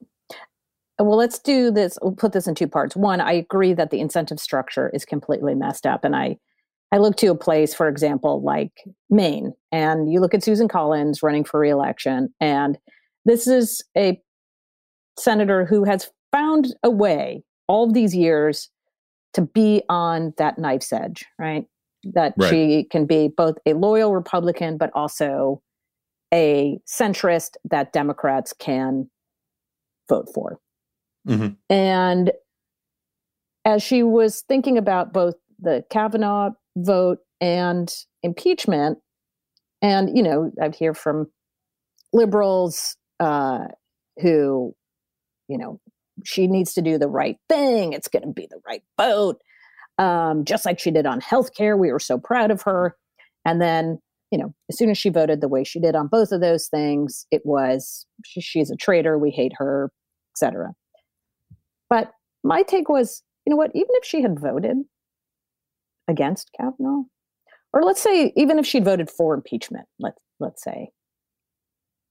Well, 1.00 1.18
let's 1.18 1.40
do 1.40 1.72
this. 1.72 1.98
We'll 2.02 2.14
put 2.14 2.34
this 2.34 2.48
in 2.48 2.56
two 2.56 2.68
parts. 2.68 2.96
One, 2.96 3.20
I 3.20 3.34
agree 3.34 3.74
that 3.74 3.90
the 3.90 4.00
incentive 4.00 4.40
structure 4.40 4.92
is 4.94 5.06
completely 5.06 5.56
messed 5.56 5.86
up, 5.86 6.04
and 6.04 6.16
I, 6.16 6.38
I 6.92 6.98
look 6.98 7.18
to 7.18 7.28
a 7.28 7.36
place, 7.36 7.74
for 7.74 7.88
example, 7.88 8.42
like 8.44 8.72
Maine, 9.10 9.54
and 9.72 10.12
you 10.12 10.20
look 10.20 10.36
at 10.36 10.44
Susan 10.44 10.68
Collins 10.68 11.24
running 11.24 11.44
for 11.44 11.60
reelection, 11.60 12.34
and 12.40 12.78
this 13.26 13.48
is 13.48 13.84
a 13.98 14.22
senator 15.18 15.66
who 15.66 15.84
has 15.84 16.12
found 16.32 16.76
a 16.84 16.90
way 16.90 17.44
all 17.68 17.92
these 17.92 18.16
years 18.16 18.70
to 19.34 19.42
be 19.42 19.82
on 19.90 20.34
that 20.38 20.60
knife's 20.60 20.94
edge, 20.94 21.26
right? 21.40 21.66
That 22.04 22.34
Right. 22.38 22.50
she 22.50 22.84
can 22.86 23.06
be 23.06 23.30
both 23.30 23.58
a 23.66 23.74
loyal 23.74 24.14
Republican, 24.14 24.78
but 24.78 24.92
also 24.94 25.62
a 26.34 26.80
centrist 26.88 27.56
that 27.64 27.94
Democrats 27.94 28.54
can 28.54 29.10
vote 30.10 30.28
for. 30.34 30.60
Mhm. 31.28 31.58
And 31.70 32.32
as 33.66 33.82
she 33.82 34.04
was 34.04 34.42
thinking 34.42 34.78
about 34.78 35.14
both 35.14 35.36
the 35.60 35.86
Kavanaugh 35.90 36.52
vote 36.76 37.20
and 37.40 37.94
impeachment, 38.22 39.00
and 39.82 40.16
you 40.16 40.24
know, 40.24 40.52
I 40.62 40.70
hear 40.70 40.94
from 40.94 41.32
liberals 42.12 42.98
uh, 43.20 43.68
who, 44.22 44.76
you 45.48 45.58
know, 45.58 45.80
she 46.26 46.48
needs 46.48 46.74
to 46.74 46.82
do 46.82 46.98
the 46.98 47.08
right 47.08 47.38
thing. 47.48 47.94
It's 47.94 48.08
going 48.08 48.24
to 48.24 48.34
be 48.34 48.48
the 48.48 48.60
right 48.68 48.84
vote, 49.00 49.42
um, 49.98 50.44
just 50.46 50.66
like 50.66 50.80
she 50.80 50.92
did 50.92 51.06
on 51.06 51.22
healthcare. 51.22 51.78
We 51.78 51.92
were 51.92 52.00
so 52.00 52.18
proud 52.18 52.52
of 52.52 52.62
her. 52.64 52.96
And 53.46 53.62
then, 53.62 54.00
you 54.32 54.38
know, 54.38 54.54
as 54.70 54.78
soon 54.78 54.90
as 54.90 54.98
she 54.98 55.10
voted 55.10 55.42
the 55.42 55.48
way 55.48 55.64
she 55.64 55.80
did 55.80 55.96
on 55.96 56.08
both 56.08 56.32
of 56.32 56.42
those 56.42 56.68
things, 56.68 57.26
it 57.32 57.42
was 57.46 58.06
she, 58.26 58.42
she's 58.42 58.72
a 58.72 58.76
traitor. 58.76 59.18
We 59.18 59.32
hate 59.32 59.54
her, 59.58 59.92
etc. 60.36 60.74
But 61.90 62.12
my 62.44 62.64
take 62.64 62.90
was, 62.90 63.22
you 63.46 63.52
know 63.52 63.58
what? 63.58 63.72
Even 63.76 63.90
if 63.92 64.06
she 64.06 64.22
had 64.22 64.40
voted 64.40 64.78
against 66.08 66.50
Kavanaugh, 66.60 67.04
or 67.74 67.84
let's 67.84 68.02
say 68.02 68.34
even 68.36 68.60
if 68.60 68.66
she'd 68.66 68.86
voted 68.86 69.10
for 69.10 69.34
impeachment, 69.34 69.88
let's 70.00 70.18
let's 70.40 70.64
say, 70.64 70.90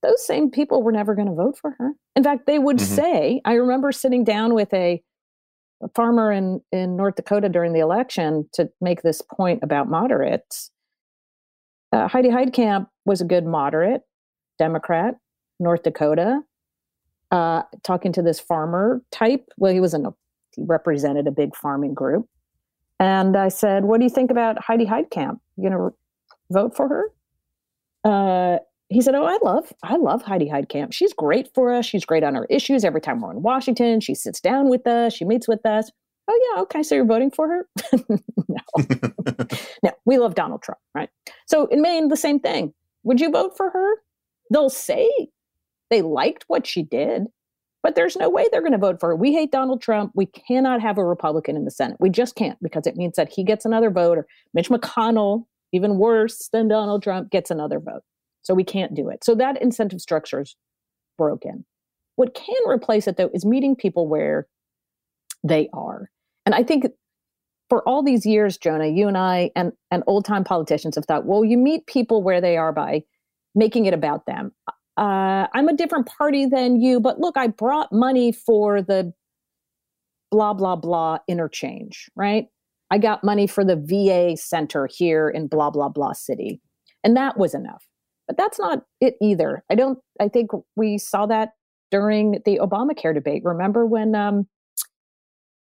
those 0.01 0.25
same 0.25 0.49
people 0.49 0.81
were 0.83 0.91
never 0.91 1.15
going 1.15 1.27
to 1.27 1.33
vote 1.33 1.57
for 1.57 1.75
her. 1.77 1.91
In 2.15 2.23
fact, 2.23 2.45
they 2.45 2.59
would 2.59 2.77
Mhm. 2.77 2.81
say, 2.81 3.41
I 3.45 3.53
remember 3.53 3.91
sitting 3.91 4.23
down 4.23 4.53
with 4.53 4.73
a, 4.73 5.01
a 5.81 5.89
farmer 5.89 6.31
in, 6.31 6.61
in 6.71 6.95
North 6.95 7.15
Dakota 7.15 7.49
during 7.49 7.73
the 7.73 7.79
election 7.79 8.47
to 8.53 8.69
make 8.81 9.01
this 9.01 9.21
point 9.21 9.59
about 9.63 9.89
moderates. 9.89 10.71
Uh, 11.91 12.07
Heidi 12.07 12.29
Heitkamp 12.29 12.87
was 13.05 13.21
a 13.21 13.25
good 13.25 13.45
moderate 13.45 14.01
Democrat, 14.57 15.15
North 15.59 15.83
Dakota, 15.83 16.41
uh, 17.31 17.63
talking 17.83 18.11
to 18.13 18.21
this 18.21 18.39
farmer 18.39 19.01
type. 19.11 19.45
Well, 19.57 19.73
he 19.73 19.79
was 19.79 19.93
in 19.93 20.05
a, 20.05 20.13
he 20.55 20.63
represented 20.65 21.27
a 21.27 21.31
big 21.31 21.55
farming 21.55 21.93
group. 21.93 22.27
And 22.99 23.35
I 23.35 23.49
said, 23.49 23.85
What 23.85 23.97
do 23.99 24.03
you 24.03 24.09
think 24.09 24.31
about 24.31 24.63
Heidi 24.63 24.85
Heitkamp? 24.85 25.39
You 25.57 25.69
going 25.69 25.71
to 25.73 25.95
vote 26.51 26.75
for 26.75 26.87
her? 26.87 27.11
Uh, 28.03 28.59
he 28.89 29.01
said, 29.01 29.15
"Oh, 29.15 29.25
I 29.25 29.37
love, 29.41 29.71
I 29.83 29.95
love 29.97 30.21
Heidi 30.21 30.49
Heitkamp. 30.49 30.93
She's 30.93 31.13
great 31.13 31.49
for 31.53 31.73
us. 31.73 31.85
She's 31.85 32.05
great 32.05 32.23
on 32.23 32.35
our 32.35 32.45
issues. 32.49 32.83
Every 32.85 33.01
time 33.01 33.21
we're 33.21 33.31
in 33.31 33.41
Washington, 33.41 33.99
she 33.99 34.13
sits 34.13 34.39
down 34.39 34.69
with 34.69 34.85
us. 34.87 35.13
She 35.13 35.25
meets 35.25 35.47
with 35.47 35.65
us. 35.65 35.91
Oh 36.27 36.53
yeah, 36.55 36.61
okay. 36.63 36.83
So 36.83 36.95
you're 36.95 37.05
voting 37.05 37.31
for 37.31 37.47
her? 37.47 37.67
no, 38.47 38.59
no. 39.83 39.91
We 40.05 40.17
love 40.17 40.35
Donald 40.35 40.61
Trump, 40.61 40.79
right? 40.95 41.09
So 41.47 41.65
in 41.67 41.81
Maine, 41.81 42.07
the 42.07 42.17
same 42.17 42.39
thing. 42.39 42.73
Would 43.03 43.19
you 43.19 43.29
vote 43.29 43.57
for 43.57 43.69
her? 43.69 43.95
They'll 44.51 44.69
say 44.69 45.09
they 45.89 46.01
liked 46.01 46.45
what 46.47 46.65
she 46.65 46.83
did, 46.83 47.23
but 47.81 47.95
there's 47.95 48.15
no 48.15 48.29
way 48.29 48.47
they're 48.51 48.61
going 48.61 48.71
to 48.71 48.77
vote 48.77 48.99
for 48.99 49.09
her. 49.09 49.15
We 49.15 49.33
hate 49.33 49.51
Donald 49.51 49.81
Trump. 49.81 50.11
We 50.15 50.25
cannot 50.25 50.81
have 50.81 50.97
a 50.97 51.05
Republican 51.05 51.57
in 51.57 51.65
the 51.65 51.71
Senate. 51.71 51.97
We 51.99 52.09
just 52.09 52.35
can't 52.35 52.57
because 52.61 52.87
it 52.87 52.95
means 52.95 53.15
that 53.17 53.29
he 53.29 53.43
gets 53.43 53.65
another 53.65 53.91
vote, 53.91 54.17
or 54.17 54.27
Mitch 54.53 54.69
McConnell, 54.69 55.45
even 55.73 55.97
worse 55.97 56.49
than 56.53 56.69
Donald 56.69 57.03
Trump, 57.03 57.29
gets 57.29 57.51
another 57.51 57.79
vote. 57.79 58.03
So 58.43 58.53
we 58.53 58.63
can't 58.63 58.93
do 58.93 59.09
it. 59.09 59.23
So 59.23 59.35
that 59.35 59.61
incentive 59.61 60.01
structure 60.01 60.41
is 60.41 60.55
broken. 61.17 61.65
What 62.15 62.35
can 62.35 62.55
replace 62.67 63.07
it, 63.07 63.17
though, 63.17 63.29
is 63.33 63.45
meeting 63.45 63.75
people 63.75 64.07
where 64.07 64.47
they 65.43 65.69
are. 65.73 66.09
And 66.45 66.53
I 66.53 66.63
think 66.63 66.85
for 67.69 67.87
all 67.87 68.03
these 68.03 68.25
years, 68.25 68.57
Jonah, 68.57 68.87
you 68.87 69.07
and 69.07 69.17
I 69.17 69.51
and, 69.55 69.71
and 69.89 70.03
old 70.05 70.25
time 70.25 70.43
politicians 70.43 70.95
have 70.95 71.05
thought, 71.05 71.25
well, 71.25 71.43
you 71.43 71.57
meet 71.57 71.87
people 71.87 72.21
where 72.21 72.41
they 72.41 72.57
are 72.57 72.71
by 72.71 73.03
making 73.55 73.85
it 73.85 73.93
about 73.93 74.25
them. 74.25 74.51
Uh, 74.97 75.47
I'm 75.53 75.67
a 75.67 75.75
different 75.75 76.05
party 76.05 76.45
than 76.45 76.79
you, 76.79 76.99
but 76.99 77.19
look, 77.19 77.35
I 77.37 77.47
brought 77.47 77.91
money 77.91 78.31
for 78.31 78.81
the 78.81 79.11
blah, 80.31 80.53
blah, 80.53 80.75
blah 80.75 81.17
interchange, 81.27 82.09
right? 82.15 82.45
I 82.91 82.99
got 82.99 83.23
money 83.23 83.47
for 83.47 83.63
the 83.63 83.75
VA 83.75 84.37
center 84.37 84.87
here 84.91 85.29
in 85.29 85.47
blah, 85.47 85.71
blah, 85.71 85.89
blah 85.89 86.13
city. 86.13 86.61
And 87.03 87.17
that 87.17 87.37
was 87.37 87.55
enough. 87.55 87.83
But 88.27 88.37
that's 88.37 88.59
not 88.59 88.83
it 89.01 89.15
either. 89.21 89.63
I 89.69 89.75
don't, 89.75 89.99
I 90.19 90.27
think 90.29 90.51
we 90.75 90.97
saw 90.97 91.25
that 91.25 91.49
during 91.91 92.41
the 92.45 92.59
Obamacare 92.59 93.13
debate. 93.13 93.43
Remember 93.43 93.85
when 93.85 94.15
um, 94.15 94.47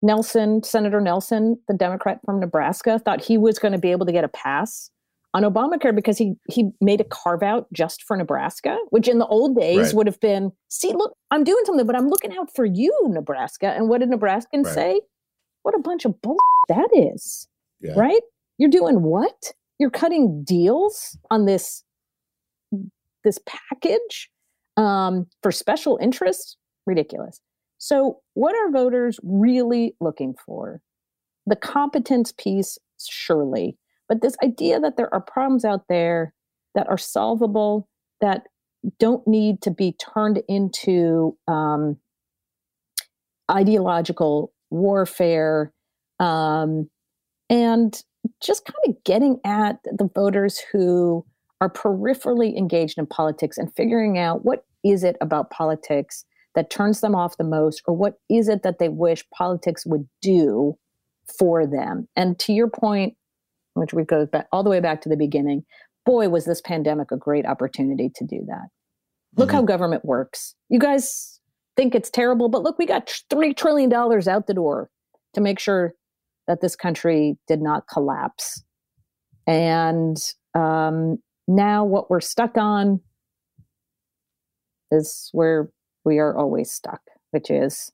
Nelson, 0.02 0.62
Senator 0.62 1.00
Nelson, 1.00 1.58
the 1.68 1.74
Democrat 1.74 2.20
from 2.24 2.40
Nebraska, 2.40 2.98
thought 2.98 3.22
he 3.22 3.36
was 3.38 3.58
going 3.58 3.72
to 3.72 3.78
be 3.78 3.90
able 3.90 4.06
to 4.06 4.12
get 4.12 4.24
a 4.24 4.28
pass 4.28 4.90
on 5.32 5.42
Obamacare 5.44 5.94
because 5.94 6.18
he 6.18 6.34
he 6.48 6.70
made 6.80 7.00
a 7.00 7.04
carve 7.04 7.42
out 7.42 7.66
just 7.72 8.02
for 8.02 8.16
Nebraska, 8.16 8.76
which 8.90 9.06
in 9.08 9.18
the 9.18 9.26
old 9.26 9.56
days 9.56 9.78
Right. 9.78 9.94
would 9.94 10.06
have 10.06 10.18
been, 10.20 10.50
see, 10.68 10.92
look, 10.92 11.14
I'm 11.30 11.44
doing 11.44 11.62
something, 11.66 11.86
but 11.86 11.94
I'm 11.94 12.08
looking 12.08 12.36
out 12.36 12.52
for 12.54 12.64
you, 12.64 12.92
Nebraska. 13.08 13.68
And 13.68 13.88
what 13.88 14.00
did 14.00 14.10
Nebraskans 14.10 14.64
Right. 14.64 14.74
say? 14.74 15.00
What 15.62 15.74
a 15.74 15.78
bunch 15.78 16.04
of 16.04 16.20
bull 16.20 16.36
that 16.68 16.88
is 16.92 17.46
Yeah. 17.80 17.92
right? 17.96 18.22
You're 18.58 18.70
doing 18.70 19.02
what? 19.02 19.52
You're 19.78 19.90
cutting 19.90 20.42
deals 20.44 21.16
on 21.30 21.44
this 21.46 21.84
this 23.24 23.38
package 23.46 24.30
um, 24.76 25.26
for 25.42 25.52
special 25.52 25.98
interests? 26.00 26.56
Ridiculous. 26.86 27.40
So, 27.78 28.20
what 28.34 28.54
are 28.54 28.70
voters 28.70 29.18
really 29.22 29.94
looking 30.00 30.34
for? 30.44 30.80
The 31.46 31.56
competence 31.56 32.32
piece, 32.36 32.78
surely, 32.98 33.76
but 34.08 34.22
this 34.22 34.36
idea 34.42 34.80
that 34.80 34.96
there 34.96 35.12
are 35.14 35.20
problems 35.20 35.64
out 35.64 35.84
there 35.88 36.34
that 36.74 36.88
are 36.88 36.98
solvable 36.98 37.88
that 38.20 38.44
don't 38.98 39.26
need 39.26 39.62
to 39.62 39.70
be 39.70 39.92
turned 39.92 40.42
into 40.48 41.36
um, 41.48 41.96
ideological 43.50 44.52
warfare 44.70 45.72
um, 46.18 46.88
and 47.48 48.02
just 48.42 48.64
kind 48.64 48.94
of 48.94 49.04
getting 49.04 49.38
at 49.44 49.78
the 49.84 50.08
voters 50.14 50.60
who 50.72 51.24
are 51.60 51.70
peripherally 51.70 52.56
engaged 52.56 52.98
in 52.98 53.06
politics 53.06 53.58
and 53.58 53.74
figuring 53.74 54.18
out 54.18 54.44
what 54.44 54.64
is 54.84 55.04
it 55.04 55.16
about 55.20 55.50
politics 55.50 56.24
that 56.54 56.70
turns 56.70 57.00
them 57.00 57.14
off 57.14 57.36
the 57.36 57.44
most 57.44 57.82
or 57.86 57.94
what 57.94 58.14
is 58.28 58.48
it 58.48 58.62
that 58.62 58.78
they 58.78 58.88
wish 58.88 59.24
politics 59.30 59.86
would 59.86 60.08
do 60.22 60.76
for 61.38 61.66
them. 61.66 62.08
And 62.16 62.38
to 62.40 62.52
your 62.52 62.68
point 62.68 63.14
which 63.74 63.94
we 63.94 64.02
go 64.02 64.26
back 64.26 64.48
all 64.50 64.64
the 64.64 64.70
way 64.70 64.80
back 64.80 65.00
to 65.00 65.08
the 65.08 65.16
beginning 65.16 65.64
boy 66.04 66.28
was 66.28 66.44
this 66.44 66.60
pandemic 66.60 67.12
a 67.12 67.16
great 67.16 67.46
opportunity 67.46 68.10
to 68.14 68.24
do 68.24 68.40
that. 68.46 68.68
Look 69.36 69.52
how 69.52 69.62
government 69.62 70.04
works. 70.04 70.56
You 70.68 70.80
guys 70.80 71.40
think 71.76 71.94
it's 71.94 72.10
terrible 72.10 72.48
but 72.48 72.62
look 72.62 72.78
we 72.78 72.86
got 72.86 73.10
3 73.30 73.54
trillion 73.54 73.88
dollars 73.88 74.26
out 74.26 74.46
the 74.46 74.54
door 74.54 74.90
to 75.34 75.40
make 75.40 75.58
sure 75.60 75.94
that 76.48 76.60
this 76.60 76.74
country 76.74 77.38
did 77.46 77.62
not 77.62 77.84
collapse. 77.86 78.64
And 79.46 80.16
um, 80.54 81.18
now, 81.50 81.84
what 81.84 82.08
we're 82.08 82.20
stuck 82.20 82.56
on 82.56 83.00
is 84.92 85.30
where 85.32 85.68
we 86.04 86.18
are 86.18 86.36
always 86.36 86.70
stuck, 86.70 87.00
which 87.32 87.50
is 87.50 87.90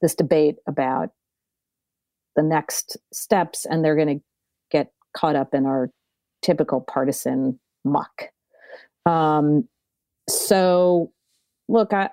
this 0.00 0.14
debate 0.14 0.58
about 0.68 1.10
the 2.36 2.42
next 2.44 2.96
steps, 3.12 3.66
and 3.66 3.84
they're 3.84 3.96
going 3.96 4.20
to 4.20 4.24
get 4.70 4.92
caught 5.16 5.34
up 5.34 5.54
in 5.54 5.66
our 5.66 5.90
typical 6.40 6.80
partisan 6.80 7.58
muck. 7.84 8.28
Um, 9.06 9.68
so, 10.28 11.10
look, 11.68 11.92
I, 11.92 12.10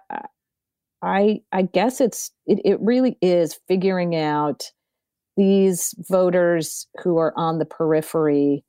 I, 1.03 1.41
I 1.51 1.61
guess 1.61 2.01
it's 2.01 2.31
it, 2.47 2.59
it 2.65 2.79
really 2.81 3.19
is 3.21 3.59
figuring 3.67 4.15
out 4.15 4.71
these 5.35 5.93
voters 6.09 6.87
who 7.03 7.19
are 7.19 7.33
on 7.37 7.59
the 7.59 7.65
periphery 7.65 8.63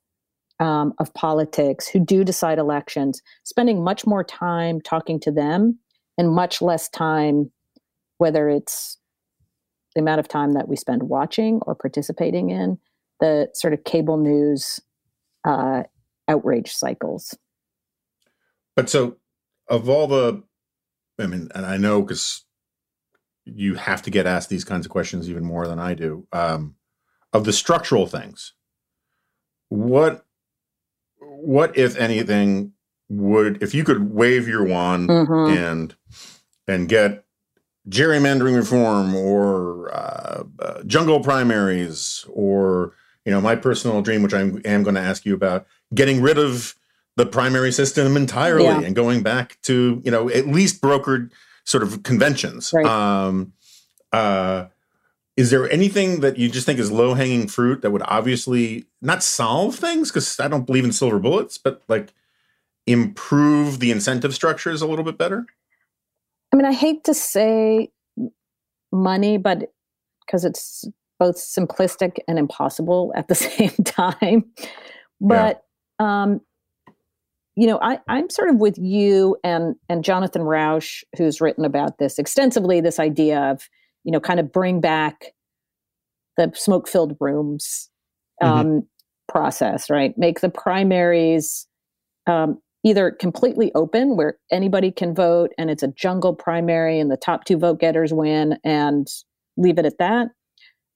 um, 0.59 0.93
of 0.99 1.13
politics, 1.13 1.87
who 1.87 1.99
do 1.99 2.23
decide 2.23 2.57
elections, 2.57 3.21
spending 3.43 3.83
much 3.83 4.05
more 4.05 4.23
time 4.23 4.81
talking 4.81 5.19
to 5.21 5.31
them 5.31 5.79
and 6.17 6.31
much 6.31 6.61
less 6.61 6.89
time, 6.89 7.51
whether 8.17 8.49
it's 8.49 8.97
the 9.95 10.01
amount 10.01 10.19
of 10.19 10.27
time 10.27 10.53
that 10.53 10.67
we 10.67 10.75
spend 10.75 11.03
watching 11.03 11.59
or 11.65 11.75
participating 11.75 12.49
in 12.49 12.77
the 13.19 13.49
sort 13.53 13.73
of 13.73 13.83
cable 13.83 14.17
news 14.17 14.79
uh, 15.45 15.83
outrage 16.27 16.71
cycles. 16.71 17.35
But 18.75 18.89
so, 18.89 19.17
of 19.67 19.89
all 19.89 20.07
the, 20.07 20.43
I 21.19 21.25
mean, 21.27 21.49
and 21.53 21.65
I 21.65 21.77
know 21.77 22.01
because 22.01 22.45
you 23.45 23.75
have 23.75 24.01
to 24.03 24.11
get 24.11 24.25
asked 24.25 24.49
these 24.49 24.63
kinds 24.63 24.85
of 24.85 24.91
questions 24.91 25.29
even 25.29 25.43
more 25.43 25.67
than 25.67 25.79
I 25.79 25.93
do. 25.93 26.27
Um, 26.31 26.75
of 27.33 27.45
the 27.45 27.53
structural 27.53 28.07
things, 28.07 28.53
what, 29.69 30.25
what 31.19 31.77
if 31.77 31.95
anything 31.97 32.73
would 33.09 33.61
if 33.61 33.73
you 33.73 33.83
could 33.83 34.11
wave 34.13 34.47
your 34.47 34.63
wand 34.63 35.09
Mhm. 35.09 35.55
and 35.57 35.95
and 36.67 36.87
get 36.87 37.25
gerrymandering 37.89 38.55
reform 38.55 39.15
or 39.15 39.93
uh, 39.93 40.43
uh, 40.59 40.83
jungle 40.83 41.21
primaries 41.21 42.23
or 42.31 42.93
you 43.25 43.31
know 43.31 43.41
my 43.41 43.55
personal 43.55 44.01
dream 44.01 44.21
which 44.21 44.33
i 44.33 44.41
am 44.41 44.83
going 44.83 44.95
to 44.95 45.01
ask 45.01 45.25
you 45.25 45.33
about 45.33 45.65
getting 45.93 46.21
rid 46.21 46.37
of 46.37 46.75
the 47.15 47.25
primary 47.25 47.71
system 47.71 48.15
entirely 48.15 48.65
yeah. 48.65 48.79
and 48.81 48.95
going 48.95 49.23
back 49.23 49.57
to 49.63 50.01
you 50.05 50.11
know 50.11 50.29
at 50.29 50.47
least 50.47 50.81
brokered 50.81 51.31
sort 51.65 51.81
of 51.83 52.03
conventions 52.03 52.71
right. 52.73 52.85
um, 52.85 53.53
uh, 54.13 54.65
is 55.39 55.51
there 55.51 55.71
anything 55.71 56.19
that 56.19 56.37
you 56.37 56.49
just 56.49 56.65
think 56.65 56.79
is 56.79 56.91
low 56.91 57.13
hanging 57.13 57.47
fruit 57.47 57.81
that 57.81 57.91
would 57.91 58.03
obviously 58.05 58.85
not 59.01 59.23
solve 59.23 59.75
things 59.75 60.09
because 60.09 60.39
i 60.39 60.47
don't 60.47 60.65
believe 60.65 60.83
in 60.83 60.91
silver 60.91 61.19
bullets 61.19 61.57
but 61.57 61.81
like 61.87 62.13
improve 62.85 63.79
the 63.79 63.91
incentive 63.91 64.33
structures 64.33 64.81
a 64.81 64.87
little 64.87 65.05
bit 65.05 65.17
better 65.17 65.45
I 66.51 66.55
mean, 66.55 66.65
I 66.65 66.73
hate 66.73 67.03
to 67.05 67.13
say 67.13 67.89
money, 68.91 69.37
but 69.37 69.71
because 70.25 70.45
it's 70.45 70.87
both 71.19 71.35
simplistic 71.35 72.17
and 72.27 72.39
impossible 72.39 73.11
at 73.15 73.27
the 73.27 73.35
same 73.35 73.71
time. 73.83 74.45
But 75.21 75.63
yeah. 75.99 76.23
um, 76.23 76.41
you 77.55 77.67
know, 77.67 77.79
I, 77.81 77.99
I'm 78.07 78.29
sort 78.29 78.49
of 78.49 78.55
with 78.55 78.77
you 78.77 79.37
and 79.43 79.75
and 79.89 80.03
Jonathan 80.03 80.43
Rauch, 80.43 81.03
who's 81.17 81.41
written 81.41 81.65
about 81.65 81.97
this 81.97 82.17
extensively. 82.17 82.79
This 82.79 82.99
idea 82.99 83.51
of 83.51 83.69
you 84.03 84.11
know, 84.11 84.19
kind 84.19 84.39
of 84.39 84.51
bring 84.51 84.81
back 84.81 85.33
the 86.37 86.51
smoke-filled 86.55 87.17
rooms 87.19 87.89
mm-hmm. 88.41 88.53
um, 88.53 88.67
mm-hmm. 88.67 88.79
process, 89.27 89.89
right? 89.89 90.13
Make 90.17 90.41
the 90.41 90.49
primaries 90.49 91.67
um, 92.27 92.59
either 92.83 93.11
completely 93.11 93.71
open 93.75 94.15
where 94.15 94.37
anybody 94.51 94.91
can 94.91 95.13
vote 95.13 95.51
and 95.57 95.69
it's 95.69 95.83
a 95.83 95.89
jungle 95.89 96.33
primary 96.33 96.99
and 96.99 97.11
the 97.11 97.17
top 97.17 97.45
two 97.45 97.57
vote 97.57 97.79
getters 97.79 98.13
win 98.13 98.57
and 98.63 99.07
leave 99.57 99.77
it 99.77 99.85
at 99.85 99.97
that 99.99 100.29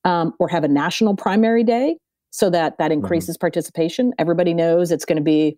um, 0.06 0.34
or 0.39 0.47
have 0.47 0.64
a 0.64 0.68
national 0.68 1.16
primary 1.16 1.64
day 1.64 1.97
so 2.32 2.49
that 2.49 2.78
that 2.78 2.86
mm-hmm. 2.86 3.01
increases 3.01 3.36
mm-hmm. 3.36 3.41
participation 3.41 4.14
everybody 4.18 4.54
knows 4.54 4.91
it's 4.91 5.06
going 5.06 5.18
to 5.18 5.24
be 5.24 5.58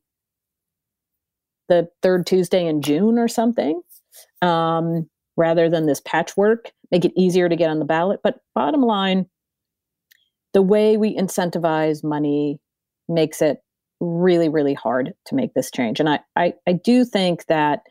the 1.70 1.88
third 2.02 2.26
tuesday 2.26 2.66
in 2.66 2.82
june 2.82 3.20
or 3.20 3.28
something 3.28 3.80
um, 4.42 5.08
rather 5.38 5.70
than 5.70 5.86
this 5.86 6.02
patchwork 6.02 6.72
make 6.92 7.06
it 7.06 7.14
easier 7.16 7.50
to 7.50 7.56
get 7.56 7.70
on 7.70 7.80
the 7.80 7.86
ballot 7.86 8.20
but 8.24 8.40
bottom 8.54 8.82
line 8.82 9.26
the 10.54 10.62
way 10.62 10.96
we 10.96 11.16
incentivize 11.16 12.04
money 12.04 12.60
makes 13.10 13.42
it 13.42 13.60
really, 14.00 14.50
really 14.50 14.74
hard 14.74 15.14
to 15.26 15.36
make 15.36 15.54
this 15.54 15.72
change. 15.72 16.00
And 16.00 16.10
I, 16.10 16.20
I, 16.36 16.54
I 16.68 16.74
do 16.74 17.06
think 17.06 17.46
that 17.48 17.82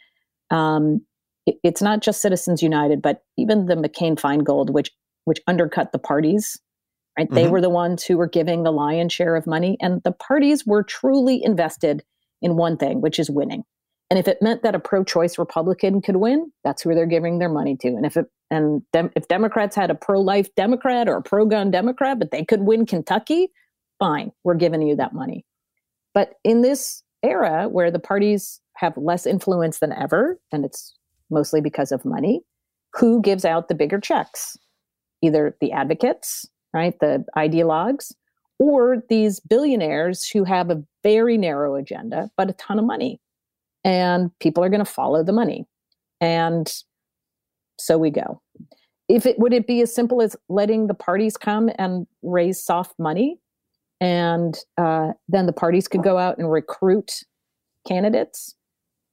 um, 0.51 1.05
it, 1.47 1.57
it's 1.63 1.83
not 1.83 2.01
just 2.01 2.23
Citizens 2.23 2.63
United, 2.63 3.03
but 3.03 3.23
even 3.37 3.67
the 3.67 3.75
McCain 3.75 4.19
Feingold, 4.19 4.71
which 4.71 4.91
which 5.27 5.41
undercut 5.47 5.93
the 5.93 5.99
parties. 5.99 6.61
Right, 7.19 7.27
mm-hmm. 7.27 7.35
they 7.35 7.47
were 7.47 7.61
the 7.61 7.71
ones 7.71 8.03
who 8.03 8.17
were 8.17 8.27
giving 8.27 8.63
the 8.63 8.73
lion's 8.73 9.13
share 9.13 9.37
of 9.37 9.47
money, 9.47 9.77
and 9.81 10.03
the 10.03 10.13
parties 10.13 10.67
were 10.67 10.83
truly 10.83 11.43
invested 11.45 12.03
in 12.43 12.57
one 12.57 12.77
thing, 12.77 13.01
which 13.01 13.19
is 13.19 13.31
winning. 13.31 13.63
And 14.11 14.19
if 14.19 14.29
it 14.29 14.43
meant 14.43 14.63
that 14.63 14.75
a 14.75 14.79
pro-choice 14.79 15.39
Republican 15.39 16.03
could 16.03 16.17
win, 16.17 16.53
that's 16.63 16.83
who 16.83 16.95
they're 16.95 17.07
giving 17.07 17.39
their 17.39 17.49
money 17.49 17.77
to. 17.79 17.89
And 17.89 18.05
if 18.05 18.17
it 18.17 18.27
and 18.51 18.83
dem, 18.93 19.11
if 19.17 19.27
Democrats 19.29 19.75
had 19.75 19.91
a 19.91 19.95
pro-life 19.95 20.55
Democrat 20.55 21.09
or 21.09 21.17
a 21.17 21.23
pro-gun 21.23 21.71
Democrat, 21.71 22.19
but 22.19 22.31
they 22.31 22.45
could 22.45 22.61
win 22.61 22.87
Kentucky, 22.87 23.49
fine, 23.99 24.31
we're 24.45 24.55
giving 24.55 24.83
you 24.83 24.95
that 24.97 25.15
money. 25.15 25.45
But 26.13 26.35
in 26.45 26.63
this 26.63 27.03
era 27.23 27.69
where 27.69 27.91
the 27.91 27.99
parties 27.99 28.61
have 28.77 28.97
less 28.97 29.27
influence 29.27 29.79
than 29.79 29.93
ever, 29.93 30.39
and 30.53 30.65
it's 30.65 30.95
mostly 31.31 31.61
because 31.61 31.91
of 31.91 32.05
money, 32.05 32.43
who 32.93 33.21
gives 33.23 33.45
out 33.45 33.69
the 33.69 33.75
bigger 33.75 33.99
checks? 33.99 34.57
Either 35.23 35.57
the 35.61 35.73
advocates, 35.73 36.47
right, 36.73 36.99
the 37.01 37.25
ideologues, 37.37 38.13
or 38.59 39.03
these 39.09 39.41
billionaires 39.41 40.29
who 40.29 40.45
have 40.45 40.71
a 40.71 40.83
very 41.03 41.39
narrow 41.39 41.75
agenda, 41.75 42.31
but 42.37 42.51
a 42.51 42.55
ton 42.55 42.79
of 42.79 42.85
money. 42.85 43.21
And 43.85 44.31
people 44.41 44.65
are 44.65 44.69
going 44.69 44.85
to 44.85 44.91
follow 44.91 45.23
the 45.23 45.33
money. 45.33 45.67
And 46.21 46.73
so 47.79 47.99
we 47.99 48.11
go. 48.11 48.41
If 49.09 49.27
it 49.27 49.39
would 49.39 49.53
it 49.53 49.67
be 49.67 49.83
as 49.83 49.95
simple 49.95 50.23
as 50.23 50.35
letting 50.49 50.87
the 50.87 50.95
parties 50.95 51.37
come 51.37 51.71
and 51.79 52.07
raise 52.23 52.63
soft 52.63 52.99
money 52.99 53.39
and 54.01 54.59
uh, 54.79 55.13
then 55.29 55.47
the 55.47 55.53
parties 55.53 55.89
could 55.89 56.03
go 56.03 56.17
out 56.17 56.39
and 56.39 56.51
recruit 56.51 57.25
candidates 57.87 58.55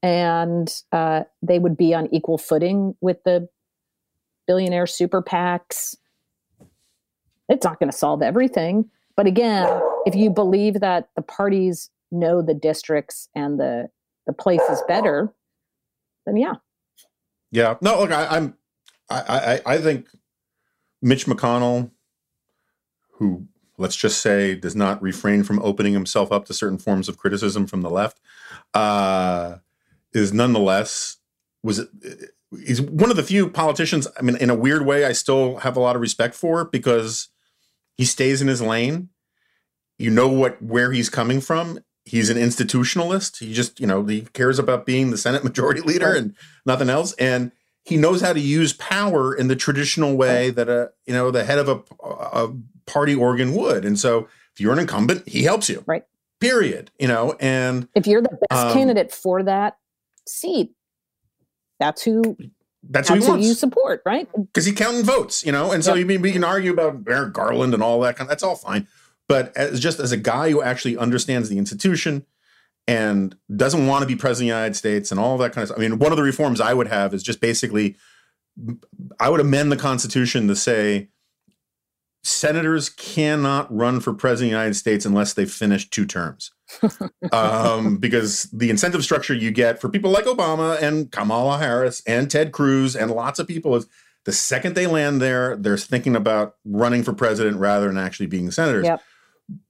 and 0.03 0.73
uh, 0.91 1.23
they 1.41 1.59
would 1.59 1.77
be 1.77 1.93
on 1.93 2.07
equal 2.13 2.37
footing 2.37 2.95
with 3.01 3.17
the 3.23 3.47
billionaire 4.47 4.87
super 4.87 5.21
PACs. 5.21 5.95
It's 7.49 7.63
not 7.63 7.79
going 7.79 7.91
to 7.91 7.97
solve 7.97 8.21
everything. 8.21 8.89
But 9.15 9.27
again, 9.27 9.67
if 10.05 10.15
you 10.15 10.29
believe 10.29 10.79
that 10.79 11.09
the 11.15 11.21
parties 11.21 11.89
know 12.11 12.41
the 12.41 12.53
districts 12.53 13.29
and 13.35 13.59
the, 13.59 13.89
the 14.27 14.33
place 14.33 14.61
is 14.69 14.81
better, 14.87 15.33
then 16.25 16.37
yeah. 16.37 16.55
Yeah. 17.51 17.75
No, 17.81 17.99
look, 17.99 18.11
I, 18.11 18.27
I'm, 18.27 18.55
I, 19.09 19.61
I, 19.65 19.73
I 19.73 19.77
think 19.79 20.07
Mitch 21.01 21.25
McConnell, 21.25 21.91
who 23.13 23.47
let's 23.77 23.95
just 23.95 24.21
say, 24.21 24.55
does 24.55 24.75
not 24.75 25.01
refrain 25.01 25.43
from 25.43 25.59
opening 25.59 25.93
himself 25.93 26.31
up 26.31 26.45
to 26.45 26.53
certain 26.53 26.77
forms 26.77 27.09
of 27.09 27.17
criticism 27.17 27.67
from 27.67 27.81
the 27.81 27.89
left, 27.89 28.19
uh, 28.73 29.57
is 30.13 30.31
nonetheless 30.33 31.17
was 31.63 31.81
he's 32.65 32.81
one 32.81 33.09
of 33.09 33.15
the 33.15 33.23
few 33.23 33.49
politicians. 33.49 34.07
I 34.17 34.21
mean, 34.21 34.35
in 34.37 34.49
a 34.49 34.55
weird 34.55 34.85
way, 34.85 35.05
I 35.05 35.13
still 35.13 35.57
have 35.57 35.75
a 35.75 35.79
lot 35.79 35.95
of 35.95 36.01
respect 36.01 36.35
for 36.35 36.65
because 36.65 37.29
he 37.97 38.05
stays 38.05 38.41
in 38.41 38.47
his 38.47 38.61
lane. 38.61 39.09
You 39.97 40.09
know 40.09 40.27
what 40.27 40.61
where 40.61 40.91
he's 40.91 41.09
coming 41.09 41.41
from. 41.41 41.79
He's 42.05 42.29
an 42.29 42.37
institutionalist. 42.37 43.39
He 43.39 43.53
just 43.53 43.79
you 43.79 43.87
know 43.87 44.03
he 44.05 44.21
cares 44.33 44.59
about 44.59 44.85
being 44.85 45.11
the 45.11 45.17
Senate 45.17 45.43
Majority 45.43 45.81
Leader 45.81 46.13
and 46.13 46.35
nothing 46.65 46.89
else. 46.89 47.13
And 47.13 47.51
he 47.83 47.97
knows 47.97 48.21
how 48.21 48.33
to 48.33 48.39
use 48.39 48.73
power 48.73 49.33
in 49.35 49.47
the 49.47 49.55
traditional 49.55 50.15
way 50.15 50.49
that 50.51 50.69
a 50.69 50.91
you 51.05 51.13
know 51.13 51.31
the 51.31 51.43
head 51.43 51.59
of 51.59 51.69
a, 51.69 52.05
a 52.05 52.53
party 52.85 53.15
organ 53.15 53.55
would. 53.55 53.85
And 53.85 53.99
so 53.99 54.27
if 54.53 54.59
you're 54.59 54.73
an 54.73 54.79
incumbent, 54.79 55.27
he 55.27 55.43
helps 55.43 55.69
you. 55.69 55.83
Right. 55.85 56.03
Period. 56.39 56.91
You 56.99 57.07
know, 57.07 57.35
and 57.39 57.87
if 57.95 58.07
you're 58.07 58.21
the 58.21 58.37
best 58.49 58.65
um, 58.67 58.73
candidate 58.73 59.11
for 59.11 59.43
that 59.43 59.77
seat, 60.27 60.73
that's 61.79 62.03
who 62.03 62.37
that's, 62.83 63.09
that's 63.09 63.27
who, 63.27 63.37
you 63.37 63.53
support, 63.53 64.01
right? 64.05 64.27
Because 64.35 64.65
he 64.65 64.73
counting 64.73 65.03
votes, 65.03 65.45
you 65.45 65.51
know, 65.51 65.71
and 65.71 65.83
so 65.83 65.91
yep. 65.91 65.99
you 65.99 66.05
mean 66.05 66.21
we 66.21 66.31
can 66.31 66.43
argue 66.43 66.71
about 66.71 67.05
Merrick 67.05 67.33
Garland 67.33 67.73
and 67.73 67.83
all 67.83 67.99
that 68.01 68.15
kind. 68.15 68.25
Of, 68.25 68.29
that's 68.29 68.43
all 68.43 68.55
fine, 68.55 68.87
but 69.31 69.55
as 69.55 69.79
just 69.79 70.01
as 70.01 70.11
a 70.11 70.17
guy 70.17 70.49
who 70.49 70.61
actually 70.61 70.97
understands 70.97 71.47
the 71.47 71.57
institution 71.57 72.25
and 72.85 73.33
doesn't 73.55 73.87
want 73.87 74.01
to 74.01 74.05
be 74.05 74.13
president 74.13 74.51
of 74.51 74.55
the 74.55 74.59
United 74.59 74.75
States 74.75 75.09
and 75.09 75.21
all 75.21 75.37
that 75.37 75.53
kind 75.53 75.63
of 75.63 75.69
stuff. 75.69 75.79
I 75.79 75.81
mean, 75.81 75.99
one 75.99 76.11
of 76.11 76.17
the 76.17 76.23
reforms 76.23 76.59
I 76.59 76.73
would 76.73 76.89
have 76.89 77.13
is 77.13 77.23
just 77.23 77.39
basically, 77.39 77.95
I 79.21 79.29
would 79.29 79.39
amend 79.39 79.71
the 79.71 79.77
Constitution 79.77 80.49
to 80.49 80.55
say 80.57 81.07
senators 82.25 82.89
cannot 82.89 83.73
run 83.73 84.01
for 84.01 84.13
president 84.13 84.49
of 84.49 84.51
the 84.51 84.57
United 84.57 84.73
States 84.73 85.05
unless 85.05 85.33
they've 85.33 85.49
finished 85.49 85.93
two 85.93 86.05
terms. 86.05 86.51
um, 87.31 87.99
because 87.99 88.49
the 88.51 88.69
incentive 88.69 89.01
structure 89.01 89.33
you 89.33 89.51
get 89.51 89.79
for 89.79 89.87
people 89.87 90.11
like 90.11 90.25
Obama 90.25 90.77
and 90.81 91.09
Kamala 91.09 91.57
Harris 91.57 92.03
and 92.05 92.29
Ted 92.29 92.51
Cruz 92.51 92.97
and 92.97 93.11
lots 93.11 93.39
of 93.39 93.47
people 93.47 93.77
is 93.77 93.87
the 94.25 94.33
second 94.33 94.75
they 94.75 94.87
land 94.87 95.21
there, 95.21 95.55
they're 95.55 95.77
thinking 95.77 96.17
about 96.17 96.57
running 96.65 97.01
for 97.01 97.13
president 97.13 97.59
rather 97.59 97.87
than 97.87 97.97
actually 97.97 98.27
being 98.27 98.51
senators. 98.51 98.85
Yep. 98.85 99.01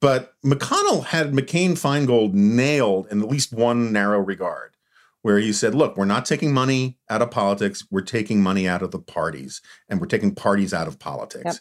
But 0.00 0.34
McConnell 0.44 1.06
had 1.06 1.32
McCain 1.32 1.72
Feingold 1.72 2.34
nailed 2.34 3.06
in 3.10 3.22
at 3.22 3.28
least 3.28 3.52
one 3.52 3.92
narrow 3.92 4.18
regard, 4.18 4.76
where 5.22 5.38
he 5.38 5.52
said, 5.52 5.74
look, 5.74 5.96
we're 5.96 6.04
not 6.04 6.24
taking 6.24 6.52
money 6.52 6.98
out 7.08 7.22
of 7.22 7.30
politics, 7.30 7.86
we're 7.90 8.02
taking 8.02 8.42
money 8.42 8.68
out 8.68 8.82
of 8.82 8.90
the 8.90 8.98
parties, 8.98 9.60
and 9.88 10.00
we're 10.00 10.06
taking 10.06 10.34
parties 10.34 10.72
out 10.72 10.88
of 10.88 10.98
politics. 10.98 11.44
Yep. 11.44 11.56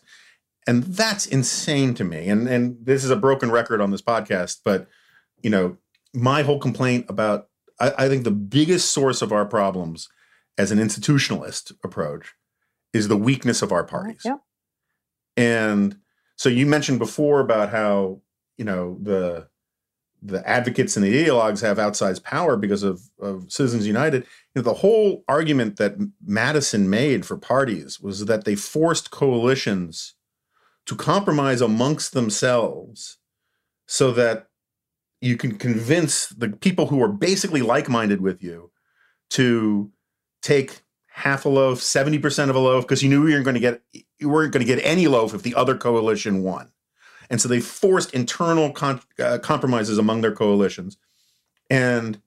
And 0.68 0.84
that's 0.84 1.26
insane 1.26 1.96
to 1.96 2.04
me. 2.04 2.28
And 2.28 2.48
and 2.48 2.78
this 2.86 3.04
is 3.04 3.10
a 3.10 3.16
broken 3.16 3.50
record 3.50 3.82
on 3.82 3.90
this 3.90 4.02
podcast, 4.02 4.60
but 4.64 4.88
you 5.42 5.50
know, 5.50 5.78
my 6.14 6.44
whole 6.44 6.60
complaint 6.60 7.06
about 7.10 7.48
I, 7.80 7.94
I 7.98 8.10
think 8.10 8.24
the 8.24 8.32
biggest 8.32 8.92
source 8.92 9.22
of 9.22 9.32
our 9.32 9.46
problems 9.46 10.08
as 10.58 10.72
an 10.72 10.78
institutionalist 10.78 11.74
approach 11.84 12.36
is 12.94 13.08
the 13.08 13.18
weakness 13.18 13.62
of 13.62 13.72
our 13.72 13.84
parties. 13.84 14.22
Yeah. 14.24 14.38
And 15.36 15.98
so 16.42 16.50
you 16.50 16.66
mentioned 16.66 16.98
before 16.98 17.40
about 17.40 17.70
how, 17.70 18.20
you 18.58 18.66
know, 18.66 18.98
the 19.00 19.48
the 20.24 20.48
advocates 20.50 20.98
and 20.98 21.06
the 21.06 21.14
ideologues 21.14 21.62
have 21.62 21.78
outsized 21.78 22.24
power 22.24 22.58
because 22.58 22.82
of, 22.82 23.00
of 23.20 23.46
Citizens 23.52 23.86
United. 23.86 24.24
You 24.24 24.30
know, 24.56 24.62
the 24.64 24.74
whole 24.74 25.24
argument 25.28 25.78
that 25.78 25.98
Madison 26.26 26.90
made 26.90 27.28
for 27.28 27.38
parties 27.38 28.00
was 28.00 28.26
that 28.26 28.44
they 28.44 28.56
forced 28.56 29.12
coalitions 29.12 30.16
to 30.88 30.96
compromise 30.96 31.62
amongst 31.62 32.14
themselves 32.14 33.20
so 33.86 34.10
that 34.14 34.48
you 35.22 35.38
can 35.38 35.60
convince 35.60 36.30
the 36.30 36.50
people 36.50 36.88
who 36.88 37.04
are 37.04 37.14
basically 37.14 37.62
like 37.62 37.88
minded 37.88 38.20
with 38.20 38.42
you 38.42 38.72
to 39.30 39.92
take 40.42 40.82
half 41.14 41.46
a 41.46 41.50
loaf, 41.50 41.80
70% 41.80 42.50
of 42.50 42.56
a 42.56 42.60
loaf, 42.60 42.86
because 42.86 43.04
you 43.04 43.10
knew 43.10 43.28
you 43.28 43.34
weren't 43.34 43.46
going 43.46 43.56
to 43.56 43.60
get 43.60 43.82
you 44.18 44.30
weren't 44.30 44.54
going 44.54 44.66
to 44.66 44.76
get 44.76 44.84
any 44.84 45.08
loaf 45.08 45.34
if 45.34 45.44
the 45.44 45.56
other 45.56 45.76
coalition 45.76 46.44
won. 46.44 46.72
And 47.30 47.42
so 47.42 47.48
they 47.48 47.60
forced 47.60 48.14
internal 48.14 48.72
con- 48.72 49.02
uh, 49.20 49.40
compromises 49.42 49.98
among 49.98 50.22
their 50.22 50.34
coalitions. 50.34 50.98
And 51.70 52.22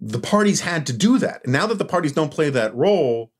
the 0.00 0.18
parties 0.18 0.60
had 0.60 0.86
to 0.86 0.92
do 0.92 1.18
that. 1.18 1.42
And 1.44 1.52
now 1.52 1.66
that 1.68 1.78
the 1.78 1.84
parties 1.84 2.12
don't 2.12 2.32
play 2.32 2.50
that 2.50 2.74
role, 2.74 3.30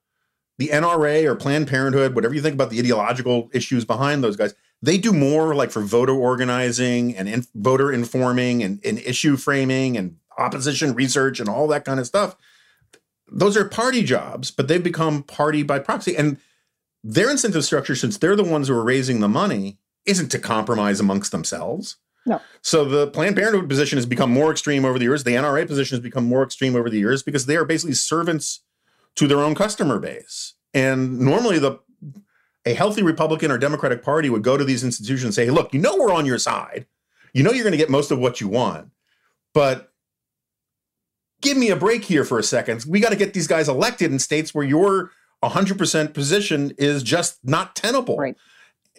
the 0.59 0.69
NRA 0.69 1.25
or 1.25 1.35
Planned 1.35 1.67
Parenthood, 1.67 2.15
whatever 2.15 2.35
you 2.35 2.41
think 2.41 2.55
about 2.55 2.71
the 2.71 2.79
ideological 2.79 3.51
issues 3.53 3.85
behind 3.85 4.23
those 4.23 4.37
guys, 4.37 4.55
they 4.81 4.97
do 4.97 5.13
more 5.13 5.55
like 5.55 5.71
for 5.71 5.81
voter 5.83 6.15
organizing 6.15 7.17
and 7.17 7.29
in, 7.29 7.47
voter 7.55 7.91
informing 7.93 8.63
and, 8.63 8.81
and 8.85 8.99
issue 9.01 9.37
framing 9.37 9.97
and 9.97 10.17
opposition 10.39 10.95
research 10.95 11.41
and 11.41 11.49
all 11.49 11.67
that 11.69 11.85
kind 11.85 11.99
of 11.99 12.07
stuff. 12.07 12.37
Those 13.33 13.57
are 13.57 13.64
party 13.64 14.03
jobs, 14.03 14.51
but 14.51 14.68
they've 14.68 14.83
become 14.83 15.22
party 15.22 15.62
by 15.62 15.78
proxy. 15.78 16.16
And 16.16 16.39
their 17.03 17.30
incentive 17.30 17.64
structure, 17.64 17.97
since 17.97 18.18
they're 18.18 18.37
the 18.37 18.45
ones 18.45 18.68
who 18.68 18.74
are 18.74 18.85
raising 18.85 19.20
the 19.20 19.28
money, 19.28 19.78
isn't 20.07 20.28
to 20.30 20.39
compromise 20.39 21.01
amongst 21.01 21.33
themselves. 21.33 21.97
No. 22.26 22.41
So 22.61 22.85
the 22.85 23.09
Planned 23.09 23.37
Parenthood 23.37 23.68
position 23.68 23.97
has 23.97 24.07
become 24.07 24.30
more 24.30 24.51
extreme 24.51 24.85
over 24.85 24.99
the 24.99 25.05
years. 25.05 25.24
The 25.24 25.33
NRA 25.33 25.66
position 25.66 25.97
has 25.97 26.03
become 26.03 26.24
more 26.24 26.43
extreme 26.43 26.76
over 26.76 26.89
the 26.89 26.99
years 26.99 27.22
because 27.22 27.47
they 27.47 27.57
are 27.57 27.64
basically 27.64 27.95
servants 27.95 28.61
to 29.16 29.26
their 29.26 29.41
own 29.41 29.55
customer 29.55 29.99
base. 29.99 30.55
And 30.72 31.18
normally 31.18 31.59
the 31.59 31.78
a 32.64 32.74
healthy 32.74 33.03
Republican 33.03 33.51
or 33.51 33.59
Democratic 33.59 34.03
Party 34.03 34.30
would 34.30 34.43
go 34.43 34.57
to 34.57 34.64
these 34.64 34.85
institutions 34.85 35.24
and 35.24 35.35
say, 35.35 35.47
hey, 35.47 35.51
look, 35.51 35.74
you 35.74 35.80
know 35.80 35.97
we're 35.97 36.12
on 36.12 36.26
your 36.26 36.39
side. 36.39 36.87
You 37.33 37.43
know 37.43 37.51
you're 37.51 37.64
going 37.64 37.72
to 37.72 37.78
get 37.78 37.91
most 37.91 38.11
of 38.12 38.20
what 38.20 38.41
you 38.41 38.47
want. 38.47 38.91
But 39.53 39.91
give 41.43 41.59
me 41.59 41.68
a 41.68 41.76
break 41.76 42.05
here 42.05 42.24
for 42.24 42.38
a 42.38 42.43
second. 42.43 42.84
We 42.88 43.01
got 43.01 43.11
to 43.11 43.16
get 43.16 43.34
these 43.34 43.47
guys 43.47 43.68
elected 43.68 44.11
in 44.11 44.18
states 44.18 44.55
where 44.55 44.64
your 44.64 45.11
100% 45.43 46.14
position 46.14 46.72
is 46.78 47.03
just 47.03 47.38
not 47.45 47.76
tenable. 47.76 48.16
Right. 48.16 48.36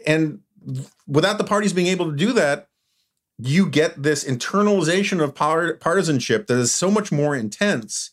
And 0.06 0.42
without 1.08 1.38
the 1.38 1.44
parties 1.44 1.74
being 1.74 1.88
able 1.88 2.12
to 2.12 2.16
do 2.16 2.34
that, 2.34 2.68
you 3.40 3.68
get 3.68 4.04
this 4.04 4.24
internalization 4.24 5.22
of 5.22 5.34
partisanship 5.34 6.48
that 6.48 6.58
is 6.58 6.74
so 6.74 6.92
much 6.92 7.12
more 7.12 7.36
intense 7.36 8.12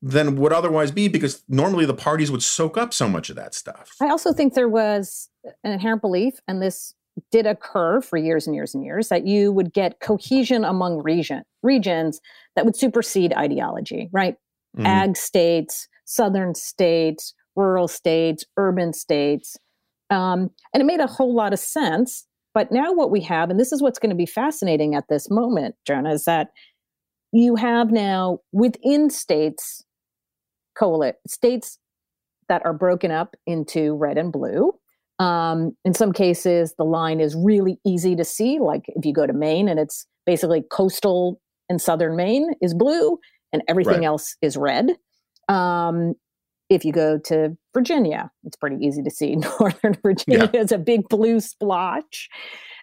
than 0.00 0.36
would 0.36 0.52
otherwise 0.52 0.90
be 0.90 1.08
because 1.08 1.42
normally 1.48 1.84
the 1.84 1.92
parties 1.92 2.30
would 2.30 2.42
soak 2.42 2.78
up 2.78 2.94
so 2.94 3.08
much 3.08 3.28
of 3.28 3.36
that 3.36 3.54
stuff. 3.54 3.96
I 4.00 4.08
also 4.08 4.32
think 4.32 4.54
there 4.54 4.68
was 4.68 5.28
an 5.64 5.72
inherent 5.72 6.00
belief, 6.00 6.40
and 6.46 6.62
this 6.62 6.94
did 7.30 7.46
occur 7.46 8.00
for 8.00 8.16
years 8.16 8.46
and 8.46 8.54
years 8.54 8.74
and 8.74 8.84
years, 8.84 9.08
that 9.08 9.26
you 9.26 9.52
would 9.52 9.72
get 9.72 10.00
cohesion 10.00 10.64
among 10.64 11.02
region 11.02 11.42
regions 11.62 12.20
that 12.56 12.64
would 12.64 12.76
supersede 12.76 13.34
ideology, 13.34 14.08
right? 14.12 14.36
Mm-hmm. 14.76 14.86
Ag 14.86 15.16
states, 15.16 15.88
southern 16.04 16.54
states, 16.54 17.34
rural 17.56 17.88
states, 17.88 18.44
urban 18.56 18.92
states. 18.92 19.56
Um, 20.10 20.50
and 20.72 20.80
it 20.80 20.86
made 20.86 21.00
a 21.00 21.06
whole 21.06 21.34
lot 21.34 21.52
of 21.52 21.58
sense 21.58 22.26
but 22.54 22.72
now 22.72 22.92
what 22.92 23.10
we 23.10 23.20
have, 23.22 23.50
and 23.50 23.60
this 23.60 23.72
is 23.72 23.82
what's 23.82 23.98
going 23.98 24.10
to 24.10 24.16
be 24.16 24.26
fascinating 24.26 24.94
at 24.94 25.08
this 25.08 25.30
moment, 25.30 25.76
Jonah, 25.86 26.12
is 26.12 26.24
that 26.24 26.48
you 27.32 27.54
have 27.56 27.92
now 27.92 28.40
within 28.52 29.08
states, 29.08 29.84
coalesce 30.74 31.16
states 31.28 31.78
that 32.48 32.62
are 32.64 32.72
broken 32.72 33.12
up 33.12 33.36
into 33.46 33.94
red 33.94 34.18
and 34.18 34.32
blue. 34.32 34.72
Um, 35.20 35.76
in 35.84 35.92
some 35.92 36.12
cases, 36.12 36.74
the 36.78 36.84
line 36.84 37.20
is 37.20 37.36
really 37.36 37.78
easy 37.86 38.16
to 38.16 38.24
see. 38.24 38.58
Like 38.58 38.86
if 38.88 39.04
you 39.04 39.12
go 39.12 39.26
to 39.26 39.32
Maine 39.32 39.68
and 39.68 39.78
it's 39.78 40.06
basically 40.24 40.64
coastal 40.72 41.40
and 41.68 41.80
southern 41.80 42.16
Maine 42.16 42.54
is 42.62 42.74
blue 42.74 43.18
and 43.52 43.62
everything 43.68 43.98
right. 43.98 44.04
else 44.04 44.34
is 44.40 44.56
red. 44.56 44.96
Um, 45.48 46.14
if 46.70 46.84
you 46.84 46.92
go 46.92 47.18
to 47.18 47.56
Virginia, 47.74 48.30
it's 48.44 48.56
pretty 48.56 48.76
easy 48.84 49.02
to 49.02 49.10
see. 49.10 49.36
Northern 49.60 49.98
Virginia 50.02 50.50
yeah. 50.54 50.60
is 50.60 50.72
a 50.72 50.78
big 50.78 51.08
blue 51.08 51.40
splotch. 51.40 52.28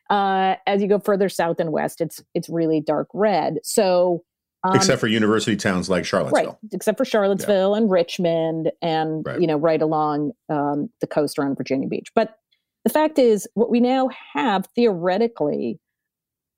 Uh, 0.09 0.55
as 0.67 0.81
you 0.81 0.88
go 0.88 0.99
further 0.99 1.29
south 1.29 1.59
and 1.59 1.71
west, 1.71 2.01
it's 2.01 2.21
it's 2.33 2.49
really 2.49 2.79
dark 2.79 3.07
red. 3.13 3.55
So, 3.63 4.23
um, 4.68 4.76
except 4.76 4.99
for 4.99 5.07
university 5.07 5.55
towns 5.55 5.89
like 5.89 6.05
Charlottesville, 6.05 6.59
right? 6.61 6.72
Except 6.74 6.97
for 6.97 7.05
Charlottesville 7.05 7.72
yeah. 7.72 7.78
and 7.78 7.89
Richmond, 7.89 8.72
and 8.82 9.26
right. 9.26 9.39
you 9.39 9.47
know, 9.47 9.57
right 9.57 9.82
along 9.82 10.32
um, 10.49 10.89
the 11.01 11.07
coast 11.07 11.39
around 11.39 11.55
Virginia 11.57 11.88
Beach. 11.88 12.09
But 12.15 12.38
the 12.84 12.89
fact 12.91 13.20
is, 13.20 13.47
what 13.53 13.70
we 13.70 13.80
now 13.80 14.09
have 14.34 14.68
theoretically, 14.76 15.80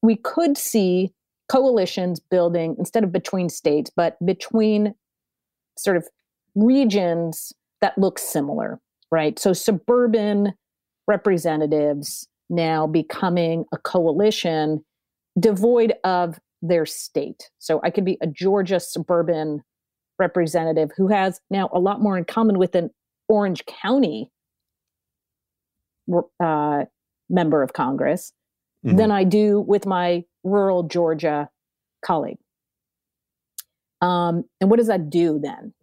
we 0.01 0.15
could 0.15 0.57
see 0.57 1.11
coalitions 1.49 2.19
building 2.19 2.75
instead 2.77 3.03
of 3.03 3.11
between 3.11 3.49
states, 3.49 3.91
but 3.95 4.17
between 4.23 4.93
sort 5.77 5.97
of 5.97 6.07
regions 6.55 7.53
that 7.81 7.97
look 7.97 8.19
similar, 8.19 8.79
right? 9.11 9.39
So 9.39 9.53
suburban 9.53 10.53
representatives 11.07 12.27
now 12.49 12.85
becoming 12.87 13.65
a 13.73 13.77
coalition 13.77 14.83
devoid 15.39 15.93
of 16.03 16.39
their 16.61 16.85
state. 16.85 17.49
So 17.59 17.79
I 17.83 17.89
could 17.89 18.05
be 18.05 18.17
a 18.21 18.27
Georgia 18.27 18.79
suburban 18.79 19.63
representative 20.17 20.91
who 20.97 21.07
has 21.07 21.39
now 21.49 21.69
a 21.73 21.79
lot 21.79 22.01
more 22.01 22.17
in 22.17 22.25
common 22.25 22.57
with 22.57 22.75
an 22.75 22.89
Orange 23.27 23.65
County 23.65 24.31
uh, 26.39 26.85
member 27.29 27.63
of 27.63 27.73
Congress 27.73 28.33
mm-hmm. 28.85 28.97
than 28.97 29.11
I 29.11 29.23
do 29.23 29.61
with 29.61 29.85
my 29.85 30.23
rural 30.43 30.83
Georgia 30.83 31.49
colleague. 32.03 32.39
Um, 34.01 34.45
and 34.59 34.69
what 34.69 34.77
does 34.77 34.87
that 34.87 35.09
do 35.09 35.39
then? 35.39 35.73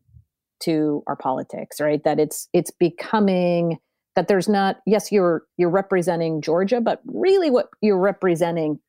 to 0.61 1.03
our 1.07 1.17
politics, 1.17 1.81
right? 1.81 2.03
That 2.05 2.19
it's 2.19 2.49
it's 2.53 2.71
becoming 2.71 3.79
that 4.15 4.29
there's 4.29 4.49
not 4.49 4.81
yes 4.87 5.13
you're 5.13 5.45
you're 5.57 5.71
representing 5.71 6.41
Georgia, 6.41 6.81
but 6.81 7.01
really 7.07 7.51
what 7.51 7.69
you're 7.81 7.99
representing 7.99 8.81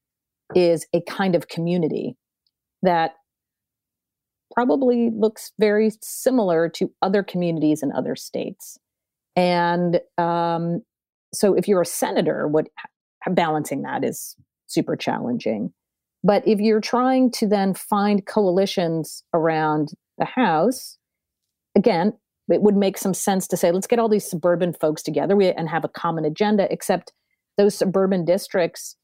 is 0.55 0.85
a 0.93 1.01
kind 1.01 1.35
of 1.35 1.47
community 1.47 2.15
that 2.81 3.11
probably 4.53 5.11
looks 5.11 5.51
very 5.59 5.91
similar 6.01 6.69
to 6.69 6.91
other 7.01 7.23
communities 7.23 7.83
in 7.83 7.91
other 7.91 8.15
states. 8.15 8.77
And 9.35 9.99
um, 10.17 10.81
so 11.33 11.53
if 11.53 11.67
you're 11.67 11.81
a 11.81 11.85
senator, 11.85 12.47
what 12.47 12.67
balancing 13.29 13.81
that 13.83 14.03
is 14.03 14.35
super 14.67 14.95
challenging. 14.95 15.73
But 16.23 16.47
if 16.47 16.59
you're 16.59 16.81
trying 16.81 17.31
to 17.33 17.47
then 17.47 17.73
find 17.73 18.25
coalitions 18.25 19.23
around 19.33 19.89
the 20.17 20.25
House, 20.25 20.97
again, 21.75 22.13
it 22.49 22.61
would 22.61 22.75
make 22.75 22.97
some 22.97 23.13
sense 23.13 23.47
to 23.47 23.57
say, 23.57 23.71
let's 23.71 23.87
get 23.87 23.99
all 23.99 24.09
these 24.09 24.29
suburban 24.29 24.73
folks 24.73 25.03
together 25.03 25.39
and 25.41 25.69
have 25.69 25.83
a 25.83 25.89
common 25.89 26.25
agenda, 26.25 26.71
except 26.71 27.13
those 27.57 27.75
suburban 27.75 28.25
districts 28.25 28.95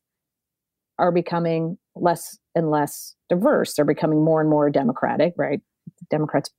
are 0.99 1.11
becoming 1.11 1.77
less 1.95 2.37
and 2.55 2.69
less 2.69 3.15
diverse. 3.29 3.73
They're 3.73 3.85
becoming 3.85 4.23
more 4.23 4.41
and 4.41 4.49
more 4.49 4.69
democratic, 4.69 5.33
right? 5.37 5.61
Democrats 6.09 6.49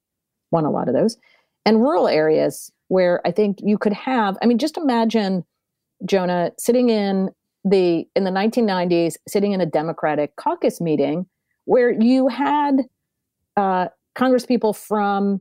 won 0.50 0.64
a 0.64 0.70
lot 0.70 0.88
of 0.88 0.94
those. 0.94 1.16
And 1.66 1.80
rural 1.80 2.08
areas 2.08 2.70
where 2.88 3.20
I 3.26 3.30
think 3.30 3.58
you 3.62 3.78
could 3.78 3.92
have, 3.92 4.36
I 4.42 4.46
mean, 4.46 4.58
just 4.58 4.76
imagine, 4.76 5.44
Jonah, 6.04 6.52
sitting 6.58 6.90
in 6.90 7.30
the 7.64 8.06
in 8.14 8.24
the 8.24 8.30
1990s, 8.30 9.14
sitting 9.26 9.52
in 9.52 9.60
a 9.60 9.66
Democratic 9.66 10.36
caucus 10.36 10.80
meeting 10.80 11.26
where 11.64 11.90
you 11.90 12.28
had 12.28 12.82
uh, 13.56 13.86
Congress 14.14 14.44
people 14.44 14.72
from 14.72 15.40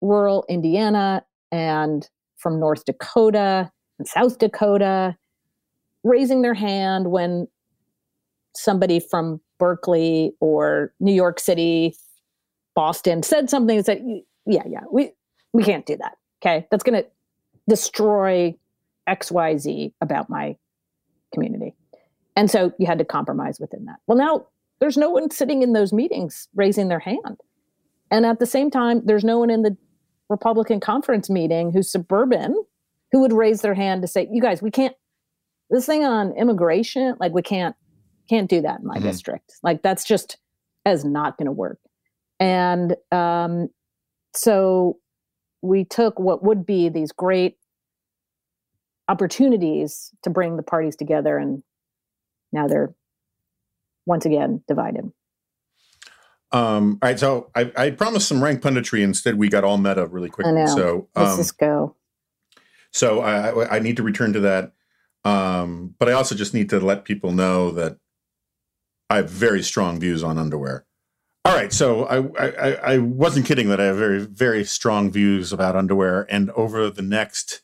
rural 0.00 0.46
Indiana 0.48 1.22
and 1.52 2.08
from 2.36 2.58
North 2.58 2.84
Dakota 2.84 3.70
and 3.98 4.08
South 4.08 4.38
Dakota 4.38 5.16
raising 6.04 6.42
their 6.42 6.54
hand 6.54 7.10
when 7.10 7.48
somebody 8.58 9.00
from 9.00 9.40
Berkeley 9.58 10.32
or 10.40 10.92
New 11.00 11.12
York 11.12 11.40
City, 11.40 11.94
Boston 12.74 13.22
said 13.22 13.50
something 13.50 13.76
and 13.76 13.86
said, 13.86 14.02
yeah, 14.46 14.62
yeah, 14.66 14.80
we, 14.90 15.12
we 15.52 15.62
can't 15.62 15.86
do 15.86 15.96
that. 15.96 16.16
Okay. 16.40 16.66
That's 16.70 16.82
going 16.82 17.02
to 17.02 17.08
destroy 17.68 18.54
XYZ 19.08 19.92
about 20.00 20.30
my 20.30 20.56
community. 21.32 21.74
And 22.36 22.50
so 22.50 22.72
you 22.78 22.86
had 22.86 22.98
to 22.98 23.04
compromise 23.04 23.58
within 23.60 23.84
that. 23.86 23.96
Well, 24.06 24.18
now 24.18 24.46
there's 24.80 24.96
no 24.96 25.10
one 25.10 25.30
sitting 25.30 25.62
in 25.62 25.72
those 25.72 25.92
meetings 25.92 26.48
raising 26.54 26.88
their 26.88 27.00
hand. 27.00 27.40
And 28.10 28.24
at 28.24 28.38
the 28.38 28.46
same 28.46 28.70
time, 28.70 29.02
there's 29.04 29.24
no 29.24 29.38
one 29.38 29.50
in 29.50 29.62
the 29.62 29.76
Republican 30.28 30.80
conference 30.80 31.28
meeting 31.28 31.72
who's 31.72 31.90
suburban 31.90 32.54
who 33.10 33.20
would 33.20 33.32
raise 33.32 33.62
their 33.62 33.74
hand 33.74 34.02
to 34.02 34.08
say, 34.08 34.28
"You 34.30 34.40
guys, 34.40 34.62
we 34.62 34.70
can't 34.70 34.94
this 35.70 35.86
thing 35.86 36.04
on 36.04 36.32
immigration, 36.32 37.16
like 37.20 37.32
we 37.32 37.42
can't 37.42 37.76
can't 38.28 38.48
do 38.48 38.60
that 38.62 38.80
in 38.80 38.86
my 38.86 38.96
mm-hmm. 38.96 39.06
district. 39.06 39.54
Like 39.62 39.82
that's 39.82 40.04
just 40.04 40.38
is 40.86 41.04
not 41.04 41.36
going 41.38 41.46
to 41.46 41.52
work." 41.52 41.78
And 42.40 42.94
um, 43.10 43.68
so 44.34 44.98
we 45.62 45.84
took 45.84 46.18
what 46.18 46.42
would 46.42 46.64
be 46.64 46.88
these 46.88 47.12
great 47.12 47.56
opportunities 49.08 50.10
to 50.22 50.30
bring 50.30 50.56
the 50.56 50.62
parties 50.62 50.96
together, 50.96 51.38
and 51.38 51.62
now 52.52 52.66
they're 52.66 52.94
once 54.06 54.24
again 54.24 54.62
divided. 54.68 55.10
Um, 56.50 56.98
all 57.02 57.08
right, 57.10 57.18
so 57.18 57.50
I, 57.54 57.70
I 57.76 57.90
promised 57.90 58.28
some 58.28 58.42
rank 58.42 58.62
punditry. 58.62 59.02
Instead, 59.02 59.36
we 59.36 59.48
got 59.48 59.64
all 59.64 59.76
meta 59.76 60.06
really 60.06 60.30
quickly. 60.30 60.66
So 60.68 61.08
Let's 61.14 61.32
um, 61.32 61.36
just 61.36 61.58
go. 61.58 61.94
so 62.90 63.20
I, 63.20 63.50
I- 63.50 63.76
I 63.76 63.78
need 63.80 63.96
to 63.98 64.02
return 64.02 64.32
to 64.32 64.40
that. 64.40 64.72
Um, 65.24 65.94
but 65.98 66.08
I 66.08 66.12
also 66.12 66.34
just 66.34 66.54
need 66.54 66.70
to 66.70 66.80
let 66.80 67.04
people 67.04 67.32
know 67.32 67.70
that 67.72 67.98
I 69.10 69.16
have 69.16 69.30
very 69.30 69.62
strong 69.62 69.98
views 70.00 70.22
on 70.22 70.38
underwear. 70.38 70.84
All 71.44 71.54
right, 71.54 71.72
so 71.72 72.04
I, 72.04 72.18
I, 72.46 72.72
I- 72.94 72.98
wasn't 72.98 73.46
kidding 73.46 73.68
that 73.70 73.80
I 73.80 73.84
have 73.86 73.96
very, 73.96 74.18
very 74.26 74.64
strong 74.64 75.10
views 75.10 75.52
about 75.52 75.76
underwear. 75.76 76.26
And 76.28 76.50
over 76.50 76.90
the 76.90 77.00
next 77.02 77.62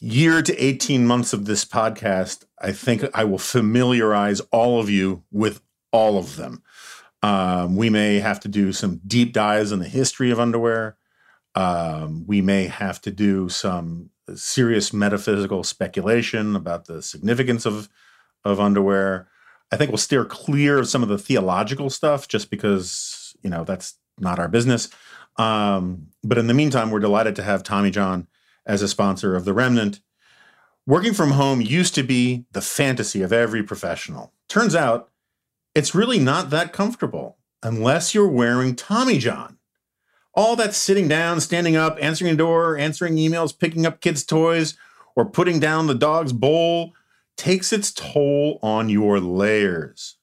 year 0.00 0.42
to 0.42 0.64
18 0.64 1.06
months 1.06 1.32
of 1.32 1.44
this 1.44 1.64
podcast, 1.64 2.44
I 2.60 2.72
think 2.72 3.04
I 3.14 3.24
will 3.24 3.38
familiarize 3.38 4.40
all 4.52 4.80
of 4.80 4.90
you 4.90 5.22
with 5.30 5.60
all 5.92 6.18
of 6.18 6.36
them. 6.36 6.62
Um, 7.22 7.76
we 7.76 7.90
may 7.90 8.18
have 8.20 8.40
to 8.40 8.48
do 8.48 8.72
some 8.72 9.00
deep 9.06 9.32
dives 9.32 9.72
in 9.72 9.78
the 9.80 9.88
history 9.88 10.30
of 10.30 10.38
underwear. 10.40 10.96
Um, 11.54 12.24
we 12.26 12.40
may 12.40 12.66
have 12.66 13.00
to 13.02 13.10
do 13.10 13.48
some 13.48 14.10
serious 14.34 14.92
metaphysical 14.92 15.64
speculation 15.64 16.54
about 16.54 16.84
the 16.86 17.02
significance 17.02 17.66
of 17.66 17.88
of 18.44 18.60
underwear. 18.60 19.28
I 19.70 19.76
think 19.76 19.90
we'll 19.90 19.98
steer 19.98 20.24
clear 20.24 20.78
of 20.78 20.88
some 20.88 21.02
of 21.02 21.08
the 21.08 21.18
theological 21.18 21.90
stuff 21.90 22.28
just 22.28 22.50
because 22.50 23.36
you 23.42 23.50
know 23.50 23.64
that's 23.64 23.94
not 24.18 24.38
our 24.38 24.48
business. 24.48 24.88
Um, 25.36 26.08
but 26.24 26.38
in 26.38 26.46
the 26.46 26.54
meantime, 26.54 26.90
we're 26.90 26.98
delighted 26.98 27.36
to 27.36 27.42
have 27.42 27.62
Tommy 27.62 27.90
John 27.90 28.26
as 28.66 28.82
a 28.82 28.88
sponsor 28.88 29.36
of 29.36 29.44
the 29.44 29.54
Remnant. 29.54 30.00
Working 30.86 31.14
from 31.14 31.32
home 31.32 31.60
used 31.60 31.94
to 31.96 32.02
be 32.02 32.46
the 32.52 32.62
fantasy 32.62 33.22
of 33.22 33.32
every 33.32 33.62
professional. 33.62 34.32
Turns 34.48 34.74
out 34.74 35.10
it's 35.74 35.94
really 35.94 36.18
not 36.18 36.50
that 36.50 36.72
comfortable 36.72 37.36
unless 37.62 38.14
you're 38.14 38.28
wearing 38.28 38.74
Tommy 38.74 39.18
John. 39.18 39.58
All 40.34 40.56
that 40.56 40.74
sitting 40.74 41.08
down, 41.08 41.40
standing 41.40 41.76
up, 41.76 41.98
answering 42.00 42.32
a 42.32 42.36
door, 42.36 42.76
answering 42.76 43.16
emails, 43.16 43.56
picking 43.56 43.84
up 43.84 44.00
kids' 44.00 44.24
toys, 44.24 44.76
or 45.14 45.24
putting 45.24 45.58
down 45.58 45.86
the 45.86 45.94
dog's 45.94 46.32
bowl 46.32 46.94
takes 47.38 47.72
its 47.72 47.90
toll 47.92 48.58
on 48.62 48.90
your 48.90 49.18
layers. 49.20 50.16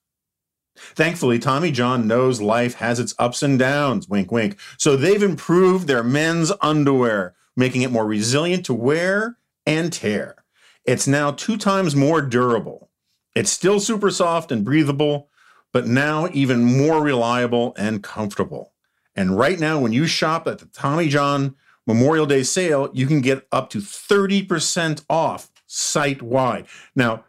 Thankfully, 0.77 1.39
Tommy 1.39 1.71
John 1.71 2.05
knows 2.05 2.41
life 2.41 2.75
has 2.75 2.99
its 2.99 3.15
ups 3.17 3.41
and 3.41 3.57
downs, 3.57 4.07
wink, 4.07 4.31
wink. 4.31 4.59
So 4.77 4.95
they've 4.95 5.23
improved 5.23 5.87
their 5.87 6.03
men's 6.03 6.51
underwear, 6.61 7.35
making 7.55 7.81
it 7.81 7.91
more 7.91 8.05
resilient 8.05 8.65
to 8.65 8.73
wear 8.73 9.37
and 9.65 9.91
tear. 9.91 10.43
It's 10.83 11.07
now 11.07 11.31
two 11.31 11.57
times 11.57 11.95
more 11.95 12.21
durable. 12.21 12.91
It's 13.33 13.49
still 13.49 13.79
super 13.79 14.11
soft 14.11 14.51
and 14.51 14.63
breathable, 14.63 15.29
but 15.71 15.87
now 15.87 16.29
even 16.33 16.63
more 16.63 17.01
reliable 17.01 17.73
and 17.77 18.03
comfortable. 18.03 18.73
And 19.15 19.37
right 19.37 19.59
now, 19.59 19.79
when 19.79 19.93
you 19.93 20.07
shop 20.07 20.45
at 20.47 20.59
the 20.59 20.65
Tommy 20.67 21.07
John 21.07 21.55
Memorial 21.87 22.25
Day 22.25 22.43
sale, 22.43 22.89
you 22.93 23.07
can 23.07 23.21
get 23.21 23.47
up 23.51 23.69
to 23.69 23.79
30% 23.79 25.05
off 25.09 25.49
site 25.75 26.21
wide. 26.21 26.65
Now, 26.95 27.25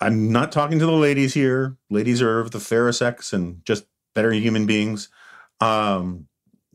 I'm 0.00 0.30
not 0.30 0.52
talking 0.52 0.78
to 0.78 0.86
the 0.86 0.92
ladies 0.92 1.32
here. 1.32 1.78
Ladies 1.88 2.20
are 2.20 2.38
of 2.38 2.50
the 2.50 2.60
fairest 2.60 2.98
sex 2.98 3.32
and 3.32 3.64
just 3.64 3.86
better 4.14 4.32
human 4.32 4.66
beings. 4.66 5.08
Um, 5.60 6.26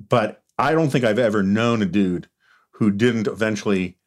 but 0.10 0.44
I 0.58 0.72
don't 0.72 0.90
think 0.90 1.06
I've 1.06 1.20
ever 1.20 1.44
known 1.44 1.84
a 1.84 1.86
dude 1.86 2.28
who 2.72 2.90
didn't 2.90 3.28
eventually 3.28 3.98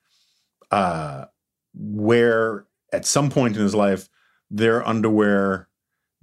uh, 0.72 1.26
wear 1.72 2.66
at 2.92 3.06
some 3.06 3.30
point 3.30 3.56
in 3.56 3.62
his 3.62 3.74
life 3.74 4.08
their 4.50 4.86
underwear 4.86 5.68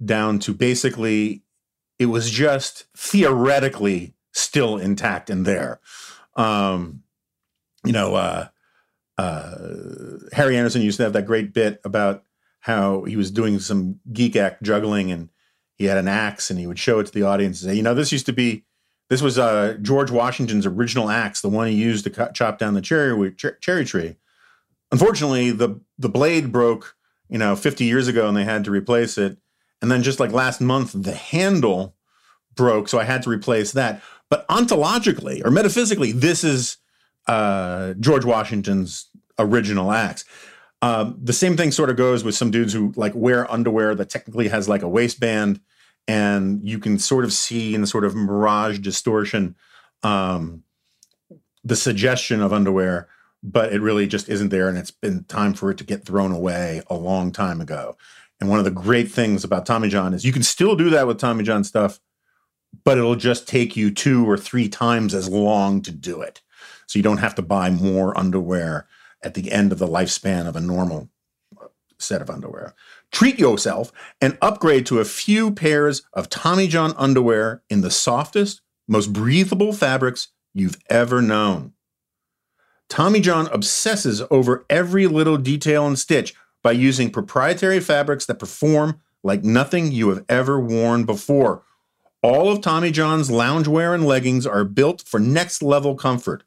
down 0.04 0.38
to 0.40 0.52
basically 0.52 1.42
it 1.98 2.06
was 2.06 2.30
just 2.30 2.84
theoretically 2.94 4.14
still 4.32 4.76
intact 4.76 5.30
and 5.30 5.46
there. 5.46 5.80
Um, 6.34 7.02
you 7.82 7.92
know, 7.92 8.14
uh, 8.14 8.48
uh, 9.18 9.56
Harry 10.32 10.56
Anderson 10.56 10.82
used 10.82 10.98
to 10.98 11.04
have 11.04 11.12
that 11.14 11.26
great 11.26 11.52
bit 11.52 11.80
about 11.84 12.24
how 12.60 13.04
he 13.04 13.16
was 13.16 13.30
doing 13.30 13.58
some 13.58 14.00
geek 14.12 14.36
act 14.36 14.62
juggling 14.62 15.10
and 15.10 15.30
he 15.76 15.84
had 15.84 15.98
an 15.98 16.08
axe 16.08 16.50
and 16.50 16.58
he 16.58 16.66
would 16.66 16.78
show 16.78 16.98
it 16.98 17.06
to 17.06 17.12
the 17.12 17.22
audience 17.22 17.62
and 17.62 17.70
say, 17.70 17.76
you 17.76 17.82
know, 17.82 17.94
this 17.94 18.12
used 18.12 18.26
to 18.26 18.32
be, 18.32 18.64
this 19.08 19.22
was 19.22 19.38
uh, 19.38 19.76
George 19.80 20.10
Washington's 20.10 20.66
original 20.66 21.10
axe, 21.10 21.40
the 21.40 21.48
one 21.48 21.68
he 21.68 21.74
used 21.74 22.04
to 22.04 22.10
cut, 22.10 22.34
chop 22.34 22.58
down 22.58 22.74
the 22.74 22.80
cherry 22.80 23.34
cher- 23.36 23.58
cherry 23.60 23.84
tree. 23.84 24.16
Unfortunately, 24.90 25.50
the 25.50 25.80
the 25.98 26.08
blade 26.08 26.52
broke, 26.52 26.96
you 27.28 27.38
know, 27.38 27.56
50 27.56 27.84
years 27.84 28.08
ago 28.08 28.28
and 28.28 28.36
they 28.36 28.44
had 28.44 28.64
to 28.64 28.70
replace 28.70 29.18
it. 29.18 29.36
And 29.80 29.90
then 29.90 30.02
just 30.02 30.20
like 30.20 30.32
last 30.32 30.60
month, 30.60 30.92
the 30.94 31.14
handle 31.14 31.94
broke, 32.54 32.88
so 32.88 32.98
I 32.98 33.04
had 33.04 33.22
to 33.24 33.30
replace 33.30 33.72
that. 33.72 34.02
But 34.28 34.46
ontologically 34.48 35.44
or 35.44 35.50
metaphysically, 35.50 36.12
this 36.12 36.42
is 36.42 36.78
uh, 37.26 37.94
George 37.94 38.24
Washington's 38.24 39.08
original 39.38 39.92
axe. 39.92 40.24
Um, 40.82 41.18
the 41.22 41.32
same 41.32 41.56
thing 41.56 41.72
sort 41.72 41.90
of 41.90 41.96
goes 41.96 42.22
with 42.22 42.34
some 42.34 42.50
dudes 42.50 42.72
who 42.72 42.92
like 42.96 43.12
wear 43.14 43.50
underwear 43.50 43.94
that 43.94 44.10
technically 44.10 44.48
has 44.48 44.68
like 44.68 44.82
a 44.82 44.88
waistband, 44.88 45.60
and 46.06 46.60
you 46.62 46.78
can 46.78 46.98
sort 46.98 47.24
of 47.24 47.32
see 47.32 47.74
in 47.74 47.80
the 47.80 47.86
sort 47.86 48.04
of 48.04 48.14
mirage 48.14 48.78
distortion 48.78 49.56
um, 50.02 50.62
the 51.64 51.76
suggestion 51.76 52.40
of 52.42 52.52
underwear, 52.52 53.08
but 53.42 53.72
it 53.72 53.80
really 53.80 54.06
just 54.06 54.28
isn't 54.28 54.50
there, 54.50 54.68
and 54.68 54.78
it's 54.78 54.90
been 54.90 55.24
time 55.24 55.54
for 55.54 55.70
it 55.70 55.78
to 55.78 55.84
get 55.84 56.04
thrown 56.04 56.30
away 56.30 56.82
a 56.88 56.94
long 56.94 57.32
time 57.32 57.60
ago. 57.60 57.96
And 58.40 58.50
one 58.50 58.58
of 58.58 58.64
the 58.64 58.70
great 58.70 59.10
things 59.10 59.44
about 59.44 59.66
Tommy 59.66 59.88
John 59.88 60.12
is 60.12 60.24
you 60.24 60.32
can 60.32 60.42
still 60.42 60.76
do 60.76 60.90
that 60.90 61.06
with 61.06 61.18
Tommy 61.18 61.42
John 61.42 61.64
stuff, 61.64 62.00
but 62.84 62.98
it'll 62.98 63.16
just 63.16 63.48
take 63.48 63.76
you 63.76 63.90
two 63.90 64.28
or 64.28 64.36
three 64.36 64.68
times 64.68 65.14
as 65.14 65.28
long 65.28 65.80
to 65.82 65.90
do 65.90 66.20
it. 66.20 66.42
So 66.86 66.98
you 66.98 67.02
don't 67.02 67.18
have 67.18 67.34
to 67.36 67.42
buy 67.42 67.70
more 67.70 68.16
underwear 68.16 68.86
at 69.22 69.34
the 69.34 69.50
end 69.50 69.72
of 69.72 69.78
the 69.78 69.88
lifespan 69.88 70.46
of 70.46 70.56
a 70.56 70.60
normal 70.60 71.10
uh, 71.60 71.66
set 71.98 72.22
of 72.22 72.30
underwear. 72.30 72.74
Treat 73.12 73.38
yourself 73.38 73.92
and 74.20 74.38
upgrade 74.40 74.86
to 74.86 75.00
a 75.00 75.04
few 75.04 75.52
pairs 75.52 76.02
of 76.12 76.28
Tommy 76.28 76.68
John 76.68 76.94
underwear 76.96 77.62
in 77.68 77.80
the 77.80 77.90
softest, 77.90 78.60
most 78.86 79.12
breathable 79.12 79.72
fabrics 79.72 80.28
you've 80.54 80.78
ever 80.88 81.20
known. 81.20 81.72
Tommy 82.88 83.20
John 83.20 83.48
obsesses 83.48 84.22
over 84.30 84.64
every 84.70 85.06
little 85.06 85.38
detail 85.38 85.86
and 85.86 85.98
stitch 85.98 86.34
by 86.62 86.72
using 86.72 87.10
proprietary 87.10 87.80
fabrics 87.80 88.26
that 88.26 88.38
perform 88.38 89.00
like 89.22 89.42
nothing 89.42 89.90
you 89.90 90.08
have 90.10 90.24
ever 90.28 90.60
worn 90.60 91.04
before. 91.04 91.62
All 92.22 92.50
of 92.50 92.60
Tommy 92.60 92.90
John's 92.90 93.28
loungewear 93.28 93.94
and 93.94 94.06
leggings 94.06 94.46
are 94.46 94.64
built 94.64 95.02
for 95.02 95.18
next 95.20 95.62
level 95.62 95.94
comfort. 95.96 96.44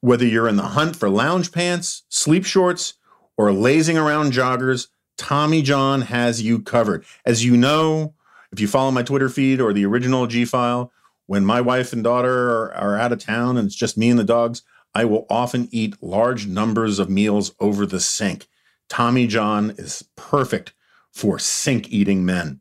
Whether 0.00 0.26
you're 0.26 0.48
in 0.48 0.56
the 0.56 0.62
hunt 0.62 0.96
for 0.96 1.08
lounge 1.10 1.52
pants, 1.52 2.04
sleep 2.08 2.44
shorts, 2.44 2.94
or 3.36 3.52
lazing 3.52 3.98
around 3.98 4.32
joggers, 4.32 4.88
Tommy 5.16 5.62
John 5.62 6.02
has 6.02 6.42
you 6.42 6.60
covered. 6.60 7.04
As 7.24 7.44
you 7.44 7.56
know, 7.56 8.14
if 8.52 8.60
you 8.60 8.68
follow 8.68 8.90
my 8.90 9.02
Twitter 9.02 9.28
feed 9.28 9.60
or 9.60 9.72
the 9.72 9.84
original 9.84 10.26
G 10.26 10.44
file, 10.44 10.92
when 11.26 11.44
my 11.44 11.60
wife 11.60 11.92
and 11.92 12.02
daughter 12.02 12.50
are, 12.50 12.74
are 12.74 12.96
out 12.96 13.12
of 13.12 13.18
town 13.18 13.56
and 13.56 13.66
it's 13.66 13.74
just 13.74 13.98
me 13.98 14.08
and 14.08 14.18
the 14.18 14.24
dogs, 14.24 14.62
I 14.94 15.04
will 15.04 15.26
often 15.28 15.68
eat 15.70 16.02
large 16.02 16.46
numbers 16.46 16.98
of 16.98 17.10
meals 17.10 17.52
over 17.60 17.84
the 17.84 18.00
sink. 18.00 18.46
Tommy 18.88 19.26
John 19.26 19.74
is 19.76 20.04
perfect 20.16 20.72
for 21.12 21.38
sink 21.38 21.90
eating 21.90 22.24
men. 22.24 22.60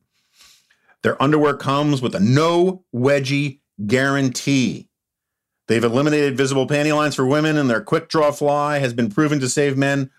Their 1.04 1.22
underwear 1.22 1.56
comes 1.56 2.02
with 2.02 2.16
a 2.16 2.20
no 2.20 2.84
wedgie 2.94 3.60
guarantee. 3.86 4.90
They've 5.68 5.84
eliminated 5.84 6.38
visible 6.38 6.68
panty 6.68 6.96
lines 6.96 7.16
for 7.16 7.26
women, 7.26 7.58
and 7.58 7.68
their 7.70 7.82
quick 7.82 8.08
draw 8.10 8.32
fly 8.32 8.80
has 8.80 8.94
been 8.94 9.10
proven 9.10 9.42
to 9.42 9.50
save 9.50 9.76
men 9.78 10.10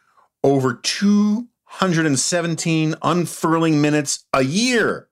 over 0.45 0.75
217 0.75 2.95
unfurling 3.03 3.81
minutes 3.81 4.27
a 4.33 4.43
year. 4.43 5.09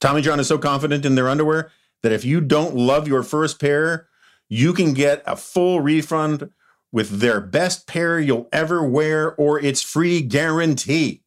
Tommy 0.00 0.22
John 0.22 0.40
is 0.40 0.48
so 0.48 0.56
confident 0.58 1.04
in 1.04 1.16
their 1.16 1.28
underwear 1.28 1.70
that 2.02 2.12
if 2.12 2.24
you 2.24 2.40
don't 2.40 2.76
love 2.76 3.06
your 3.08 3.22
first 3.22 3.60
pair, 3.60 4.08
you 4.48 4.72
can 4.72 4.92
get 4.92 5.22
a 5.26 5.36
full 5.36 5.80
refund 5.80 6.50
with 6.92 7.20
their 7.20 7.40
best 7.40 7.88
pair 7.88 8.20
you'll 8.20 8.48
ever 8.52 8.86
wear 8.86 9.34
or 9.34 9.58
its 9.58 9.80
free 9.82 10.20
guarantee. 10.20 11.22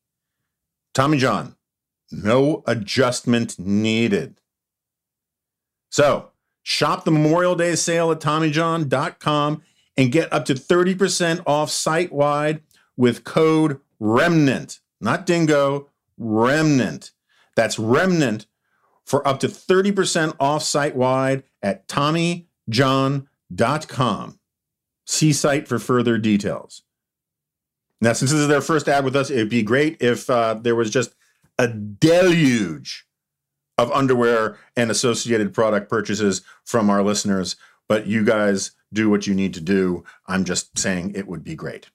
Tommy 0.93 1.18
John, 1.18 1.57
no 2.11 2.63
adjustment 2.65 3.59
needed. 3.59 4.39
So, 5.89 6.32
shop 6.68 7.05
the 7.05 7.11
Memorial 7.11 7.55
Day 7.55 7.76
sale 7.76 8.11
at 8.11 8.20
TommyJohn.com 8.20 9.61
and 9.95 10.11
get 10.11 10.34
up 10.34 10.43
to 10.43 10.53
30% 10.53 11.41
off 11.47 11.72
site 11.72 12.11
wide 12.11 12.59
with 12.97 13.24
code 13.24 13.80
REMNANT, 14.01 14.82
not 14.99 15.26
DINGO, 15.26 15.88
REMNANT. 16.20 17.11
That's 17.55 17.78
REMNANT 17.78 18.47
for 19.05 19.26
up 19.26 19.39
to 19.39 19.47
30% 19.47 20.36
off 20.41 20.61
site 20.61 20.97
wide 20.97 21.43
at 21.63 21.88
TommyJohn.com. 21.88 24.39
See 25.05 25.32
site 25.32 25.70
for 25.70 25.80
further 25.80 26.18
details. 26.18 26.82
Now, 28.01 28.11
since 28.11 28.32
this 28.32 28.41
is 28.41 28.49
their 28.49 28.59
first 28.59 28.89
ad 28.89 29.05
with 29.05 29.15
us, 29.15 29.30
it'd 29.30 29.47
be 29.47 29.63
great 29.63 30.01
if 30.01 30.30
uh, 30.30 30.55
there 30.55 30.76
was 30.76 30.89
just 30.89 31.15
a 31.57 31.70
deluge 31.70 33.06
of 33.78 33.91
underwear 33.91 34.57
and 34.75 34.89
associated 34.89 35.53
product 35.53 35.89
purchases 35.89 36.41
from 36.63 36.89
our 36.89 37.03
listeners. 37.03 37.55
But 37.88 38.07
you 38.07 38.25
guys 38.25 38.71
do 38.91 39.09
what 39.09 39.28
you 39.28 39.34
need 39.34 39.53
to 39.53 39.61
do. 39.61 40.03
I'm 40.28 40.43
just 40.43 40.78
saying 40.78 41.13
it 41.15 41.28
would 41.28 41.43
be 41.43 41.55
great. 41.55 41.89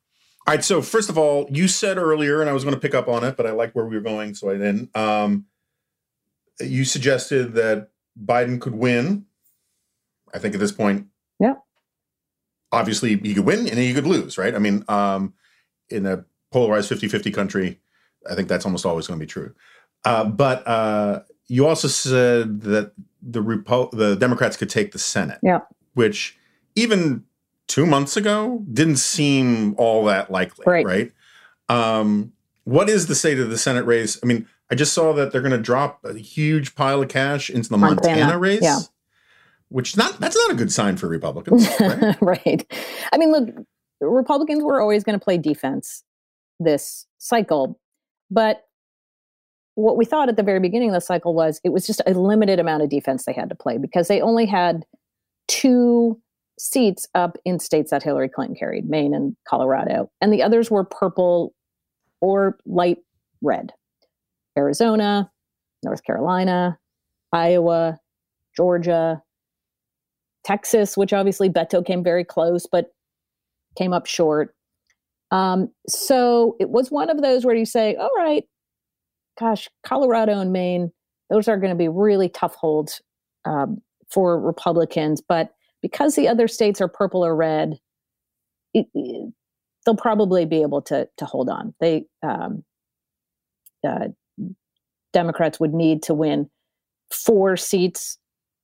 All 0.46 0.54
right. 0.54 0.64
So 0.64 0.82
first 0.82 1.08
of 1.08 1.18
all, 1.18 1.46
you 1.50 1.68
said 1.68 1.98
earlier, 1.98 2.40
and 2.40 2.50
I 2.50 2.52
was 2.52 2.64
going 2.64 2.74
to 2.74 2.80
pick 2.80 2.94
up 2.94 3.08
on 3.08 3.24
it, 3.24 3.36
but 3.36 3.46
I 3.46 3.52
like 3.52 3.72
where 3.74 3.84
we 3.84 3.96
were 3.96 4.02
going, 4.02 4.34
so 4.34 4.50
I 4.50 4.54
didn't. 4.54 4.96
Um, 4.96 5.46
you 6.60 6.84
suggested 6.84 7.54
that 7.54 7.90
Biden 8.22 8.60
could 8.60 8.74
win. 8.74 9.26
I 10.34 10.38
think 10.38 10.54
at 10.54 10.60
this 10.60 10.72
point, 10.72 11.06
yeah. 11.38 11.54
Obviously, 12.70 13.18
he 13.18 13.34
could 13.34 13.44
win 13.44 13.68
and 13.68 13.78
he 13.78 13.92
could 13.92 14.06
lose, 14.06 14.38
right? 14.38 14.54
I 14.54 14.58
mean, 14.58 14.84
um, 14.88 15.34
in 15.90 16.06
a 16.06 16.24
polarized 16.50 16.90
50-50 16.90 17.34
country, 17.34 17.80
I 18.30 18.34
think 18.34 18.48
that's 18.48 18.64
almost 18.64 18.86
always 18.86 19.06
going 19.06 19.18
to 19.18 19.26
be 19.26 19.30
true. 19.30 19.54
Uh, 20.04 20.24
but 20.24 20.66
uh, 20.66 21.20
you 21.52 21.66
also 21.66 21.86
said 21.86 22.62
that 22.62 22.92
the 23.20 23.42
Repo- 23.42 23.90
the 23.90 24.16
Democrats 24.16 24.56
could 24.56 24.70
take 24.70 24.92
the 24.92 24.98
Senate, 24.98 25.38
yeah. 25.42 25.58
which 25.92 26.38
even 26.76 27.24
two 27.66 27.84
months 27.84 28.16
ago 28.16 28.64
didn't 28.72 28.96
seem 28.96 29.74
all 29.76 30.06
that 30.06 30.30
likely, 30.30 30.64
right? 30.66 30.86
right? 30.86 31.12
Um, 31.68 32.32
what 32.64 32.88
is 32.88 33.06
the 33.06 33.14
state 33.14 33.38
of 33.38 33.50
the 33.50 33.58
Senate 33.58 33.84
race? 33.84 34.18
I 34.22 34.26
mean, 34.26 34.48
I 34.70 34.76
just 34.76 34.94
saw 34.94 35.12
that 35.12 35.30
they're 35.30 35.42
going 35.42 35.52
to 35.52 35.58
drop 35.58 36.02
a 36.06 36.14
huge 36.14 36.74
pile 36.74 37.02
of 37.02 37.10
cash 37.10 37.50
into 37.50 37.68
the 37.68 37.76
Montana, 37.76 38.16
Montana 38.16 38.38
race. 38.38 38.62
Yeah. 38.62 38.78
Which 39.68 39.94
not 39.94 40.20
that's 40.20 40.36
not 40.36 40.52
a 40.52 40.54
good 40.54 40.72
sign 40.72 40.96
for 40.96 41.06
Republicans, 41.06 41.68
right? 41.80 42.16
right. 42.22 42.74
I 43.12 43.18
mean, 43.18 43.30
look, 43.30 43.50
Republicans 44.00 44.62
were 44.62 44.80
always 44.80 45.04
going 45.04 45.18
to 45.18 45.22
play 45.22 45.36
defense 45.36 46.02
this 46.58 47.06
cycle, 47.18 47.78
but 48.30 48.64
what 49.74 49.96
we 49.96 50.04
thought 50.04 50.28
at 50.28 50.36
the 50.36 50.42
very 50.42 50.60
beginning 50.60 50.90
of 50.90 50.94
the 50.94 51.00
cycle 51.00 51.34
was 51.34 51.60
it 51.64 51.70
was 51.70 51.86
just 51.86 52.02
a 52.06 52.12
limited 52.12 52.58
amount 52.58 52.82
of 52.82 52.90
defense 52.90 53.24
they 53.24 53.32
had 53.32 53.48
to 53.48 53.54
play 53.54 53.78
because 53.78 54.08
they 54.08 54.20
only 54.20 54.46
had 54.46 54.84
two 55.48 56.20
seats 56.58 57.08
up 57.14 57.36
in 57.44 57.58
states 57.58 57.90
that 57.90 58.02
Hillary 58.02 58.28
Clinton 58.28 58.56
carried, 58.56 58.88
Maine 58.88 59.14
and 59.14 59.34
Colorado, 59.48 60.10
and 60.20 60.32
the 60.32 60.42
others 60.42 60.70
were 60.70 60.84
purple 60.84 61.54
or 62.20 62.58
light 62.66 62.98
red. 63.40 63.72
Arizona, 64.56 65.30
North 65.82 66.04
Carolina, 66.04 66.78
Iowa, 67.32 67.98
Georgia, 68.54 69.22
Texas, 70.44 70.96
which 70.96 71.12
obviously 71.12 71.48
Beto 71.48 71.84
came 71.84 72.04
very 72.04 72.24
close, 72.24 72.66
but 72.70 72.92
came 73.76 73.92
up 73.92 74.06
short. 74.06 74.54
Um, 75.30 75.70
so 75.88 76.56
it 76.60 76.68
was 76.68 76.90
one 76.90 77.08
of 77.08 77.22
those 77.22 77.44
where 77.44 77.54
you 77.54 77.64
say, 77.64 77.96
all 77.96 78.10
right, 78.16 78.44
gosh, 79.38 79.68
Colorado 79.84 80.38
and 80.40 80.52
Maine, 80.52 80.92
those 81.30 81.48
are 81.48 81.56
going 81.56 81.70
to 81.70 81.76
be 81.76 81.88
really 81.88 82.28
tough 82.28 82.54
holds 82.54 83.00
um, 83.44 83.78
for 84.10 84.40
Republicans. 84.40 85.20
But 85.20 85.54
because 85.80 86.14
the 86.14 86.28
other 86.28 86.48
states 86.48 86.80
are 86.80 86.88
purple 86.88 87.24
or 87.24 87.34
red, 87.34 87.78
it, 88.74 88.86
it, 88.94 89.32
they'll 89.84 89.96
probably 89.96 90.44
be 90.44 90.62
able 90.62 90.82
to 90.82 91.08
to 91.16 91.24
hold 91.24 91.48
on. 91.48 91.74
They 91.80 92.04
um, 92.22 92.64
uh, 93.86 94.08
Democrats 95.12 95.60
would 95.60 95.74
need 95.74 96.02
to 96.04 96.14
win 96.14 96.48
four 97.10 97.56
seats 97.56 98.18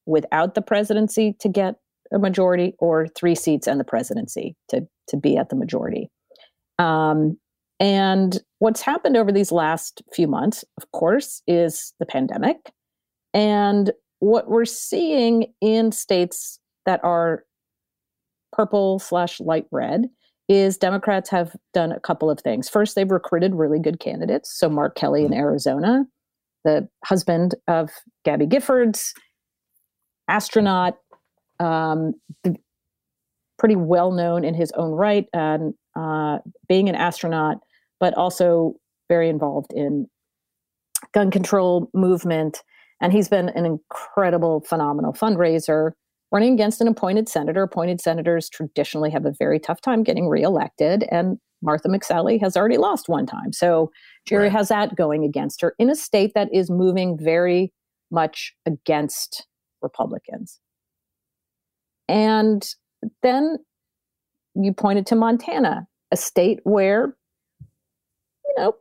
without 0.07 0.55
the 0.55 0.63
presidency 0.63 1.35
to 1.41 1.49
get 1.49 1.75
a 2.13 2.19
majority, 2.19 2.75
or 2.79 3.07
three 3.09 3.35
seats 3.35 3.67
and 3.67 3.79
the 3.79 3.85
presidency 3.85 4.57
to 4.69 4.87
to 5.09 5.17
be 5.17 5.37
at 5.37 5.51
the 5.51 5.57
majority. 5.57 6.11
Um, 6.79 7.39
and 7.81 8.41
what's 8.59 8.81
happened 8.81 9.17
over 9.17 9.31
these 9.31 9.53
last 9.53 10.03
few 10.13 10.27
months, 10.27 10.65
of 10.77 10.91
course, 10.93 11.43
is 11.47 11.93
the 12.01 12.07
pandemic. 12.07 12.73
And 13.35 13.93
what 14.21 14.49
we're 14.49 14.65
seeing 14.65 15.53
in 15.61 15.93
states 15.93 16.59
that 16.87 17.03
are 17.05 17.45
purple 18.53 18.99
slash 18.99 19.41
light 19.41 19.67
red 19.71 20.09
is 20.49 20.79
Democrats 20.79 21.29
have 21.31 21.55
done 21.75 21.93
a 21.93 22.01
couple 22.01 22.31
of 22.31 22.41
things. 22.41 22.69
First, 22.69 22.95
they've 22.95 23.11
recruited 23.11 23.55
really 23.55 23.79
good 23.79 24.01
candidates. 24.01 24.59
So 24.59 24.69
Mark 24.69 24.97
Kelly 24.97 25.23
in 25.23 25.31
mm-hmm. 25.31 25.41
Arizona, 25.41 26.05
the 26.65 26.89
husband 27.05 27.55
of 27.69 27.91
Gabby 28.25 28.47
Giffords, 28.47 29.13
astronaut, 30.27 30.97
um, 31.61 32.15
pretty 33.59 33.77
well 33.77 34.13
known 34.13 34.45
in 34.45 34.55
his 34.55 34.73
own 34.73 34.93
right, 34.93 35.27
and 35.33 35.75
uh, 35.97 36.39
being 36.69 36.89
an 36.89 36.95
astronaut, 36.95 37.59
but 38.01 38.15
also 38.15 38.75
very 39.09 39.29
involved 39.29 39.73
in 39.73 40.07
gun 41.13 41.31
control 41.31 41.91
movement. 41.95 42.63
And 43.01 43.13
he's 43.13 43.29
been 43.29 43.49
an 43.51 43.65
incredible, 43.65 44.61
phenomenal 44.61 45.13
fundraiser 45.13 45.93
running 46.31 46.53
against 46.53 46.81
an 46.81 46.89
appointed 46.89 47.29
senator. 47.29 47.63
Appointed 47.63 48.01
senators 48.01 48.49
traditionally 48.49 49.11
have 49.11 49.25
a 49.25 49.33
very 49.39 49.59
tough 49.59 49.81
time 49.81 50.03
getting 50.03 50.29
reelected, 50.29 51.05
and 51.11 51.39
Martha 51.63 51.89
McSally 51.89 52.41
has 52.41 52.57
already 52.57 52.77
lost 52.77 53.09
one 53.09 53.27
time. 53.27 53.53
So 53.53 53.91
Jerry 54.27 54.45
right. 54.45 54.53
has 54.53 54.69
that 54.69 54.95
going 54.95 55.25
against 55.25 55.61
her 55.61 55.75
in 55.79 55.91
a 55.91 55.97
state 55.97 56.33
that 56.35 56.49
is 56.53 56.71
moving 56.71 57.19
very 57.19 57.73
much 58.11 58.55
against 58.67 59.47
Republicans. 59.83 60.61
And 62.09 62.67
then 63.23 63.59
you 64.55 64.73
pointed 64.73 65.07
to 65.07 65.17
Montana, 65.17 65.87
a 66.11 66.17
state 66.17 66.61
where, 66.65 67.17
you 68.49 68.55
know, 68.57 68.77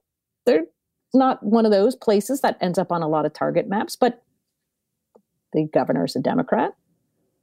they're 0.45 0.65
not 1.13 1.43
one 1.43 1.65
of 1.65 1.71
those 1.71 1.95
places 1.95 2.41
that 2.41 2.57
ends 2.61 2.77
up 2.77 2.91
on 2.91 3.01
a 3.01 3.07
lot 3.07 3.25
of 3.25 3.33
target 3.33 3.67
maps, 3.67 3.95
but 3.95 4.23
the 5.53 5.67
governor's 5.73 6.15
a 6.15 6.19
Democrat. 6.19 6.73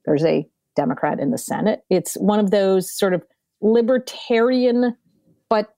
There's 0.04 0.24
a 0.24 0.46
Democrat 0.76 1.20
in 1.20 1.30
the 1.30 1.38
Senate. 1.38 1.82
It's 1.88 2.14
one 2.14 2.40
of 2.40 2.50
those 2.50 2.92
sort 2.92 3.14
of 3.14 3.22
libertarian, 3.60 4.96
but 5.48 5.74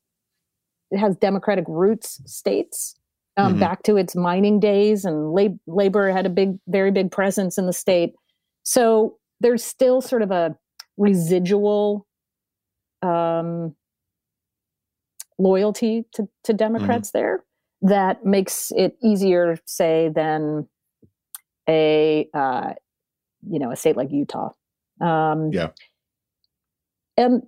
it 0.90 0.98
has 0.98 1.16
Democratic 1.16 1.64
roots 1.68 2.20
states. 2.26 2.98
Um, 3.38 3.52
mm-hmm. 3.52 3.60
Back 3.60 3.82
to 3.82 3.98
its 3.98 4.16
mining 4.16 4.60
days, 4.60 5.04
and 5.04 5.32
lab- 5.32 5.58
labor 5.66 6.10
had 6.10 6.24
a 6.24 6.30
big, 6.30 6.58
very 6.68 6.90
big 6.90 7.10
presence 7.10 7.58
in 7.58 7.66
the 7.66 7.72
state. 7.72 8.14
So 8.62 9.18
there's 9.40 9.62
still 9.62 10.00
sort 10.00 10.22
of 10.22 10.30
a 10.30 10.56
residual 10.96 12.06
um, 13.02 13.74
loyalty 15.38 16.04
to, 16.14 16.28
to 16.44 16.52
Democrats 16.52 17.10
mm-hmm. 17.10 17.18
there 17.18 17.44
that 17.82 18.24
makes 18.24 18.72
it 18.76 18.96
easier, 19.02 19.58
say, 19.66 20.10
than 20.14 20.68
a 21.68 22.28
uh, 22.32 22.72
you 23.48 23.58
know 23.58 23.70
a 23.70 23.76
state 23.76 23.96
like 23.96 24.10
Utah. 24.10 24.50
Um, 25.00 25.50
yeah, 25.52 25.68
and 27.16 27.42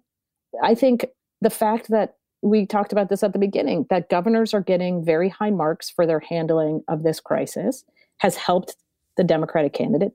I 0.62 0.74
think 0.74 1.06
the 1.40 1.50
fact 1.50 1.88
that 1.88 2.16
we 2.42 2.66
talked 2.66 2.92
about 2.92 3.08
this 3.08 3.22
at 3.22 3.32
the 3.32 3.38
beginning 3.38 3.86
that 3.90 4.08
governors 4.08 4.54
are 4.54 4.60
getting 4.60 5.04
very 5.04 5.28
high 5.28 5.50
marks 5.50 5.90
for 5.90 6.06
their 6.06 6.20
handling 6.20 6.82
of 6.88 7.02
this 7.02 7.20
crisis 7.20 7.84
has 8.18 8.36
helped 8.36 8.76
the 9.16 9.24
Democratic 9.24 9.72
candidate, 9.72 10.12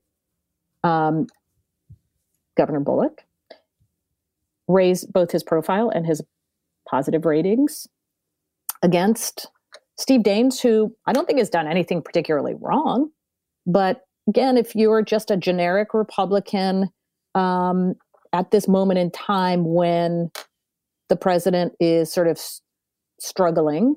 um, 0.84 1.28
Governor 2.56 2.80
Bullock, 2.80 3.24
raise 4.68 5.06
both 5.06 5.32
his 5.32 5.44
profile 5.44 5.90
and 5.90 6.06
his 6.06 6.22
positive 6.94 7.26
ratings 7.26 7.88
against 8.84 9.48
Steve 9.98 10.22
Daines, 10.22 10.62
who 10.62 10.96
I 11.08 11.14
don't 11.14 11.26
think 11.26 11.40
has 11.40 11.50
done 11.50 11.66
anything 11.66 12.04
particularly 12.04 12.54
wrong. 12.62 13.10
But 13.66 14.02
again, 14.30 14.58
if 14.58 14.76
you're 14.76 15.02
just 15.02 15.32
a 15.32 15.38
generic 15.38 15.96
Republican 15.96 16.90
um, 17.34 17.96
at 18.32 18.52
this 18.52 18.68
moment 18.68 19.00
in 19.00 19.10
time 19.10 19.74
when 19.74 20.30
the 21.10 21.16
president 21.16 21.74
is 21.80 22.14
sort 22.14 22.28
of 22.28 22.40
struggling 23.20 23.96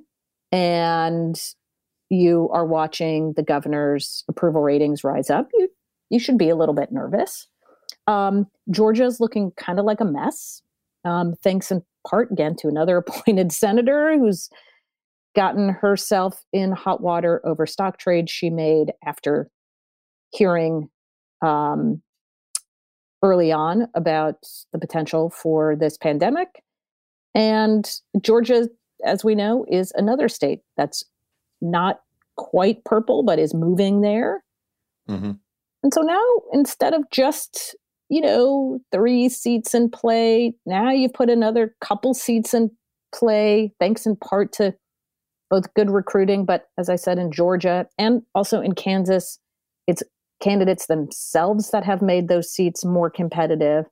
and 0.51 1.39
you 2.09 2.49
are 2.51 2.65
watching 2.65 3.35
the 3.37 3.43
governor's 3.43 4.25
approval 4.27 4.63
ratings 4.63 5.05
rise 5.05 5.29
up, 5.29 5.49
you, 5.53 5.69
you 6.09 6.19
should 6.19 6.39
be 6.39 6.49
a 6.49 6.57
little 6.57 6.75
bit 6.75 6.91
nervous. 6.91 7.47
Um, 8.07 8.47
Georgia 8.71 9.05
is 9.05 9.21
looking 9.21 9.51
kind 9.59 9.79
of 9.79 9.85
like 9.85 10.01
a 10.01 10.07
mess, 10.07 10.63
um, 11.07 11.35
thanks 11.43 11.71
in 11.71 11.83
part 12.07 12.31
again 12.31 12.57
to 12.57 12.69
another 12.69 12.97
appointed 13.07 13.53
senator 13.53 14.19
who's 14.19 14.49
gotten 15.35 15.69
herself 15.69 16.43
in 16.53 16.73
hot 16.73 17.03
water 17.03 17.41
over 17.45 17.67
stock 17.67 17.99
trades 17.99 18.31
she 18.31 18.51
made 18.51 18.93
after 19.05 19.51
hearing 20.33 20.89
um, 21.43 22.03
early 23.23 23.53
on 23.53 23.87
about 23.95 24.37
the 24.73 24.79
potential 24.79 25.31
for 25.31 25.77
this 25.77 25.97
pandemic. 25.99 26.49
And 27.35 27.91
Georgia, 28.23 28.69
as 29.05 29.25
we 29.25 29.35
know, 29.35 29.67
is 29.71 29.93
another 29.95 30.29
state 30.29 30.61
that's 30.77 31.05
not 31.61 32.01
quite 32.37 32.83
purple, 32.85 33.23
but 33.23 33.39
is 33.39 33.53
moving 33.53 34.01
there. 34.01 34.43
Mm-hmm. 35.09 35.33
And 35.83 35.95
so 35.95 36.01
now, 36.01 36.25
instead 36.53 36.95
of 36.95 37.03
just 37.11 37.77
you 38.09 38.21
know, 38.21 38.79
three 38.93 39.29
seats 39.29 39.75
in 39.75 39.91
play. 39.91 40.55
Now 40.65 40.91
you've 40.91 41.15
put 41.15 41.31
another 41.31 41.75
couple 41.81 42.15
seats 42.15 42.55
in 42.55 42.71
play, 43.15 43.73
thanks 43.81 44.07
in 44.07 44.17
part 44.17 44.53
to 44.55 44.75
both 45.51 45.73
good 45.75 45.91
recruiting, 45.91 46.45
but 46.45 46.69
as 46.79 46.89
I 46.89 46.97
said, 46.97 47.19
in 47.19 47.31
Georgia 47.31 47.87
and 47.99 48.23
also 48.35 48.61
in 48.61 48.75
Kansas, 48.75 49.39
It's 49.87 50.03
candidates 50.43 50.87
themselves 50.87 51.71
that 51.71 51.85
have 51.85 52.03
made 52.03 52.29
those 52.29 52.51
seats 52.51 52.85
more 52.85 53.09
competitive. 53.09 53.87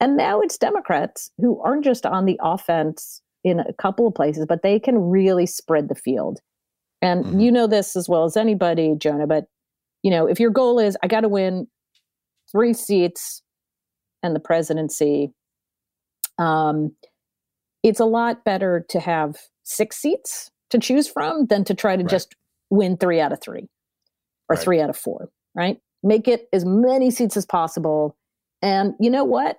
And 0.00 0.16
now 0.16 0.40
it's 0.40 0.58
Democrats 0.58 1.30
who 1.38 1.60
aren't 1.62 1.84
just 1.84 2.06
on 2.06 2.24
the 2.24 2.38
offense 2.42 3.22
in 3.44 3.60
a 3.60 3.72
couple 3.74 4.06
of 4.06 4.14
places, 4.14 4.46
but 4.48 4.62
they 4.62 4.80
can 4.80 4.98
really 4.98 5.46
spread 5.46 5.88
the 5.88 5.94
field. 5.94 6.40
And 7.00 7.24
mm-hmm. 7.24 7.40
you 7.40 7.52
know 7.52 7.66
this 7.66 7.94
as 7.94 8.08
well 8.08 8.24
as 8.24 8.36
anybody, 8.36 8.94
Jonah, 8.98 9.26
but 9.26 9.44
you 10.02 10.10
know, 10.10 10.26
if 10.26 10.40
your 10.40 10.50
goal 10.50 10.78
is 10.78 10.96
I 11.02 11.06
got 11.06 11.20
to 11.20 11.28
win 11.28 11.68
three 12.50 12.72
seats 12.72 13.42
and 14.22 14.34
the 14.34 14.40
presidency, 14.40 15.32
um, 16.38 16.94
it's 17.82 18.00
a 18.00 18.04
lot 18.04 18.44
better 18.44 18.84
to 18.90 19.00
have 19.00 19.36
six 19.64 19.96
seats 19.96 20.50
to 20.70 20.78
choose 20.78 21.08
from 21.08 21.46
than 21.46 21.64
to 21.64 21.74
try 21.74 21.96
to 21.96 22.02
right. 22.02 22.10
just 22.10 22.34
win 22.70 22.96
three 22.96 23.20
out 23.20 23.32
of 23.32 23.40
three 23.40 23.68
or 24.48 24.54
right. 24.54 24.58
three 24.58 24.80
out 24.80 24.90
of 24.90 24.96
four, 24.96 25.30
right? 25.54 25.78
Make 26.02 26.28
it 26.28 26.48
as 26.52 26.64
many 26.64 27.10
seats 27.10 27.36
as 27.36 27.46
possible. 27.46 28.16
And 28.62 28.94
you 29.00 29.10
know 29.10 29.24
what? 29.24 29.58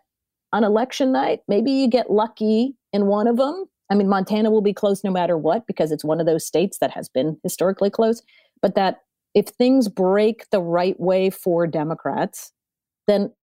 On 0.52 0.64
election 0.64 1.12
night, 1.12 1.42
maybe 1.48 1.72
you 1.72 1.88
get 1.88 2.12
lucky 2.12 2.76
in 2.92 3.06
one 3.06 3.28
of 3.28 3.38
them. 3.38 3.66
I 3.92 3.96
mean, 3.96 4.08
Montana 4.08 4.52
will 4.52 4.62
be 4.62 4.74
close 4.74 5.04
no 5.04 5.12
matter 5.12 5.38
what 5.38 5.66
because 5.68 5.92
it's 5.92 6.04
one 6.04 6.20
of 6.20 6.26
those 6.26 6.46
states 6.46 6.78
that 6.80 6.92
has 6.92 7.10
been 7.10 7.40
historically 7.44 7.90
close. 7.90 8.22
But 8.62 8.76
that 8.76 9.02
if 9.34 9.48
things 9.48 9.88
break 9.88 10.46
the 10.52 10.62
right 10.62 11.00
way 11.00 11.30
for 11.30 11.66
Democrats, 11.68 12.52
then 13.10 13.34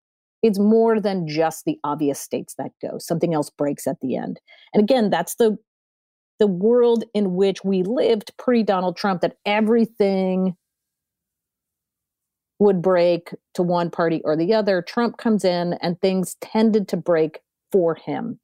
it's 0.42 0.58
more 0.58 1.00
than 1.00 1.26
just 1.26 1.64
the 1.64 1.78
obvious 1.82 2.20
states 2.20 2.54
that 2.58 2.70
go. 2.80 2.98
Something 2.98 3.34
else 3.34 3.50
breaks 3.50 3.86
at 3.86 4.00
the 4.00 4.16
end. 4.16 4.38
And 4.72 4.82
again, 4.82 5.10
that's 5.10 5.34
the 5.36 5.58
the 6.38 6.46
world 6.46 7.04
in 7.14 7.34
which 7.34 7.64
we 7.64 7.82
lived 7.82 8.32
pre 8.38 8.62
Donald 8.62 8.96
Trump 8.96 9.22
that 9.22 9.36
everything 9.46 10.54
would 12.58 12.80
break 12.82 13.34
to 13.54 13.62
one 13.62 13.90
party 13.90 14.20
or 14.24 14.36
the 14.36 14.54
other. 14.54 14.82
Trump 14.82 15.18
comes 15.18 15.44
in 15.44 15.74
and 15.74 16.00
things 16.00 16.36
tended 16.40 16.88
to 16.88 16.96
break 16.96 17.40
for 17.72 17.94
him. 17.94 18.38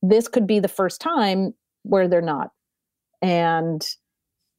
This 0.00 0.28
could 0.28 0.46
be 0.46 0.58
the 0.58 0.68
first 0.68 1.00
time 1.00 1.54
where 1.84 2.08
they're 2.08 2.20
not. 2.20 2.50
And 3.20 3.86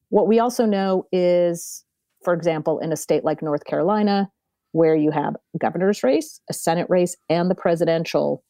what 0.10 0.28
we 0.28 0.40
also 0.40 0.66
know 0.66 1.06
is, 1.12 1.84
for 2.24 2.34
example, 2.34 2.80
in 2.80 2.94
a 2.94 2.98
state 2.98 3.26
like 3.26 3.42
North 3.42 3.66
Carolina, 3.66 4.30
where 4.74 4.96
you 4.96 5.12
have 5.12 5.36
a 5.56 5.58
governor's 5.58 6.04
race, 6.04 6.42
a 6.50 6.54
Senate 6.54 6.88
race, 6.90 7.16
and 7.30 7.50
the 7.50 7.56
presidential, 7.56 8.44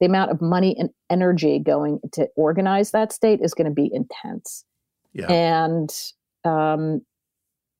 the 0.00 0.06
amount 0.06 0.30
of 0.30 0.42
money 0.42 0.76
and 0.78 0.90
energy 1.08 1.58
going 1.58 2.00
to 2.12 2.28
organize 2.36 2.90
that 2.90 3.12
state 3.12 3.40
is 3.42 3.54
going 3.54 3.66
to 3.66 3.74
be 3.74 3.90
intense. 3.92 4.64
Yeah. 5.14 5.30
And 5.30 5.90
um, 6.44 7.02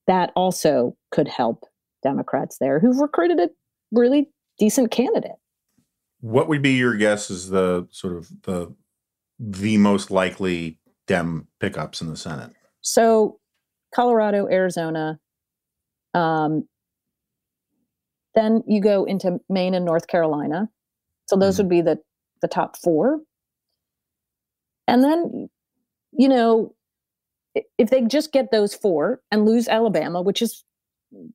that 0.07 0.33
also 0.35 0.97
could 1.11 1.29
help 1.29 1.65
Democrats 2.03 2.59
there 2.61 2.81
who've 2.81 2.99
recruited 2.99 3.41
a 3.41 3.51
really 3.93 4.31
decent 4.59 4.91
candidate. 4.91 5.37
What 6.21 6.49
would 6.49 6.63
be 6.63 6.73
your 6.73 6.97
guess 6.97 7.31
is 7.31 7.51
the 7.51 7.87
sort 7.91 8.17
of 8.17 8.29
the 8.43 8.75
the 9.39 9.77
most 9.77 10.11
likely 10.11 10.79
Dem 11.07 11.47
pickups 11.61 12.01
in 12.01 12.09
the 12.09 12.17
Senate? 12.17 12.51
So, 12.81 13.39
Colorado, 13.95 14.49
Arizona, 14.49 15.21
um, 16.15 16.67
then 18.39 18.63
you 18.67 18.81
go 18.81 19.05
into 19.05 19.41
Maine 19.49 19.75
and 19.75 19.85
North 19.85 20.07
Carolina. 20.07 20.69
So 21.27 21.37
those 21.37 21.55
mm-hmm. 21.55 21.63
would 21.65 21.71
be 21.71 21.81
the 21.83 21.99
the 22.41 22.49
top 22.49 22.77
four. 22.77 23.21
And 24.87 25.05
then, 25.05 25.51
you 26.13 26.29
know, 26.29 26.75
if 27.77 27.91
they 27.91 28.03
just 28.03 28.33
get 28.33 28.51
those 28.51 28.75
four 28.75 29.21
and 29.31 29.45
lose 29.45 29.69
Alabama, 29.69 30.23
which 30.23 30.41
is 30.41 30.65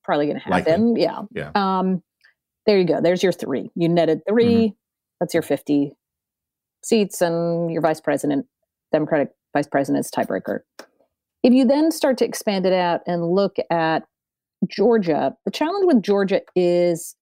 probably 0.03 0.25
going 0.25 0.39
to 0.39 0.43
happen, 0.43 0.93
Likely. 0.93 1.03
yeah, 1.03 1.21
yeah. 1.31 1.51
Um, 1.53 2.01
there 2.65 2.79
you 2.79 2.85
go. 2.85 3.01
There's 3.01 3.21
your 3.21 3.33
three. 3.33 3.69
You 3.75 3.89
netted 3.89 4.21
3 4.27 4.45
mm-hmm. 4.45 4.73
That's 5.19 5.33
your 5.33 5.43
fifty 5.43 5.93
seats, 6.83 7.21
and 7.21 7.71
your 7.71 7.81
vice 7.81 8.01
president, 8.01 8.45
Democratic 8.91 9.29
vice 9.53 9.67
president's 9.67 10.11
tiebreaker. 10.11 10.59
If 11.43 11.53
you 11.53 11.65
then 11.65 11.91
start 11.91 12.17
to 12.17 12.25
expand 12.25 12.65
it 12.65 12.73
out 12.73 13.01
and 13.07 13.25
look 13.25 13.55
at 13.69 14.03
Georgia, 14.67 15.35
the 15.45 15.51
challenge 15.51 15.85
with 15.85 16.01
Georgia 16.01 16.41
is 16.55 17.15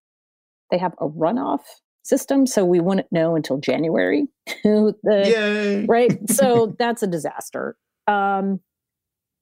they 0.69 0.77
have 0.77 0.93
a 0.99 1.07
runoff 1.07 1.61
system, 2.03 2.47
so 2.47 2.65
we 2.65 2.79
wouldn't 2.79 3.11
know 3.11 3.35
until 3.35 3.57
January. 3.57 4.27
the, 4.63 5.85
right? 5.87 6.29
So 6.29 6.75
that's 6.79 7.03
a 7.03 7.07
disaster. 7.07 7.75
Um, 8.07 8.59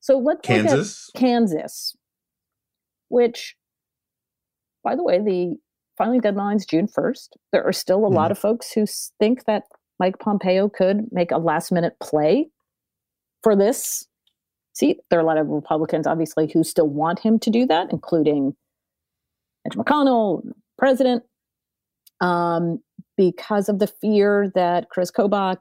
so 0.02 0.18
let's 0.18 0.42
Kansas. 0.42 1.10
look 1.14 1.22
at 1.22 1.28
Kansas, 1.28 1.96
which, 3.10 3.56
by 4.84 4.96
the 4.96 5.04
way, 5.04 5.20
the 5.20 5.58
filing 5.98 6.22
deadline's 6.22 6.66
June 6.66 6.88
1st. 6.88 7.30
There 7.52 7.64
are 7.64 7.74
still 7.74 8.00
a 8.06 8.08
mm-hmm. 8.08 8.16
lot 8.16 8.32
of 8.32 8.40
folks 8.40 8.72
who 8.72 8.86
think 9.20 9.46
that 9.46 9.64
Mike 10.00 10.20
Pompeo 10.20 10.70
could 10.70 11.08
make 11.12 11.32
a 11.32 11.38
last 11.38 11.72
minute 11.72 11.94
play 12.02 12.50
for 13.44 13.56
this 13.56 14.08
seat. 14.80 14.98
There 15.10 15.20
are 15.20 15.22
a 15.22 15.26
lot 15.26 15.38
of 15.38 15.48
Republicans, 15.48 16.08
obviously, 16.08 16.50
who 16.52 16.64
still 16.64 16.88
want 16.88 17.20
him 17.20 17.38
to 17.40 17.50
do 17.50 17.66
that, 17.68 17.92
including 17.92 18.56
Mitch 19.66 19.76
McConnell, 19.78 20.42
President 20.78 21.24
um, 22.22 22.80
because 23.18 23.70
of 23.70 23.80
the 23.80 23.88
fear 23.88 24.52
that 24.56 24.90
Chris 24.90 25.12
Kobach 25.12 25.60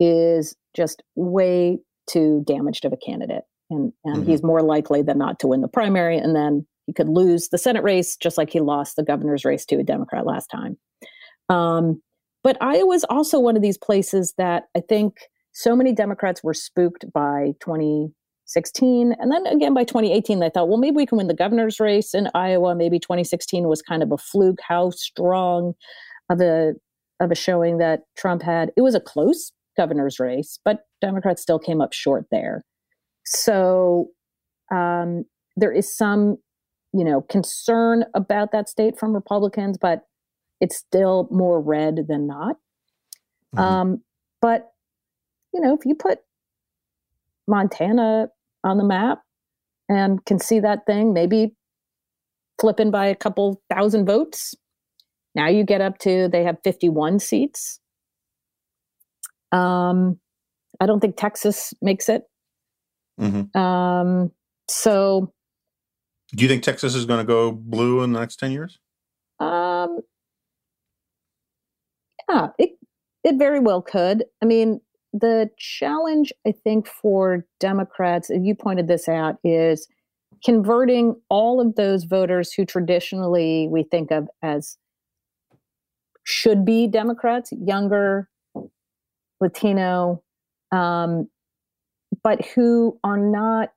is 0.00 0.54
just 0.74 1.02
way 1.16 1.78
too 2.08 2.42
damaged 2.46 2.84
of 2.84 2.92
a 2.92 2.96
candidate. 2.96 3.42
And, 3.70 3.92
and 4.04 4.18
mm-hmm. 4.18 4.30
he's 4.30 4.42
more 4.42 4.62
likely 4.62 5.02
than 5.02 5.18
not 5.18 5.38
to 5.40 5.48
win 5.48 5.60
the 5.60 5.68
primary. 5.68 6.16
And 6.16 6.34
then 6.34 6.66
he 6.86 6.92
could 6.92 7.08
lose 7.08 7.48
the 7.48 7.58
Senate 7.58 7.82
race, 7.82 8.16
just 8.16 8.38
like 8.38 8.50
he 8.50 8.60
lost 8.60 8.96
the 8.96 9.02
governor's 9.02 9.44
race 9.44 9.66
to 9.66 9.76
a 9.76 9.82
Democrat 9.82 10.24
last 10.24 10.46
time. 10.46 10.78
Um, 11.48 12.00
but 12.42 12.56
Iowa 12.62 12.94
is 12.94 13.04
also 13.10 13.38
one 13.38 13.56
of 13.56 13.62
these 13.62 13.76
places 13.76 14.34
that 14.38 14.64
I 14.76 14.80
think 14.80 15.16
so 15.52 15.74
many 15.74 15.92
Democrats 15.92 16.42
were 16.42 16.54
spooked 16.54 17.12
by 17.12 17.52
2016. 18.48 19.14
And 19.18 19.30
then 19.30 19.46
again 19.46 19.74
by 19.74 19.84
2018, 19.84 20.40
they 20.40 20.50
thought, 20.50 20.68
well, 20.68 20.78
maybe 20.78 20.96
we 20.96 21.06
can 21.06 21.18
win 21.18 21.28
the 21.28 21.34
governor's 21.34 21.80
race 21.80 22.14
in 22.14 22.28
Iowa. 22.34 22.74
Maybe 22.74 22.98
2016 22.98 23.68
was 23.68 23.82
kind 23.82 24.02
of 24.02 24.12
a 24.12 24.18
fluke. 24.18 24.60
How 24.66 24.90
strong 24.90 25.74
of 26.30 26.40
a 26.40 26.74
of 27.20 27.30
a 27.30 27.34
showing 27.34 27.78
that 27.78 28.02
Trump 28.16 28.42
had. 28.42 28.70
It 28.76 28.82
was 28.82 28.94
a 28.94 29.00
close 29.00 29.52
governor's 29.76 30.20
race, 30.20 30.58
but 30.64 30.86
Democrats 31.00 31.42
still 31.42 31.58
came 31.58 31.80
up 31.80 31.92
short 31.92 32.26
there. 32.30 32.64
So 33.24 34.08
um, 34.72 35.24
there 35.56 35.72
is 35.72 35.94
some, 35.94 36.38
you 36.92 37.04
know, 37.04 37.22
concern 37.22 38.04
about 38.14 38.52
that 38.52 38.68
state 38.68 38.98
from 38.98 39.14
Republicans, 39.14 39.78
but 39.78 40.06
it's 40.60 40.76
still 40.76 41.28
more 41.30 41.60
red 41.60 42.06
than 42.08 42.26
not. 42.26 42.56
Mm-hmm. 43.54 43.58
Um, 43.58 44.02
but 44.40 44.70
you 45.52 45.60
know, 45.60 45.74
if 45.74 45.84
you 45.84 45.94
put 45.94 46.20
Montana 47.48 48.28
on 48.68 48.78
the 48.78 48.84
map 48.84 49.22
and 49.88 50.24
can 50.24 50.38
see 50.38 50.60
that 50.60 50.86
thing 50.86 51.12
maybe 51.12 51.54
flipping 52.60 52.90
by 52.90 53.06
a 53.06 53.14
couple 53.14 53.62
thousand 53.70 54.06
votes. 54.06 54.54
Now 55.34 55.48
you 55.48 55.64
get 55.64 55.80
up 55.80 55.98
to 55.98 56.28
they 56.28 56.44
have 56.44 56.58
51 56.64 57.18
seats. 57.18 57.80
Um, 59.52 60.18
I 60.80 60.86
don't 60.86 61.00
think 61.00 61.16
Texas 61.16 61.72
makes 61.80 62.08
it. 62.08 62.22
Mm-hmm. 63.20 63.58
Um, 63.58 64.30
so, 64.68 65.32
do 66.36 66.42
you 66.42 66.48
think 66.48 66.62
Texas 66.62 66.94
is 66.94 67.06
going 67.06 67.18
to 67.18 67.26
go 67.26 67.52
blue 67.52 68.02
in 68.02 68.12
the 68.12 68.20
next 68.20 68.36
10 68.36 68.52
years? 68.52 68.78
Um, 69.40 70.00
yeah, 72.28 72.48
it 72.58 72.70
it 73.24 73.36
very 73.38 73.60
well 73.60 73.82
could. 73.82 74.24
I 74.42 74.46
mean, 74.46 74.80
the 75.12 75.50
challenge, 75.58 76.32
I 76.46 76.52
think, 76.52 76.86
for 76.86 77.44
Democrats, 77.60 78.30
and 78.30 78.46
you 78.46 78.54
pointed 78.54 78.88
this 78.88 79.08
out, 79.08 79.36
is 79.44 79.88
converting 80.44 81.16
all 81.28 81.60
of 81.60 81.74
those 81.74 82.04
voters 82.04 82.52
who 82.52 82.64
traditionally 82.64 83.68
we 83.70 83.82
think 83.82 84.10
of 84.10 84.28
as 84.42 84.76
should 86.24 86.64
be 86.64 86.86
Democrats, 86.86 87.50
younger, 87.52 88.28
Latino, 89.40 90.22
um, 90.72 91.28
but 92.22 92.44
who 92.54 92.98
are 93.02 93.16
not 93.16 93.70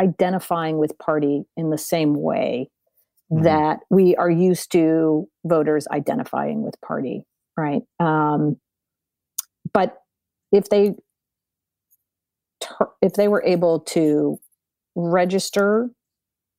identifying 0.00 0.78
with 0.78 0.96
party 0.98 1.42
in 1.56 1.70
the 1.70 1.78
same 1.78 2.14
way 2.14 2.70
mm-hmm. 3.32 3.42
that 3.44 3.80
we 3.90 4.14
are 4.16 4.30
used 4.30 4.72
to 4.72 5.28
voters 5.44 5.86
identifying 5.90 6.62
with 6.62 6.80
party, 6.80 7.24
right? 7.56 7.82
Um, 7.98 8.56
but 9.72 9.99
if 10.52 10.68
they 10.68 10.94
if 13.02 13.14
they 13.14 13.28
were 13.28 13.42
able 13.44 13.80
to 13.80 14.38
register 14.94 15.90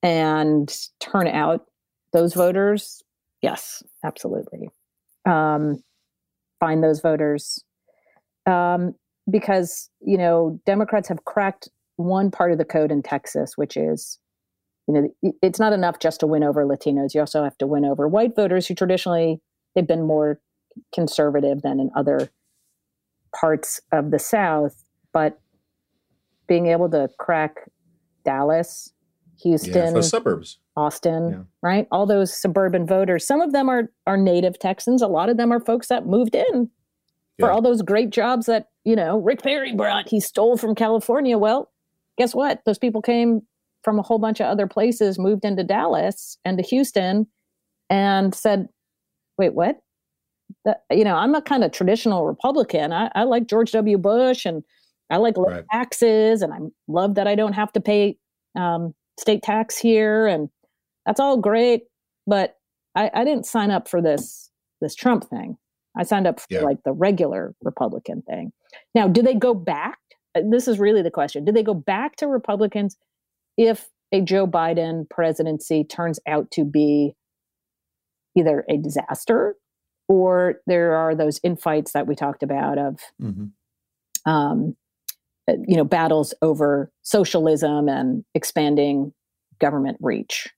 and 0.04 0.76
turn 1.00 1.28
out 1.28 1.66
those 2.14 2.34
voters, 2.34 3.04
yes, 3.42 3.84
absolutely. 4.04 4.70
Um, 5.26 5.84
find 6.60 6.84
those 6.84 7.02
voters 7.02 7.64
um, 8.46 8.96
because 9.30 9.89
you 10.02 10.18
know 10.18 10.60
Democrats 10.66 11.08
have 11.10 11.26
cracked 11.26 11.70
one 11.98 12.32
part 12.32 12.52
of 12.52 12.58
the 12.58 12.66
code 12.66 12.92
in 12.92 13.04
Texas, 13.04 13.58
which 13.58 13.78
is 13.78 14.20
you 14.88 14.94
know, 15.22 15.34
it's 15.42 15.60
not 15.60 15.74
enough 15.74 16.00
just 16.00 16.20
to 16.20 16.28
win 16.28 16.44
over 16.44 16.66
Latinos. 16.66 17.14
You 17.14 17.22
also 17.22 17.44
have 17.44 17.58
to 17.60 17.68
win 17.68 17.86
over 17.86 18.08
white 18.08 18.36
voters 18.36 18.68
who 18.68 18.76
traditionally 18.76 19.39
they've 19.76 19.88
been 19.88 20.06
more 20.06 20.39
conservative 20.94 21.62
than 21.62 21.80
in 21.80 21.92
other 21.96 22.30
parts 23.36 23.82
of 23.91 24.11
the 24.11 24.19
South. 24.19 24.84
But 25.13 25.39
being 26.47 26.67
able 26.67 26.89
to 26.89 27.09
crack 27.17 27.69
Dallas, 28.25 28.93
Houston, 29.41 29.73
yeah, 29.73 29.91
the 29.91 30.03
suburbs, 30.03 30.59
Austin, 30.75 31.29
yeah. 31.29 31.38
right? 31.61 31.88
All 31.91 32.05
those 32.05 32.34
suburban 32.34 32.86
voters. 32.86 33.25
Some 33.25 33.41
of 33.41 33.51
them 33.51 33.69
are 33.69 33.91
are 34.05 34.17
native 34.17 34.59
Texans. 34.59 35.01
A 35.01 35.07
lot 35.07 35.29
of 35.29 35.38
them 35.38 35.51
are 35.51 35.59
folks 35.59 35.88
that 35.88 36.05
moved 36.05 36.36
in 36.36 36.69
for 37.39 37.47
yeah. 37.47 37.53
all 37.53 37.61
those 37.61 37.82
great 37.82 38.09
jobs 38.11 38.45
that 38.45 38.67
you 38.84 38.95
know 38.95 39.19
Rick 39.19 39.41
Perry 39.41 39.73
brought. 39.73 40.07
He 40.07 40.19
stole 40.19 40.57
from 40.57 40.75
California. 40.75 41.38
Well, 41.38 41.71
guess 42.17 42.36
what? 42.36 42.61
Those 42.65 42.77
people 42.77 43.01
came 43.01 43.41
from 43.84 43.97
a 43.97 44.03
whole 44.03 44.19
bunch 44.19 44.39
of 44.39 44.45
other 44.45 44.67
places, 44.67 45.17
moved 45.17 45.43
into 45.43 45.63
Dallas 45.63 46.38
and 46.45 46.57
to 46.57 46.63
Houston, 46.63 47.27
and 47.89 48.36
said, 48.36 48.67
"Wait, 49.38 49.53
what?" 49.53 49.79
That, 50.66 50.84
you 50.91 51.04
know, 51.04 51.16
I'm 51.16 51.36
a 51.36 51.41
kind 51.41 51.64
of 51.64 51.72
traditional 51.72 52.26
Republican. 52.26 52.93
I, 52.93 53.12
I 53.16 53.24
like 53.24 53.47
George 53.47 53.72
W. 53.72 53.97
Bush, 53.97 54.45
and 54.45 54.64
I 55.10 55.18
like 55.18 55.38
low 55.38 55.45
right. 55.45 55.66
taxes, 55.72 56.41
and 56.41 56.54
I 56.54 56.58
love 56.88 57.16
that 57.16 57.28
I 57.28 57.36
don't 57.36 57.54
have 57.54 57.72
to 57.74 57.82
pay 57.82 58.18
um, 58.56 58.93
state 59.20 59.43
tax 59.43 59.78
here, 59.78 60.28
and 60.28 60.49
that's 61.06 61.20
all 61.20 61.38
great. 61.38 61.84
But 62.28 62.58
I, 62.95 63.10
I, 63.14 63.24
didn't 63.24 63.45
sign 63.45 63.72
up 63.72 63.88
for 63.88 64.02
this 64.02 64.49
this 64.80 64.95
Trump 64.95 65.30
thing. 65.30 65.58
I 65.97 66.04
signed 66.04 66.28
up 66.28 66.39
for 66.39 66.47
yeah. 66.49 66.62
like 66.62 66.78
the 66.86 66.93
regular 66.93 67.56
Republican 67.62 68.22
thing. 68.24 68.52
Now, 68.95 69.08
do 69.08 69.22
they 69.22 69.34
go 69.34 69.54
back? 69.54 69.97
Uh, 70.36 70.41
this 70.49 70.68
is 70.68 70.80
really 70.80 71.02
the 71.02 71.12
question. 71.12 71.45
Do 71.45 71.52
they 71.52 71.64
go 71.64 71.74
back 71.74 72.16
to 72.18 72.28
Republicans 72.28 72.97
if 73.58 73.89
a 74.12 74.22
Joe 74.22 74.47
Biden 74.47 75.10
presidency 75.10 75.84
turns 75.84 76.20
out 76.28 76.52
to 76.52 76.66
be 76.66 77.16
either 78.38 78.66
a 78.70 78.78
disaster 78.78 79.56
or 80.12 80.55
there 80.68 80.93
are 80.93 81.16
those 81.16 81.39
infights 81.41 81.93
that 81.93 82.05
we 82.05 82.16
talked 82.16 82.43
about 82.43 82.78
of 82.78 82.99
mm-hmm. 83.22 84.30
um, 84.30 84.76
uh, 85.49 85.53
you 85.66 85.78
know 85.78 85.86
battles 85.86 86.34
over 86.41 86.91
socialism 87.01 87.88
and 87.88 88.26
expanding 88.36 89.14
government 89.62 89.97
reach 90.01 90.49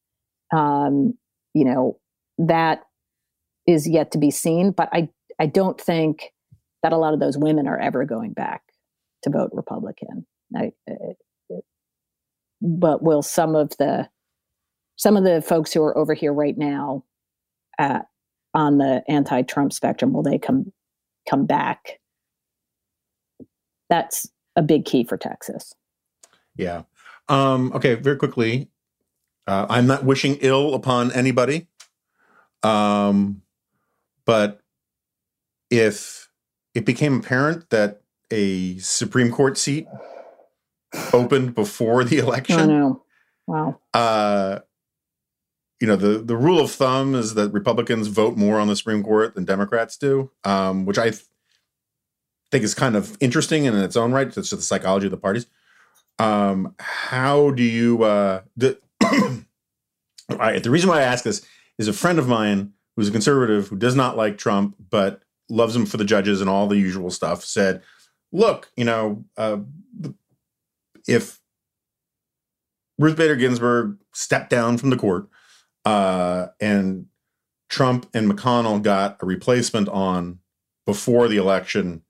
um, 0.51 1.13
you 1.53 1.63
know 1.63 1.99
that 2.39 2.81
is 3.67 3.87
yet 3.87 4.11
to 4.11 4.17
be 4.17 4.31
seen 4.31 4.71
but 4.71 4.89
i 4.91 5.07
i 5.39 5.45
don't 5.45 5.79
think 5.79 6.33
that 6.81 6.91
a 6.91 6.97
lot 6.97 7.13
of 7.13 7.19
those 7.19 7.37
women 7.37 7.67
are 7.67 7.79
ever 7.79 8.05
going 8.05 8.33
back 8.33 8.63
to 9.21 9.29
vote 9.29 9.51
republican 9.53 10.25
I, 10.55 10.71
uh, 10.89 11.59
but 12.59 13.03
will 13.03 13.21
some 13.21 13.55
of 13.55 13.69
the 13.77 14.09
some 14.95 15.15
of 15.15 15.23
the 15.23 15.43
folks 15.43 15.71
who 15.71 15.83
are 15.83 15.95
over 15.95 16.15
here 16.15 16.33
right 16.33 16.57
now 16.57 17.03
uh, 17.77 17.99
on 18.53 18.77
the 18.77 19.03
anti-Trump 19.07 19.73
spectrum, 19.73 20.13
will 20.13 20.23
they 20.23 20.37
come 20.37 20.71
come 21.29 21.45
back? 21.45 21.99
That's 23.89 24.29
a 24.55 24.61
big 24.61 24.85
key 24.85 25.03
for 25.03 25.17
Texas. 25.17 25.73
Yeah. 26.55 26.83
Um, 27.29 27.71
okay. 27.73 27.95
Very 27.95 28.17
quickly, 28.17 28.69
uh, 29.47 29.65
I'm 29.69 29.87
not 29.87 30.03
wishing 30.03 30.37
ill 30.41 30.73
upon 30.73 31.11
anybody, 31.11 31.67
um, 32.61 33.41
but 34.25 34.61
if 35.69 36.29
it 36.73 36.85
became 36.85 37.19
apparent 37.19 37.69
that 37.69 38.01
a 38.31 38.77
Supreme 38.79 39.31
Court 39.31 39.57
seat 39.57 39.87
opened 41.11 41.55
before 41.55 42.03
the 42.03 42.17
election. 42.17 42.59
I 42.59 42.65
know. 42.65 43.03
Wow. 43.47 43.79
Uh, 43.93 44.59
you 45.83 45.87
know, 45.87 45.97
the, 45.97 46.19
the 46.19 46.37
rule 46.37 46.61
of 46.61 46.71
thumb 46.71 47.13
is 47.13 47.33
that 47.33 47.51
Republicans 47.51 48.07
vote 48.07 48.37
more 48.37 48.57
on 48.57 48.69
the 48.69 48.75
Supreme 48.77 49.03
Court 49.03 49.35
than 49.35 49.43
Democrats 49.43 49.97
do, 49.97 50.31
um, 50.45 50.85
which 50.85 50.97
I 50.97 51.09
th- 51.09 51.25
think 52.51 52.63
is 52.63 52.73
kind 52.73 52.95
of 52.95 53.17
interesting 53.19 53.65
in 53.65 53.75
its 53.75 53.97
own 53.97 54.13
right. 54.13 54.25
It's 54.25 54.35
just 54.35 54.51
the 54.51 54.61
psychology 54.61 55.07
of 55.07 55.11
the 55.11 55.17
parties. 55.17 55.45
Um, 56.19 56.73
how 56.79 57.51
do 57.51 57.63
you, 57.63 58.01
uh, 58.01 58.43
the, 58.55 58.79
the 60.29 60.69
reason 60.69 60.89
why 60.89 60.99
I 60.99 61.03
ask 61.03 61.25
this 61.25 61.45
is 61.77 61.89
a 61.89 61.93
friend 61.93 62.17
of 62.17 62.29
mine 62.29 62.71
who's 62.95 63.09
a 63.09 63.11
conservative 63.11 63.67
who 63.67 63.75
does 63.75 63.93
not 63.93 64.15
like 64.15 64.37
Trump, 64.37 64.77
but 64.89 65.21
loves 65.49 65.75
him 65.75 65.85
for 65.85 65.97
the 65.97 66.05
judges 66.05 66.39
and 66.39 66.49
all 66.49 66.67
the 66.67 66.77
usual 66.77 67.09
stuff 67.09 67.43
said, 67.43 67.81
look, 68.31 68.71
you 68.77 68.85
know, 68.85 69.25
uh, 69.35 69.57
if 71.09 71.41
Ruth 72.97 73.17
Bader 73.17 73.35
Ginsburg 73.35 73.97
stepped 74.13 74.49
down 74.49 74.77
from 74.77 74.89
the 74.89 74.95
court 74.95 75.27
uh, 75.85 76.47
and 76.59 77.07
Trump 77.69 78.07
and 78.13 78.31
McConnell 78.31 78.81
got 78.81 79.17
a 79.21 79.25
replacement 79.25 79.89
on 79.89 80.39
before 80.85 81.27
the 81.27 81.37
election, 81.37 82.03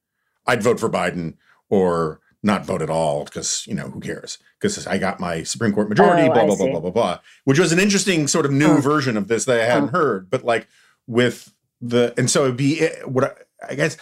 I'd 0.45 0.63
vote 0.63 0.79
for 0.79 0.89
Biden 0.89 1.35
or 1.69 2.19
not 2.43 2.65
vote 2.65 2.81
at 2.81 2.89
all 2.89 3.23
because 3.23 3.65
you 3.67 3.73
know 3.73 3.89
who 3.89 3.99
cares? 3.99 4.37
Because 4.59 4.85
I 4.85 4.97
got 4.97 5.19
my 5.19 5.43
Supreme 5.43 5.73
Court 5.73 5.89
majority, 5.89 6.23
oh, 6.23 6.33
blah 6.33 6.45
blah 6.45 6.55
blah 6.55 6.69
blah 6.69 6.79
blah 6.79 6.91
blah, 6.91 7.19
which 7.45 7.59
was 7.59 7.71
an 7.71 7.79
interesting 7.79 8.27
sort 8.27 8.45
of 8.45 8.51
new 8.51 8.81
version 8.81 9.15
of 9.15 9.27
this 9.27 9.45
that 9.45 9.61
I 9.61 9.65
hadn't 9.65 9.89
heard. 9.89 10.29
But 10.29 10.43
like 10.43 10.67
with 11.07 11.53
the 11.81 12.13
and 12.17 12.29
so 12.29 12.43
it'd 12.43 12.57
be 12.57 12.81
eh, 12.81 13.01
what 13.05 13.23
I, 13.23 13.71
I 13.71 13.75
guess 13.75 13.97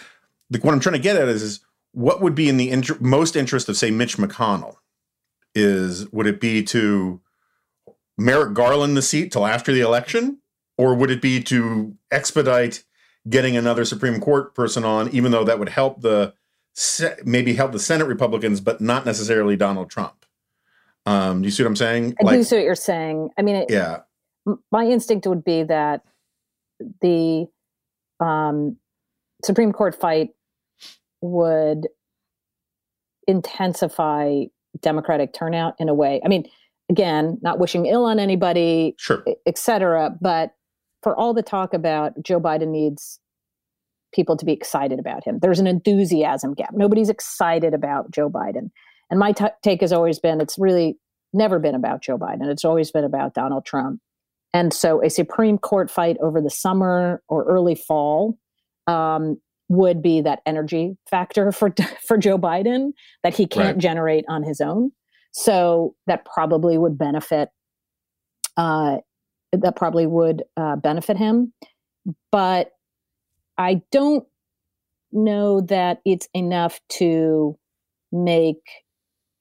like 0.50 0.64
what 0.64 0.74
I'm 0.74 0.80
trying 0.80 0.94
to 0.94 0.98
get 0.98 1.16
at 1.16 1.28
is, 1.28 1.42
is 1.42 1.60
what 1.92 2.20
would 2.20 2.34
be 2.34 2.48
in 2.48 2.56
the 2.56 2.70
inter- 2.70 2.98
most 3.00 3.36
interest 3.36 3.68
of 3.68 3.76
say 3.76 3.90
Mitch 3.90 4.16
McConnell 4.16 4.76
is 5.54 6.10
would 6.12 6.26
it 6.26 6.40
be 6.40 6.62
to 6.64 7.20
Merrick 8.18 8.54
Garland 8.54 8.96
the 8.96 9.02
seat 9.02 9.32
till 9.32 9.46
after 9.46 9.72
the 9.72 9.80
election, 9.80 10.38
or 10.76 10.94
would 10.94 11.10
it 11.10 11.22
be 11.22 11.42
to 11.44 11.96
expedite 12.10 12.84
getting 13.28 13.56
another 13.56 13.84
Supreme 13.84 14.20
Court 14.20 14.54
person 14.54 14.84
on, 14.84 15.08
even 15.10 15.32
though 15.32 15.44
that 15.44 15.58
would 15.58 15.70
help 15.70 16.00
the 16.02 16.34
maybe 17.24 17.54
help 17.54 17.72
the 17.72 17.78
Senate 17.78 18.06
Republicans, 18.06 18.60
but 18.60 18.80
not 18.80 19.04
necessarily 19.04 19.56
Donald 19.56 19.90
Trump? 19.90 20.26
Um, 21.04 21.42
do 21.42 21.46
you 21.46 21.50
see 21.50 21.62
what 21.62 21.68
I'm 21.68 21.76
saying? 21.76 22.14
I 22.20 22.24
like, 22.24 22.38
do 22.38 22.44
see 22.44 22.56
what 22.56 22.64
you're 22.64 22.74
saying. 22.74 23.30
I 23.38 23.42
mean, 23.42 23.56
it, 23.56 23.70
yeah. 23.70 24.00
My 24.70 24.84
instinct 24.84 25.26
would 25.26 25.44
be 25.44 25.62
that 25.64 26.02
the 27.00 27.46
um, 28.20 28.76
Supreme 29.44 29.72
Court 29.72 29.94
fight 29.94 30.30
would 31.20 31.88
intensify 33.28 34.44
Democratic 34.80 35.32
turnout 35.32 35.74
in 35.78 35.88
a 35.88 35.94
way. 35.94 36.20
I 36.24 36.28
mean, 36.28 36.48
again, 36.92 37.38
not 37.42 37.58
wishing 37.58 37.86
ill 37.86 38.04
on 38.04 38.18
anybody, 38.18 38.94
sure. 38.98 39.24
et 39.46 39.58
cetera. 39.58 40.10
But 40.20 40.50
for 41.02 41.16
all 41.16 41.34
the 41.34 41.42
talk 41.42 41.74
about 41.74 42.12
Joe 42.22 42.40
Biden 42.40 42.68
needs 42.68 43.18
people 44.14 44.36
to 44.36 44.44
be 44.44 44.52
excited 44.52 44.98
about 44.98 45.24
him, 45.24 45.38
there's 45.40 45.58
an 45.58 45.66
enthusiasm 45.66 46.54
gap. 46.54 46.70
Nobody's 46.74 47.08
excited 47.08 47.72
about 47.72 48.10
Joe 48.10 48.30
Biden. 48.30 48.70
And 49.10 49.18
my 49.18 49.32
t- 49.32 49.46
take 49.62 49.80
has 49.80 49.92
always 49.92 50.18
been 50.18 50.40
it's 50.40 50.58
really 50.58 50.98
never 51.32 51.58
been 51.58 51.74
about 51.74 52.02
Joe 52.02 52.18
Biden, 52.18 52.46
it's 52.48 52.64
always 52.64 52.90
been 52.90 53.04
about 53.04 53.34
Donald 53.34 53.64
Trump. 53.64 54.00
And 54.54 54.72
so 54.72 55.02
a 55.02 55.08
Supreme 55.08 55.56
Court 55.56 55.90
fight 55.90 56.18
over 56.20 56.42
the 56.42 56.50
summer 56.50 57.22
or 57.28 57.44
early 57.44 57.74
fall 57.74 58.38
um, 58.86 59.40
would 59.70 60.02
be 60.02 60.20
that 60.20 60.40
energy 60.44 60.98
factor 61.08 61.52
for 61.58 61.74
for 62.06 62.18
Joe 62.18 62.38
Biden 62.38 62.92
that 63.22 63.34
he 63.34 63.46
can't 63.46 63.76
right. 63.76 63.78
generate 63.78 64.26
on 64.28 64.42
his 64.42 64.60
own. 64.60 64.92
So 65.32 65.94
that 66.06 66.24
probably 66.24 66.78
would 66.78 66.96
benefit. 66.96 67.48
Uh, 68.56 68.98
that 69.52 69.76
probably 69.76 70.06
would 70.06 70.44
uh, 70.56 70.76
benefit 70.76 71.16
him, 71.16 71.52
but 72.30 72.72
I 73.58 73.82
don't 73.90 74.26
know 75.12 75.60
that 75.62 76.00
it's 76.04 76.28
enough 76.34 76.80
to 76.90 77.58
make 78.10 78.62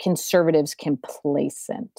conservatives 0.02 0.76
complacent. 0.76 1.92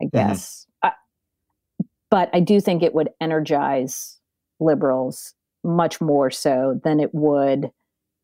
I 0.00 0.04
mm-hmm. 0.04 0.16
guess, 0.16 0.66
mm-hmm. 0.84 0.88
I, 0.88 1.84
but 2.10 2.30
I 2.32 2.40
do 2.40 2.60
think 2.60 2.82
it 2.82 2.94
would 2.94 3.08
energize 3.20 4.18
liberals 4.60 5.34
much 5.62 6.00
more 6.00 6.30
so 6.30 6.80
than 6.84 7.00
it 7.00 7.10
would 7.14 7.70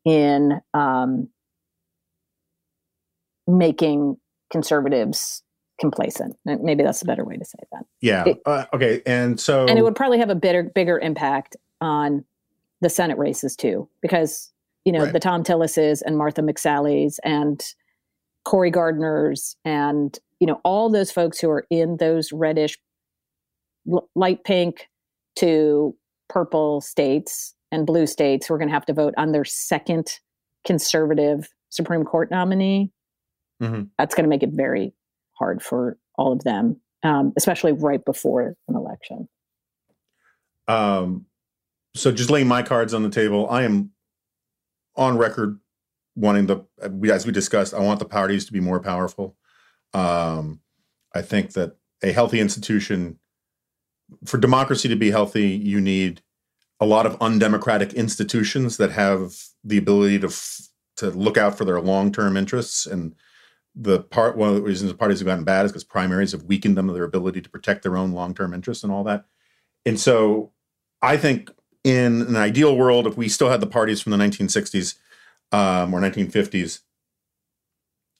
in 0.05 0.61
um, 0.73 1.27
making 3.47 4.17
conservatives 4.51 5.43
complacent. 5.79 6.37
Maybe 6.45 6.83
that's 6.83 7.01
a 7.01 7.05
better 7.05 7.25
way 7.25 7.37
to 7.37 7.43
say 7.43 7.57
that. 7.71 7.85
Yeah. 8.01 8.25
It, 8.27 8.41
uh, 8.45 8.65
okay. 8.73 9.01
And 9.05 9.39
so, 9.39 9.65
and 9.65 9.77
it 9.77 9.81
would 9.81 9.95
probably 9.95 10.19
have 10.19 10.29
a 10.29 10.35
bigger, 10.35 10.63
bigger 10.63 10.99
impact 10.99 11.57
on 11.81 12.23
the 12.81 12.89
Senate 12.89 13.17
races 13.17 13.55
too, 13.55 13.89
because 14.01 14.51
you 14.85 14.91
know 14.91 15.03
right. 15.03 15.13
the 15.13 15.19
Thom 15.19 15.43
Tillis's 15.43 16.01
and 16.01 16.17
Martha 16.17 16.41
McSally's 16.41 17.19
and 17.23 17.61
Cory 18.45 18.71
Gardner's 18.71 19.55
and 19.65 20.17
you 20.39 20.47
know 20.47 20.61
all 20.63 20.89
those 20.89 21.11
folks 21.11 21.39
who 21.39 21.49
are 21.49 21.65
in 21.69 21.97
those 21.97 22.31
reddish, 22.31 22.77
l- 23.91 24.07
light 24.15 24.43
pink 24.43 24.87
to 25.37 25.95
purple 26.29 26.81
states 26.81 27.55
and 27.71 27.85
blue 27.85 28.05
states 28.05 28.45
who 28.45 28.53
are 28.53 28.57
going 28.57 28.67
to 28.67 28.73
have 28.73 28.85
to 28.85 28.93
vote 28.93 29.13
on 29.17 29.31
their 29.31 29.45
second 29.45 30.19
conservative 30.65 31.49
Supreme 31.69 32.03
Court 32.03 32.29
nominee 32.31 32.91
mm-hmm. 33.61 33.83
that's 33.97 34.15
going 34.15 34.23
to 34.23 34.29
make 34.29 34.43
it 34.43 34.51
very 34.51 34.93
hard 35.33 35.61
for 35.61 35.97
all 36.17 36.33
of 36.33 36.43
them 36.43 36.81
um, 37.03 37.33
especially 37.37 37.71
right 37.71 38.03
before 38.03 38.55
an 38.67 38.75
election. 38.75 39.27
Um, 40.67 41.25
so 41.95 42.11
just 42.11 42.29
laying 42.29 42.47
my 42.47 42.63
cards 42.63 42.93
on 42.93 43.03
the 43.03 43.09
table, 43.09 43.49
I 43.49 43.63
am 43.63 43.91
on 44.95 45.17
record 45.17 45.59
wanting 46.15 46.45
the, 46.45 46.65
as 47.11 47.25
we 47.25 47.31
discussed, 47.31 47.73
I 47.73 47.79
want 47.79 47.99
the 47.99 48.05
parties 48.05 48.45
to 48.45 48.53
be 48.53 48.59
more 48.59 48.79
powerful. 48.79 49.35
Um, 49.93 50.61
I 51.13 51.21
think 51.21 51.53
that 51.53 51.75
a 52.03 52.11
healthy 52.11 52.39
institution, 52.39 53.19
for 54.25 54.37
democracy 54.37 54.87
to 54.89 54.95
be 54.95 55.11
healthy, 55.11 55.49
you 55.49 55.81
need 55.81 56.21
a 56.79 56.85
lot 56.85 57.05
of 57.05 57.17
undemocratic 57.21 57.93
institutions 57.93 58.77
that 58.77 58.91
have 58.91 59.33
the 59.63 59.77
ability 59.77 60.19
to 60.19 60.27
f- 60.27 60.67
to 60.97 61.09
look 61.09 61.37
out 61.37 61.57
for 61.57 61.65
their 61.65 61.79
long 61.79 62.11
term 62.11 62.35
interests. 62.35 62.85
And 62.85 63.15
the 63.75 63.99
part 63.99 64.37
one 64.37 64.49
of 64.49 64.55
the 64.55 64.61
reasons 64.61 64.91
the 64.91 64.97
parties 64.97 65.19
have 65.19 65.25
gotten 65.25 65.43
bad 65.43 65.65
is 65.65 65.71
because 65.71 65.83
primaries 65.83 66.33
have 66.33 66.43
weakened 66.43 66.77
them 66.77 66.89
of 66.89 66.95
their 66.95 67.03
ability 67.03 67.41
to 67.41 67.49
protect 67.49 67.83
their 67.83 67.97
own 67.97 68.11
long 68.11 68.33
term 68.33 68.53
interests 68.53 68.83
and 68.83 68.91
all 68.91 69.03
that. 69.03 69.25
And 69.85 69.99
so, 69.99 70.51
I 71.01 71.17
think 71.17 71.49
in 71.83 72.21
an 72.21 72.35
ideal 72.35 72.75
world, 72.75 73.07
if 73.07 73.17
we 73.17 73.27
still 73.27 73.49
had 73.49 73.61
the 73.61 73.67
parties 73.67 74.01
from 74.01 74.11
the 74.11 74.17
1960s 74.17 74.95
um, 75.51 75.93
or 75.93 75.99
1950s, 75.99 76.81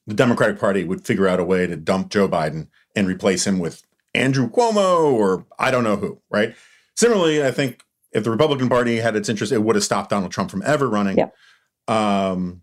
the 0.07 0.15
Democratic 0.15 0.60
Party 0.60 0.84
would 0.84 1.06
figure 1.06 1.28
out 1.28 1.40
a 1.40 1.44
way 1.44 1.68
to 1.68 1.76
dump 1.76 2.10
Joe 2.10 2.28
Biden 2.28 2.68
and 2.95 3.07
replace 3.07 3.45
him 3.45 3.60
with 3.60 3.84
Andrew 4.14 4.49
Cuomo 4.49 5.14
or 5.14 5.45
I 5.60 5.72
don't 5.72 5.84
know 5.84 5.95
who, 5.95 6.22
right? 6.30 6.56
Similarly, 6.95 7.45
I 7.45 7.52
think 7.52 7.84
if 8.11 8.23
the 8.23 8.32
Republican 8.32 8.68
Party 8.68 8.98
had 8.98 9.15
its 9.15 9.30
interest, 9.30 9.52
it 9.52 9.64
would 9.64 9.76
have 9.76 9.84
stopped 9.84 10.10
Donald 10.10 10.32
Trump 10.32 10.52
from 10.52 10.64
ever 10.65 10.90
running. 10.90 11.18
Yeah. 11.18 11.30
Um, 11.88 12.61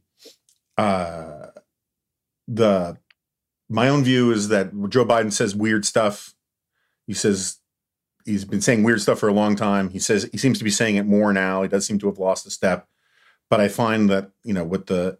uh, 0.77 1.38
the 2.48 2.96
my 3.68 3.88
own 3.88 4.02
view 4.02 4.32
is 4.32 4.48
that 4.48 4.70
Joe 4.88 5.04
Biden 5.04 5.32
says 5.32 5.54
weird 5.54 5.84
stuff. 5.84 6.34
He 7.06 7.12
says 7.12 7.58
he's 8.24 8.44
been 8.44 8.62
saying 8.62 8.82
weird 8.82 9.02
stuff 9.02 9.18
for 9.18 9.28
a 9.28 9.34
long 9.34 9.54
time. 9.54 9.90
He 9.90 9.98
says 9.98 10.28
he 10.32 10.38
seems 10.38 10.58
to 10.58 10.64
be 10.64 10.70
saying 10.70 10.96
it 10.96 11.06
more 11.06 11.32
now. 11.32 11.62
He 11.62 11.68
does 11.68 11.86
seem 11.86 11.98
to 12.00 12.06
have 12.06 12.18
lost 12.18 12.46
a 12.46 12.50
step. 12.50 12.88
But 13.50 13.60
I 13.60 13.68
find 13.68 14.10
that 14.10 14.30
you 14.42 14.54
know 14.54 14.64
with 14.64 14.86
the 14.86 15.18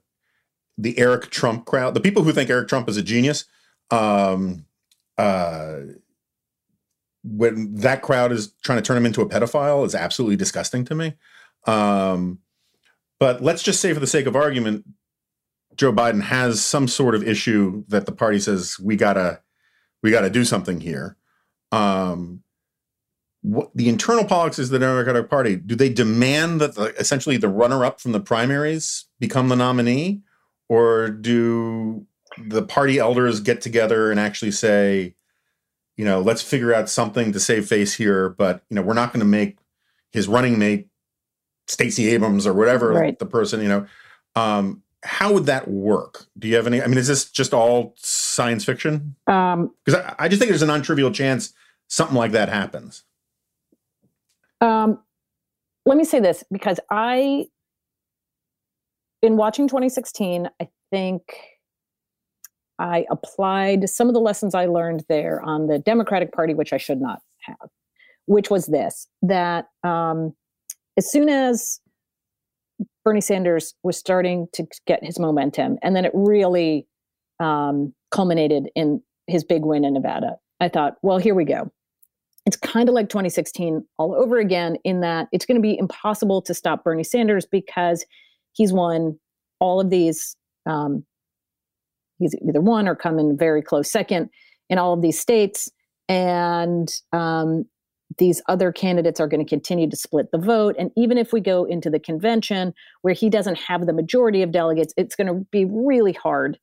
the 0.79 0.99
Eric 0.99 1.31
Trump 1.31 1.67
crowd, 1.67 1.95
the 1.95 2.01
people 2.01 2.23
who 2.23 2.33
think 2.33 2.49
Eric 2.49 2.69
Trump 2.69 2.89
is 2.89 2.97
a 2.97 3.03
genius, 3.03 3.45
um, 3.91 4.65
uh, 5.19 5.81
when 7.25 7.75
that 7.77 8.01
crowd 8.01 8.33
is 8.33 8.53
trying 8.63 8.79
to 8.79 8.83
turn 8.83 8.97
him 8.97 9.07
into 9.07 9.21
a 9.21 9.29
pedophile 9.29 9.85
is 9.85 9.95
absolutely 9.95 10.37
disgusting 10.37 10.85
to 10.85 10.95
me. 10.95 11.15
Um, 11.67 12.39
but 13.19 13.43
let's 13.43 13.63
just 13.63 13.81
say, 13.81 13.93
for 13.93 14.01
the 14.01 14.07
sake 14.07 14.27
of 14.27 14.37
argument, 14.37 14.85
Joe 15.79 15.93
Biden 15.93 16.23
has 16.23 16.63
some 16.63 16.89
sort 16.89 17.15
of 17.15 17.27
issue 17.27 17.85
that 17.89 18.05
the 18.05 18.13
party 18.13 18.39
says 18.41 18.79
we 18.79 18.97
gotta 18.97 19.41
we 20.03 20.11
gotta 20.11 20.29
do 20.29 20.45
something 20.45 20.81
here. 20.81 21.17
Um, 21.73 22.43
what 23.43 23.71
the 23.75 23.89
internal 23.89 24.25
politics 24.25 24.59
of 24.59 24.71
the 24.71 24.79
Democratic 24.81 25.31
Party 25.31 25.57
do 25.57 25.75
they 25.77 25.89
demand 25.89 26.61
that 26.61 26.75
the, 26.75 26.95
essentially 26.99 27.37
the 27.37 27.49
runner-up 27.49 28.01
from 28.01 28.13
the 28.13 28.21
primaries 28.21 29.05
become 29.21 29.49
the 29.49 29.57
nominee, 29.57 30.21
or 30.69 31.09
do 31.09 32.05
the 32.37 32.63
party 32.63 32.99
elders 32.99 33.41
get 33.41 33.61
together 33.61 34.11
and 34.11 34.19
actually 34.21 34.51
say, 34.51 35.15
you 35.97 36.05
know, 36.05 36.21
let's 36.21 36.43
figure 36.43 36.75
out 36.75 36.89
something 36.89 37.33
to 37.33 37.41
save 37.41 37.67
face 37.67 37.95
here, 37.95 38.29
but 38.29 38.63
you 38.69 38.75
know, 38.75 38.83
we're 38.83 38.95
not 38.95 39.13
going 39.13 39.21
to 39.21 39.27
make 39.27 39.59
his 40.11 40.27
running 40.29 40.59
mate 40.59 40.89
Stacey 41.69 42.09
Abrams 42.11 42.47
or 42.47 42.55
whatever 42.55 42.93
Right. 42.93 43.19
the 43.19 43.27
person, 43.27 43.61
you 43.63 43.69
know. 43.69 43.87
Um, 44.35 44.83
how 45.05 45.33
would 45.33 45.47
that 45.47 45.69
work? 45.69 46.27
Do 46.39 46.49
you 46.49 46.57
have 46.57 46.67
any? 46.67 46.83
I 46.83 46.87
mean, 46.87 46.99
is 46.99 47.07
this 47.07 47.31
just 47.31 47.55
all 47.55 47.95
science 47.97 48.65
fiction? 48.65 49.15
Um, 49.27 49.73
Because 49.85 50.01
I, 50.01 50.15
I 50.19 50.29
just 50.29 50.41
think 50.41 50.51
there's 50.51 50.63
a 50.63 50.67
non-trivial 50.67 51.13
chance 51.13 51.53
something 51.89 52.17
like 52.17 52.33
that 52.33 52.49
happens. 52.49 53.05
Um, 54.61 54.99
let 55.87 55.97
me 55.97 56.05
say 56.05 56.21
this 56.21 56.45
because 56.53 56.79
I, 56.91 57.47
in 59.23 59.37
watching 59.37 59.69
2016, 59.69 60.51
I 60.61 60.69
think 60.91 61.23
I 62.79 63.07
applied 63.11 63.89
some 63.89 64.09
of 64.09 64.15
the 64.15 64.21
lessons 64.21 64.55
I 64.55 64.67
learned 64.67 65.05
there 65.09 65.41
on 65.43 65.67
the 65.67 65.79
Democratic 65.79 66.33
Party, 66.33 66.55
which 66.55 66.73
I 66.73 66.77
should 66.77 67.01
not 67.01 67.21
have, 67.41 67.71
which 68.27 68.51
was 68.51 68.67
this 68.67 69.09
that 69.23 69.69
um, 69.83 70.35
as 70.97 71.11
soon 71.11 71.29
as 71.29 71.81
Bernie 73.09 73.21
Sanders 73.21 73.75
was 73.83 73.97
starting 73.97 74.49
to 74.53 74.67
get 74.87 75.03
his 75.03 75.19
momentum, 75.19 75.79
and 75.83 75.97
then 75.97 76.05
it 76.05 76.13
really 76.15 76.87
um, 77.41 77.95
culminated 78.11 78.69
in 78.75 79.03
his 79.27 79.45
big 79.45 79.65
win 79.65 79.85
in 79.85 79.95
Nevada, 79.95 80.37
I 80.61 80.69
thought, 80.69 80.97
well, 81.03 81.19
here 81.19 81.35
we 81.35 81.45
go 81.45 81.71
it's 82.49 82.57
kind 82.57 82.89
of 82.89 82.95
like 82.95 83.11
2016 83.11 83.85
all 83.99 84.15
over 84.15 84.39
again 84.39 84.77
in 84.83 85.03
that 85.03 85.29
it's 85.33 85.45
going 85.45 85.57
to 85.57 85.61
be 85.61 85.79
impossible 85.79 86.41
to 86.41 86.55
stop 86.55 86.83
Bernie 86.83 87.05
Sanders 87.05 87.45
because 87.45 88.07
he's 88.55 88.73
won 88.73 89.19
all 89.61 89.83
of 89.83 89.91
these. 89.91 90.35
Um, 90.65 91.05
he's 92.19 92.35
either 92.49 92.63
won 92.63 92.89
or 92.89 92.97
come 92.97 93.19
in 93.19 93.37
very 93.37 93.61
close 93.61 93.91
second 93.91 94.31
in 94.71 94.79
all 94.79 94.95
of 94.95 95.03
these 95.03 95.21
states, 95.21 95.71
and 96.09 96.91
um, 97.13 97.67
these 98.17 98.41
other 98.49 98.73
candidates 98.73 99.21
are 99.21 99.29
going 99.29 99.45
to 99.45 99.49
continue 99.49 99.89
to 99.89 99.97
split 99.97 100.31
the 100.33 100.39
vote. 100.39 100.75
And 100.79 100.91
even 100.97 101.19
if 101.19 101.33
we 101.33 101.41
go 101.41 101.65
into 101.65 101.91
the 101.91 102.01
convention 102.01 102.73
where 103.03 103.15
he 103.15 103.29
doesn't 103.29 103.59
have 103.59 103.87
the 103.87 103.93
majority 103.93 104.43
of 104.43 104.51
delegates, 104.51 104.95
it's 104.97 105.15
going 105.15 105.27
to 105.27 105.47
be 105.53 105.67
really 105.67 106.15
hard 106.15 106.59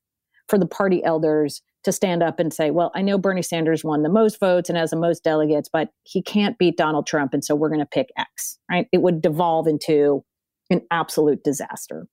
for 0.48 0.58
the 0.58 0.66
party 0.66 1.04
elders 1.04 1.62
to 1.84 1.92
stand 1.92 2.22
up 2.22 2.40
and 2.40 2.52
say, 2.52 2.72
well, 2.72 2.90
I 2.96 3.02
know 3.02 3.16
Bernie 3.16 3.42
Sanders 3.42 3.84
won 3.84 4.02
the 4.02 4.08
most 4.08 4.40
votes 4.40 4.68
and 4.68 4.76
has 4.76 4.90
the 4.90 4.96
most 4.96 5.22
delegates, 5.22 5.68
but 5.72 5.90
he 6.02 6.20
can't 6.20 6.58
beat 6.58 6.76
Donald 6.76 7.06
Trump. 7.06 7.32
And 7.32 7.44
so 7.44 7.54
we're 7.54 7.68
going 7.68 7.80
to 7.80 7.86
pick 7.86 8.08
X, 8.18 8.58
right? 8.68 8.88
It 8.90 9.02
would 9.02 9.22
devolve 9.22 9.68
into 9.68 10.24
an 10.68 10.82
absolute 10.90 11.44
disaster. 11.44 12.08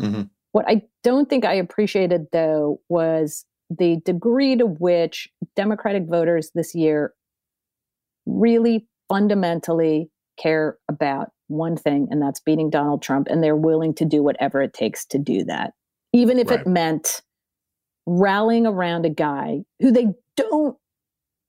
Mhm. 0.00 0.30
What 0.52 0.64
I 0.68 0.82
don't 1.02 1.28
think 1.28 1.44
I 1.44 1.54
appreciated, 1.54 2.26
though, 2.32 2.80
was 2.88 3.44
the 3.68 3.96
degree 4.04 4.56
to 4.56 4.66
which 4.66 5.28
Democratic 5.56 6.06
voters 6.08 6.52
this 6.54 6.74
year 6.74 7.12
really 8.26 8.86
fundamentally 9.08 10.10
care 10.38 10.78
about 10.88 11.30
one 11.48 11.76
thing, 11.76 12.08
and 12.10 12.22
that's 12.22 12.40
beating 12.40 12.70
Donald 12.70 13.02
Trump. 13.02 13.26
And 13.28 13.42
they're 13.42 13.56
willing 13.56 13.94
to 13.94 14.04
do 14.04 14.22
whatever 14.22 14.62
it 14.62 14.72
takes 14.72 15.04
to 15.06 15.18
do 15.18 15.44
that, 15.44 15.72
even 16.12 16.38
if 16.38 16.48
Right. 16.50 16.60
it 16.60 16.66
meant 16.66 17.22
rallying 18.06 18.66
around 18.66 19.04
a 19.06 19.10
guy 19.10 19.60
who 19.80 19.90
they 19.92 20.08
don't 20.36 20.76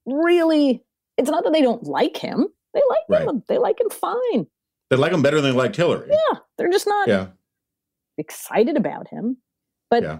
really 0.06 0.84
it's 1.18 1.30
not 1.30 1.44
that 1.44 1.52
they 1.52 1.62
don't 1.62 1.84
like 1.84 2.16
him 2.16 2.46
they 2.74 2.80
like 2.88 3.00
Right. 3.08 3.28
him 3.28 3.42
they 3.48 3.58
like 3.58 3.80
him 3.80 3.88
fine 3.90 4.46
They 4.90 4.96
like 4.96 5.12
him 5.12 5.22
better 5.22 5.40
than 5.40 5.52
they 5.52 5.56
liked 5.56 5.76
Hillary. 5.76 6.08
yeah 6.10 6.38
they're 6.58 6.70
just 6.70 6.86
not 6.86 7.08
Yeah. 7.08 7.28
excited 8.18 8.76
about 8.76 9.08
him 9.08 9.38
but 9.90 10.02
Yeah. 10.02 10.18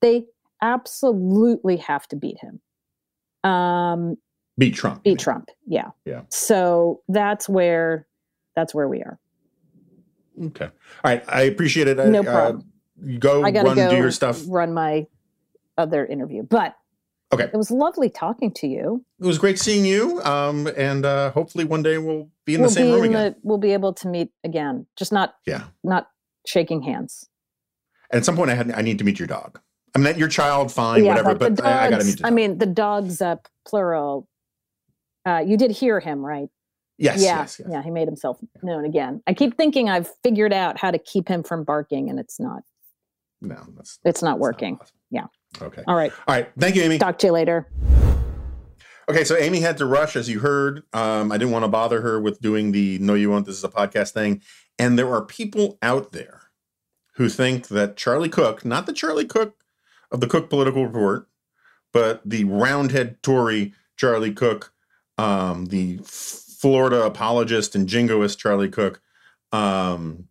they 0.00 0.26
absolutely 0.62 1.76
have 1.76 2.08
to 2.08 2.16
beat 2.16 2.38
him 2.40 2.60
um 3.48 4.16
Beat 4.58 4.74
Trump. 4.74 5.04
beat 5.04 5.18
trump 5.20 5.48
yeah 5.66 5.90
Yeah. 6.04 6.22
so 6.30 7.00
that's 7.08 7.48
where 7.48 8.06
that's 8.56 8.74
where 8.74 8.88
we 8.88 9.02
are 9.02 9.18
Okay. 10.40 10.66
All 10.66 10.70
right. 11.04 11.24
I 11.28 11.42
appreciate 11.42 11.88
it. 11.88 11.98
I- 11.98 12.04
No 12.06 12.20
uh, 12.20 12.22
problem. 12.22 12.72
you 13.02 13.18
go 13.18 13.42
i 13.42 13.50
gotta 13.50 13.66
run, 13.66 13.76
go 13.76 13.90
do 13.90 13.96
your 13.96 14.10
stuff. 14.12 14.40
run 14.48 14.72
my 14.72 15.06
other 15.76 16.04
interview 16.06 16.42
but 16.42 16.76
Okay. 17.32 17.44
it 17.44 17.56
was 17.56 17.70
lovely 17.70 18.08
talking 18.08 18.52
to 18.54 18.66
you 18.66 19.04
It 19.20 19.26
was 19.26 19.36
great 19.38 19.58
seeing 19.58 19.84
you. 19.84 20.20
Um, 20.22 20.66
and 20.76 21.04
uh, 21.04 21.30
hopefully 21.32 21.64
one 21.64 21.82
day 21.82 21.98
we'll 21.98 22.28
be 22.46 22.54
in 22.54 22.60
the 22.60 22.66
we'll 22.66 22.70
same 22.70 22.92
room 22.94 23.04
again. 23.04 23.12
the 23.32 23.36
we'll 23.42 23.58
be 23.58 23.72
able 23.72 23.92
to 23.94 24.08
meet 24.08 24.30
again 24.44 24.86
just 24.96 25.12
not 25.12 25.34
Yeah. 25.46 25.64
not 25.84 26.08
shaking 26.46 26.82
hands 26.82 27.28
And 28.10 28.18
at 28.20 28.24
some 28.24 28.34
point, 28.36 28.50
I 28.50 28.54
had 28.54 28.72
I 28.72 28.80
need 28.82 28.98
to 28.98 29.04
meet 29.04 29.18
your 29.18 29.28
dog. 29.28 29.60
I 29.94 29.98
mean, 29.98 30.16
your 30.18 30.28
child, 30.28 30.70
fine, 30.72 31.04
whatever. 31.04 31.34
But, 31.34 31.56
the 31.56 31.66
I, 31.66 31.86
I 31.86 31.90
got 31.90 32.00
to 32.00 32.06
meet. 32.06 32.20
I 32.24 32.30
mean, 32.30 32.58
the 32.58 32.66
dogs, 32.66 33.20
up 33.20 33.48
plural. 33.66 34.26
Uh, 35.26 35.42
you 35.46 35.56
did 35.56 35.70
hear 35.70 36.00
him, 36.00 36.24
right? 36.24 36.48
yes, 37.00 37.22
yeah, 37.22 37.40
yes, 37.40 37.60
yes. 37.60 37.68
yeah. 37.70 37.82
He 37.82 37.90
made 37.90 38.08
himself 38.08 38.38
known 38.62 38.84
again. 38.84 39.22
I 39.26 39.34
keep 39.34 39.56
thinking 39.56 39.88
I've 39.88 40.10
figured 40.24 40.52
out 40.52 40.78
how 40.78 40.90
to 40.90 40.98
keep 40.98 41.28
him 41.28 41.42
from 41.42 41.64
barking, 41.64 42.10
and 42.10 42.18
it's 42.18 42.40
not. 42.40 42.62
No, 43.40 43.62
that's 43.76 43.98
It's 44.04 44.22
not 44.22 44.32
that's 44.32 44.40
working. 44.40 44.76
possible. 44.78 44.98
Yeah. 45.10 45.26
Okay. 45.62 45.82
All 45.86 45.94
right. 45.94 46.12
All 46.26 46.34
right. 46.34 46.50
Thank 46.58 46.74
you, 46.76 46.82
Amy. 46.82 46.98
Talk 46.98 47.18
to 47.18 47.28
you 47.28 47.32
later. 47.32 47.68
Okay, 49.08 49.24
so 49.24 49.36
Amy 49.38 49.60
had 49.60 49.78
to 49.78 49.86
rush, 49.86 50.16
as 50.16 50.28
you 50.28 50.40
heard. 50.40 50.82
Um, 50.92 51.32
I 51.32 51.38
didn't 51.38 51.52
want 51.52 51.64
to 51.64 51.68
bother 51.68 52.02
her 52.02 52.20
with 52.20 52.40
doing 52.40 52.72
the 52.72 52.98
"No, 52.98 53.14
you 53.14 53.30
won't." 53.30 53.46
This 53.46 53.56
is 53.56 53.64
a 53.64 53.68
podcast 53.70 54.10
thing, 54.12 54.42
and 54.78 54.98
there 54.98 55.10
are 55.14 55.24
people 55.24 55.78
out 55.80 56.12
there 56.12 56.50
who 57.14 57.28
think 57.30 57.68
that 57.68 57.96
Charlie 57.96 58.28
Cooke, 58.28 58.64
not 58.66 58.84
the 58.86 58.92
Charlie 58.92 59.24
Cook 59.24 59.64
of 60.10 60.20
the 60.20 60.26
Cook 60.26 60.50
Political 60.50 60.86
Report, 60.88 61.26
but 61.92 62.20
the 62.28 62.44
Roundhead 62.44 63.22
Tory 63.22 63.72
Charlie 63.96 64.32
Cooke, 64.32 64.74
um, 65.18 65.66
the 65.66 66.00
Florida 66.04 67.04
apologist 67.04 67.74
and 67.74 67.88
jingoist 67.88 68.38
Charlie 68.38 68.70
Cooke, 68.70 69.00
um, 69.52 70.28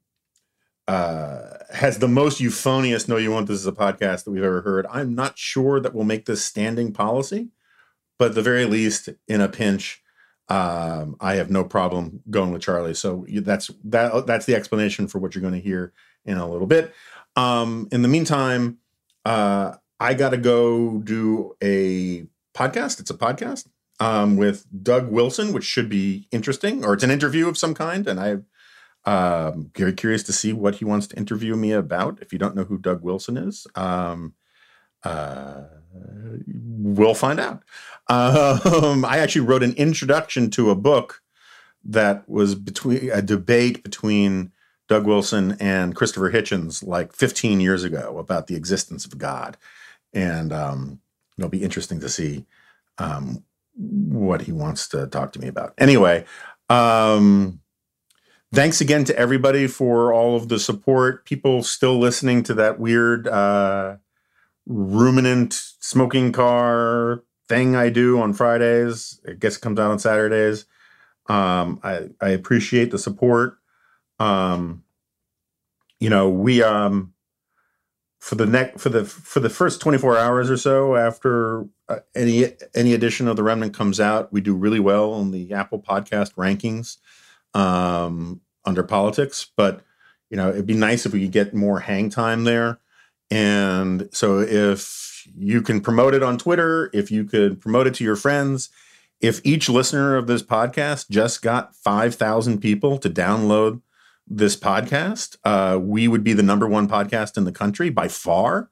uh, 0.88 1.57
has 1.73 1.99
the 1.99 2.07
most 2.07 2.39
euphonious 2.39 3.07
"No, 3.07 3.18
you 3.18 3.31
won't." 3.31 3.47
This 3.47 3.59
is 3.59 3.68
a 3.68 3.72
podcast 3.72 4.23
that 4.23 4.31
we've 4.31 4.43
ever 4.43 4.61
heard. 4.61 4.88
I'm 4.89 5.14
not 5.14 5.38
sure 5.38 5.80
that 5.80 5.93
we'll 5.93 6.05
make 6.05 6.26
this 6.26 6.43
standing 6.43 6.93
policy 6.93 7.49
but 8.18 8.35
the 8.35 8.41
very 8.41 8.65
least, 8.65 9.09
in 9.27 9.41
a 9.41 9.47
pinch, 9.47 10.01
um, 10.49 11.18
I 11.19 11.35
have 11.35 11.51
no 11.51 11.64
problem 11.64 12.22
going 12.30 12.51
with 12.51 12.61
Charlie. 12.61 12.93
So 12.93 13.26
that's 13.30 13.69
that. 13.85 14.26
That's 14.26 14.45
the 14.45 14.55
explanation 14.55 15.07
for 15.07 15.19
what 15.19 15.35
you're 15.35 15.41
going 15.41 15.53
to 15.53 15.59
hear 15.59 15.93
in 16.26 16.38
a 16.38 16.49
little 16.49 16.68
bit. 16.68 16.93
Um, 17.35 17.88
in 17.91 18.01
the 18.01 18.07
meantime, 18.07 18.77
uh, 19.26 19.73
I 19.99 20.14
got 20.14 20.30
to 20.30 20.38
go 20.38 20.99
do 20.99 21.55
a 21.61 22.27
podcast. 22.55 22.99
It's 22.99 23.09
a 23.09 23.18
podcast 23.18 23.68
um, 23.99 24.38
with 24.38 24.65
Doug 24.84 25.10
Wilson, 25.10 25.53
which 25.53 25.64
should 25.64 25.90
be 25.90 26.28
interesting, 26.32 26.84
or 26.86 26.94
it's 26.94 27.03
an 27.03 27.11
interview 27.11 27.48
of 27.48 27.57
some 27.57 27.74
kind. 27.74 28.07
And 28.07 28.19
I'm 28.19 28.45
um, 29.06 29.72
very 29.76 29.94
curious 29.94 30.24
to 30.24 30.34
see 30.34 30.53
what 30.53 30.76
he 30.76 30.86
wants 30.86 31.07
to 31.07 31.18
interview 31.18 31.56
me 31.56 31.72
about. 31.72 32.19
If 32.22 32.34
you 32.34 32.40
don't 32.40 32.56
know 32.56 32.65
who 32.65 32.78
Doug 32.78 33.02
Wilson 33.02 33.38
is, 33.38 33.65
um, 33.76 34.34
uh, 35.03 35.64
we'll 36.48 37.14
find 37.14 37.40
out. 37.40 37.64
Um, 38.10 39.03
I 39.03 39.18
actually 39.18 39.41
wrote 39.41 39.64
an 39.64 39.74
introduction 39.74 40.49
to 40.52 40.69
a 40.69 40.76
book 40.76 41.22
that 41.84 42.28
was 42.30 42.56
between 42.56 43.11
a 43.11 43.22
debate 43.22 43.84
between 43.84 44.53
Doug 44.88 45.06
Wilson 45.06 45.57
and 45.60 45.94
Christopher 45.94 46.32
Hitchens 46.32 46.86
like 46.86 47.14
15 47.14 47.60
years 47.60 47.84
ago 47.84 48.18
about 48.18 48.48
the 48.48 48.56
existence 48.56 49.03
of 49.03 49.18
God. 49.18 49.57
And 50.14 50.53
um, 50.53 51.02
it'll 51.38 51.49
be 51.49 51.64
interesting 51.64 51.99
to 51.99 52.07
see 52.07 52.45
um, 52.98 53.44
what 53.78 54.41
he 54.41 54.52
wants 54.52 54.88
to 54.90 55.08
talk 55.08 55.32
to 55.34 55.40
me 55.40 55.48
about. 55.48 55.74
Anyway, 55.78 56.26
um, 56.70 57.60
thanks 58.54 58.82
again 58.82 59.04
to 59.06 59.18
everybody 59.18 59.68
for 59.68 60.12
all 60.12 60.36
of 60.36 60.49
the 60.49 60.60
support. 60.60 61.26
People 61.26 61.64
still 61.64 61.98
listening 61.98 62.44
to 62.44 62.54
that 62.56 62.80
weird 62.80 63.28
uh, 63.28 63.98
ruminant 64.66 65.54
smoking 65.80 66.32
car 66.32 67.24
thing 67.48 67.76
I 67.76 67.90
do 67.90 68.20
on 68.20 68.34
Fridays. 68.34 69.20
I 69.28 69.34
guess 69.34 69.58
it 69.58 69.62
comes 69.62 69.80
out 69.80 69.91
on 69.91 69.99
Saturdays. 69.99 70.66
Um, 71.28 71.80
I, 71.84 72.10
I 72.22 72.30
appreciate 72.30 72.91
the 72.91 72.99
support. 72.99 73.58
Um, 74.20 74.84
you 75.99 76.10
know, 76.10 76.30
we 76.30 76.64
um, 76.64 77.14
for 78.20 78.36
the 78.36 78.45
next 78.45 78.82
for 78.82 78.90
the 78.90 79.06
for 79.06 79.40
the 79.40 79.49
first 79.49 79.82
24 79.82 80.18
hours 80.18 80.49
or 80.49 80.58
so 80.58 80.95
after 80.95 81.68
uh, 81.89 81.99
any 82.15 82.45
any 82.76 82.93
edition 82.93 83.27
of 83.27 83.35
the 83.35 83.43
remnant 83.43 83.73
comes 83.73 83.99
out 83.99 84.31
we 84.31 84.41
do 84.41 84.53
really 84.55 84.80
well 84.80 85.14
on 85.14 85.31
the 85.31 85.53
apple 85.53 85.80
podcast 85.80 86.34
rankings 86.35 86.97
um, 87.57 88.41
under 88.65 88.84
politics 88.84 89.47
but 89.55 89.81
you 90.30 90.38
know 90.38 90.49
it'd 90.49 90.65
be 90.65 90.73
nice 90.73 91.05
if 91.05 91.14
we 91.14 91.22
could 91.22 91.31
get 91.31 91.53
more 91.53 91.80
hang 91.80 92.09
time 92.09 92.43
there 92.43 92.80
and 93.30 94.09
so 94.11 94.39
if 94.39 95.27
you 95.35 95.61
can 95.61 95.81
promote 95.81 96.14
it 96.14 96.23
on 96.23 96.38
twitter 96.38 96.89
if 96.93 97.11
you 97.11 97.23
could 97.23 97.59
promote 97.59 97.88
it 97.88 97.93
to 97.93 98.03
your 98.03 98.15
friends 98.15 98.69
if 99.19 99.41
each 99.43 99.68
listener 99.68 100.15
of 100.15 100.27
this 100.27 100.43
podcast 100.43 101.09
just 101.09 101.41
got 101.41 101.76
5000 101.76 102.59
people 102.59 102.97
to 102.99 103.09
download 103.09 103.81
this 104.27 104.55
podcast, 104.55 105.38
uh, 105.43 105.80
we 105.80 106.07
would 106.07 106.23
be 106.23 106.34
the 106.34 106.43
number 106.43 106.68
one 106.68 106.88
podcast 106.88 107.38
in 107.38 107.45
the 107.45 107.51
country 107.51 107.89
by 107.89 108.07
far. 108.07 108.69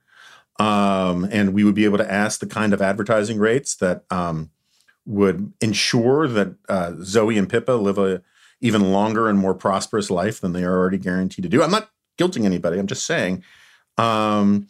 Um, 0.58 1.28
and 1.32 1.54
we 1.54 1.64
would 1.64 1.76
be 1.76 1.86
able 1.86 1.98
to 1.98 2.12
ask 2.12 2.40
the 2.40 2.48
kind 2.48 2.74
of 2.74 2.82
advertising 2.82 3.40
rates 3.40 3.76
that 3.76 4.06
um, 4.10 4.52
would 5.06 5.54
ensure 5.62 6.28
that 6.28 6.56
uh, 6.70 6.94
Zoe 7.04 7.38
and 7.38 7.50
Pippa 7.50 7.74
live 7.74 7.98
a 7.98 8.22
even 8.62 8.92
longer 8.92 9.30
and 9.30 9.38
more 9.38 9.54
prosperous 9.54 10.10
life 10.10 10.40
than 10.40 10.54
they 10.54 10.64
are 10.64 10.78
already 10.78 10.98
guaranteed 10.98 11.44
to 11.44 11.50
do. 11.50 11.62
I'm 11.62 11.72
not 11.72 11.90
guilting 12.18 12.46
anybody. 12.46 12.80
I'm 12.80 12.88
just 12.88 13.06
saying. 13.06 13.44
Um, 13.98 14.68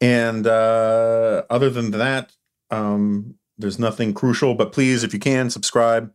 and 0.00 0.46
uh, 0.46 1.44
other 1.48 1.70
than 1.70 1.92
that, 1.92 2.32
um, 2.70 3.36
there's 3.56 3.78
nothing 3.78 4.12
crucial. 4.14 4.54
But 4.54 4.72
please, 4.72 5.04
if 5.04 5.14
you 5.14 5.20
can, 5.20 5.48
subscribe, 5.48 6.12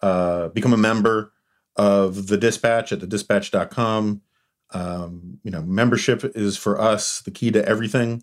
uh, 0.00 0.48
become 0.48 0.72
a 0.72 0.78
member 0.78 1.32
of 1.76 2.28
the 2.28 2.38
dispatch 2.38 2.92
at 2.92 3.00
thedispatch.com. 3.00 4.22
Um, 4.70 5.38
you 5.42 5.50
know, 5.50 5.62
membership 5.62 6.24
is 6.34 6.56
for 6.56 6.80
us 6.80 7.20
the 7.20 7.30
key 7.30 7.50
to 7.50 7.66
everything. 7.68 8.22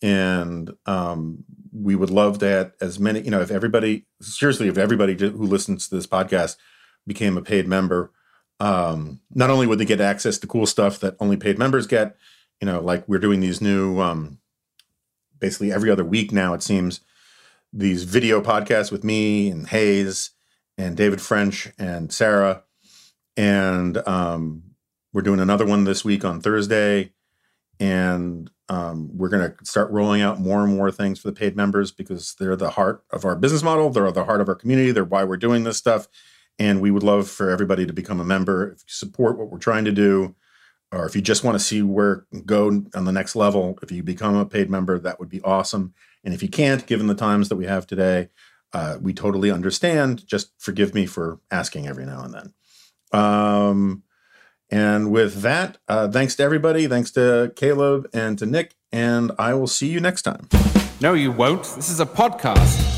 And 0.00 0.70
um, 0.86 1.44
we 1.72 1.96
would 1.96 2.10
love 2.10 2.38
that 2.38 2.74
as 2.80 2.98
many, 2.98 3.20
you 3.20 3.30
know, 3.30 3.40
if 3.40 3.50
everybody, 3.50 4.06
seriously, 4.20 4.68
if 4.68 4.78
everybody 4.78 5.14
who 5.14 5.30
listens 5.30 5.88
to 5.88 5.96
this 5.96 6.06
podcast 6.06 6.56
became 7.06 7.36
a 7.36 7.42
paid 7.42 7.66
member, 7.66 8.12
um, 8.60 9.20
not 9.34 9.50
only 9.50 9.66
would 9.66 9.78
they 9.78 9.84
get 9.84 10.00
access 10.00 10.38
to 10.38 10.46
cool 10.46 10.66
stuff 10.66 11.00
that 11.00 11.16
only 11.20 11.36
paid 11.36 11.58
members 11.58 11.86
get, 11.86 12.16
you 12.60 12.66
know, 12.66 12.80
like 12.80 13.08
we're 13.08 13.18
doing 13.18 13.40
these 13.40 13.60
new, 13.60 14.00
um, 14.00 14.38
basically 15.38 15.72
every 15.72 15.90
other 15.90 16.04
week 16.04 16.32
now, 16.32 16.54
it 16.54 16.62
seems, 16.62 17.00
these 17.72 18.04
video 18.04 18.40
podcasts 18.40 18.90
with 18.90 19.04
me 19.04 19.50
and 19.50 19.68
Hayes 19.68 20.30
and 20.76 20.96
David 20.96 21.20
French 21.20 21.70
and 21.78 22.12
Sarah. 22.12 22.64
And 23.36 23.98
um, 24.08 24.62
we're 25.12 25.22
doing 25.22 25.40
another 25.40 25.66
one 25.66 25.84
this 25.84 26.04
week 26.04 26.24
on 26.24 26.40
Thursday, 26.40 27.12
and 27.80 28.50
um, 28.68 29.10
we're 29.16 29.28
going 29.28 29.50
to 29.50 29.64
start 29.64 29.90
rolling 29.90 30.20
out 30.20 30.40
more 30.40 30.62
and 30.62 30.76
more 30.76 30.90
things 30.90 31.18
for 31.18 31.28
the 31.28 31.34
paid 31.34 31.56
members 31.56 31.90
because 31.90 32.34
they're 32.38 32.56
the 32.56 32.70
heart 32.70 33.02
of 33.10 33.24
our 33.24 33.34
business 33.34 33.62
model. 33.62 33.88
They're 33.90 34.10
the 34.12 34.24
heart 34.24 34.40
of 34.40 34.48
our 34.48 34.54
community. 34.54 34.90
They're 34.90 35.04
why 35.04 35.24
we're 35.24 35.36
doing 35.36 35.64
this 35.64 35.78
stuff, 35.78 36.08
and 36.58 36.80
we 36.80 36.90
would 36.90 37.02
love 37.02 37.28
for 37.28 37.50
everybody 37.50 37.86
to 37.86 37.92
become 37.92 38.20
a 38.20 38.24
member. 38.24 38.72
If 38.72 38.80
you 38.80 38.88
support 38.88 39.38
what 39.38 39.50
we're 39.50 39.58
trying 39.58 39.84
to 39.86 39.92
do, 39.92 40.34
or 40.92 41.06
if 41.06 41.14
you 41.14 41.22
just 41.22 41.44
want 41.44 41.54
to 41.54 41.64
see 41.64 41.82
where 41.82 42.26
go 42.44 42.68
on 42.94 43.04
the 43.04 43.12
next 43.12 43.36
level, 43.36 43.78
if 43.82 43.92
you 43.92 44.02
become 44.02 44.34
a 44.34 44.46
paid 44.46 44.70
member, 44.70 44.98
that 44.98 45.20
would 45.20 45.28
be 45.28 45.42
awesome. 45.42 45.94
And 46.24 46.34
if 46.34 46.42
you 46.42 46.48
can't, 46.48 46.86
given 46.86 47.06
the 47.06 47.14
times 47.14 47.48
that 47.48 47.56
we 47.56 47.66
have 47.66 47.86
today, 47.86 48.28
uh, 48.72 48.98
we 49.00 49.12
totally 49.12 49.50
understand. 49.50 50.26
Just 50.26 50.50
forgive 50.58 50.94
me 50.94 51.06
for 51.06 51.40
asking 51.50 51.86
every 51.86 52.04
now 52.04 52.22
and 52.22 52.34
then. 52.34 52.54
Um, 53.20 54.02
and 54.70 55.10
with 55.10 55.42
that, 55.42 55.78
uh, 55.88 56.08
thanks 56.08 56.36
to 56.36 56.42
everybody. 56.42 56.86
Thanks 56.86 57.10
to 57.12 57.52
Caleb 57.56 58.08
and 58.12 58.38
to 58.38 58.46
Nick. 58.46 58.74
And 58.92 59.32
I 59.38 59.54
will 59.54 59.66
see 59.66 59.88
you 59.88 60.00
next 60.00 60.22
time. 60.22 60.48
No, 61.00 61.14
you 61.14 61.30
won't. 61.30 61.64
This 61.76 61.90
is 61.90 62.00
a 62.00 62.06
podcast. 62.06 62.97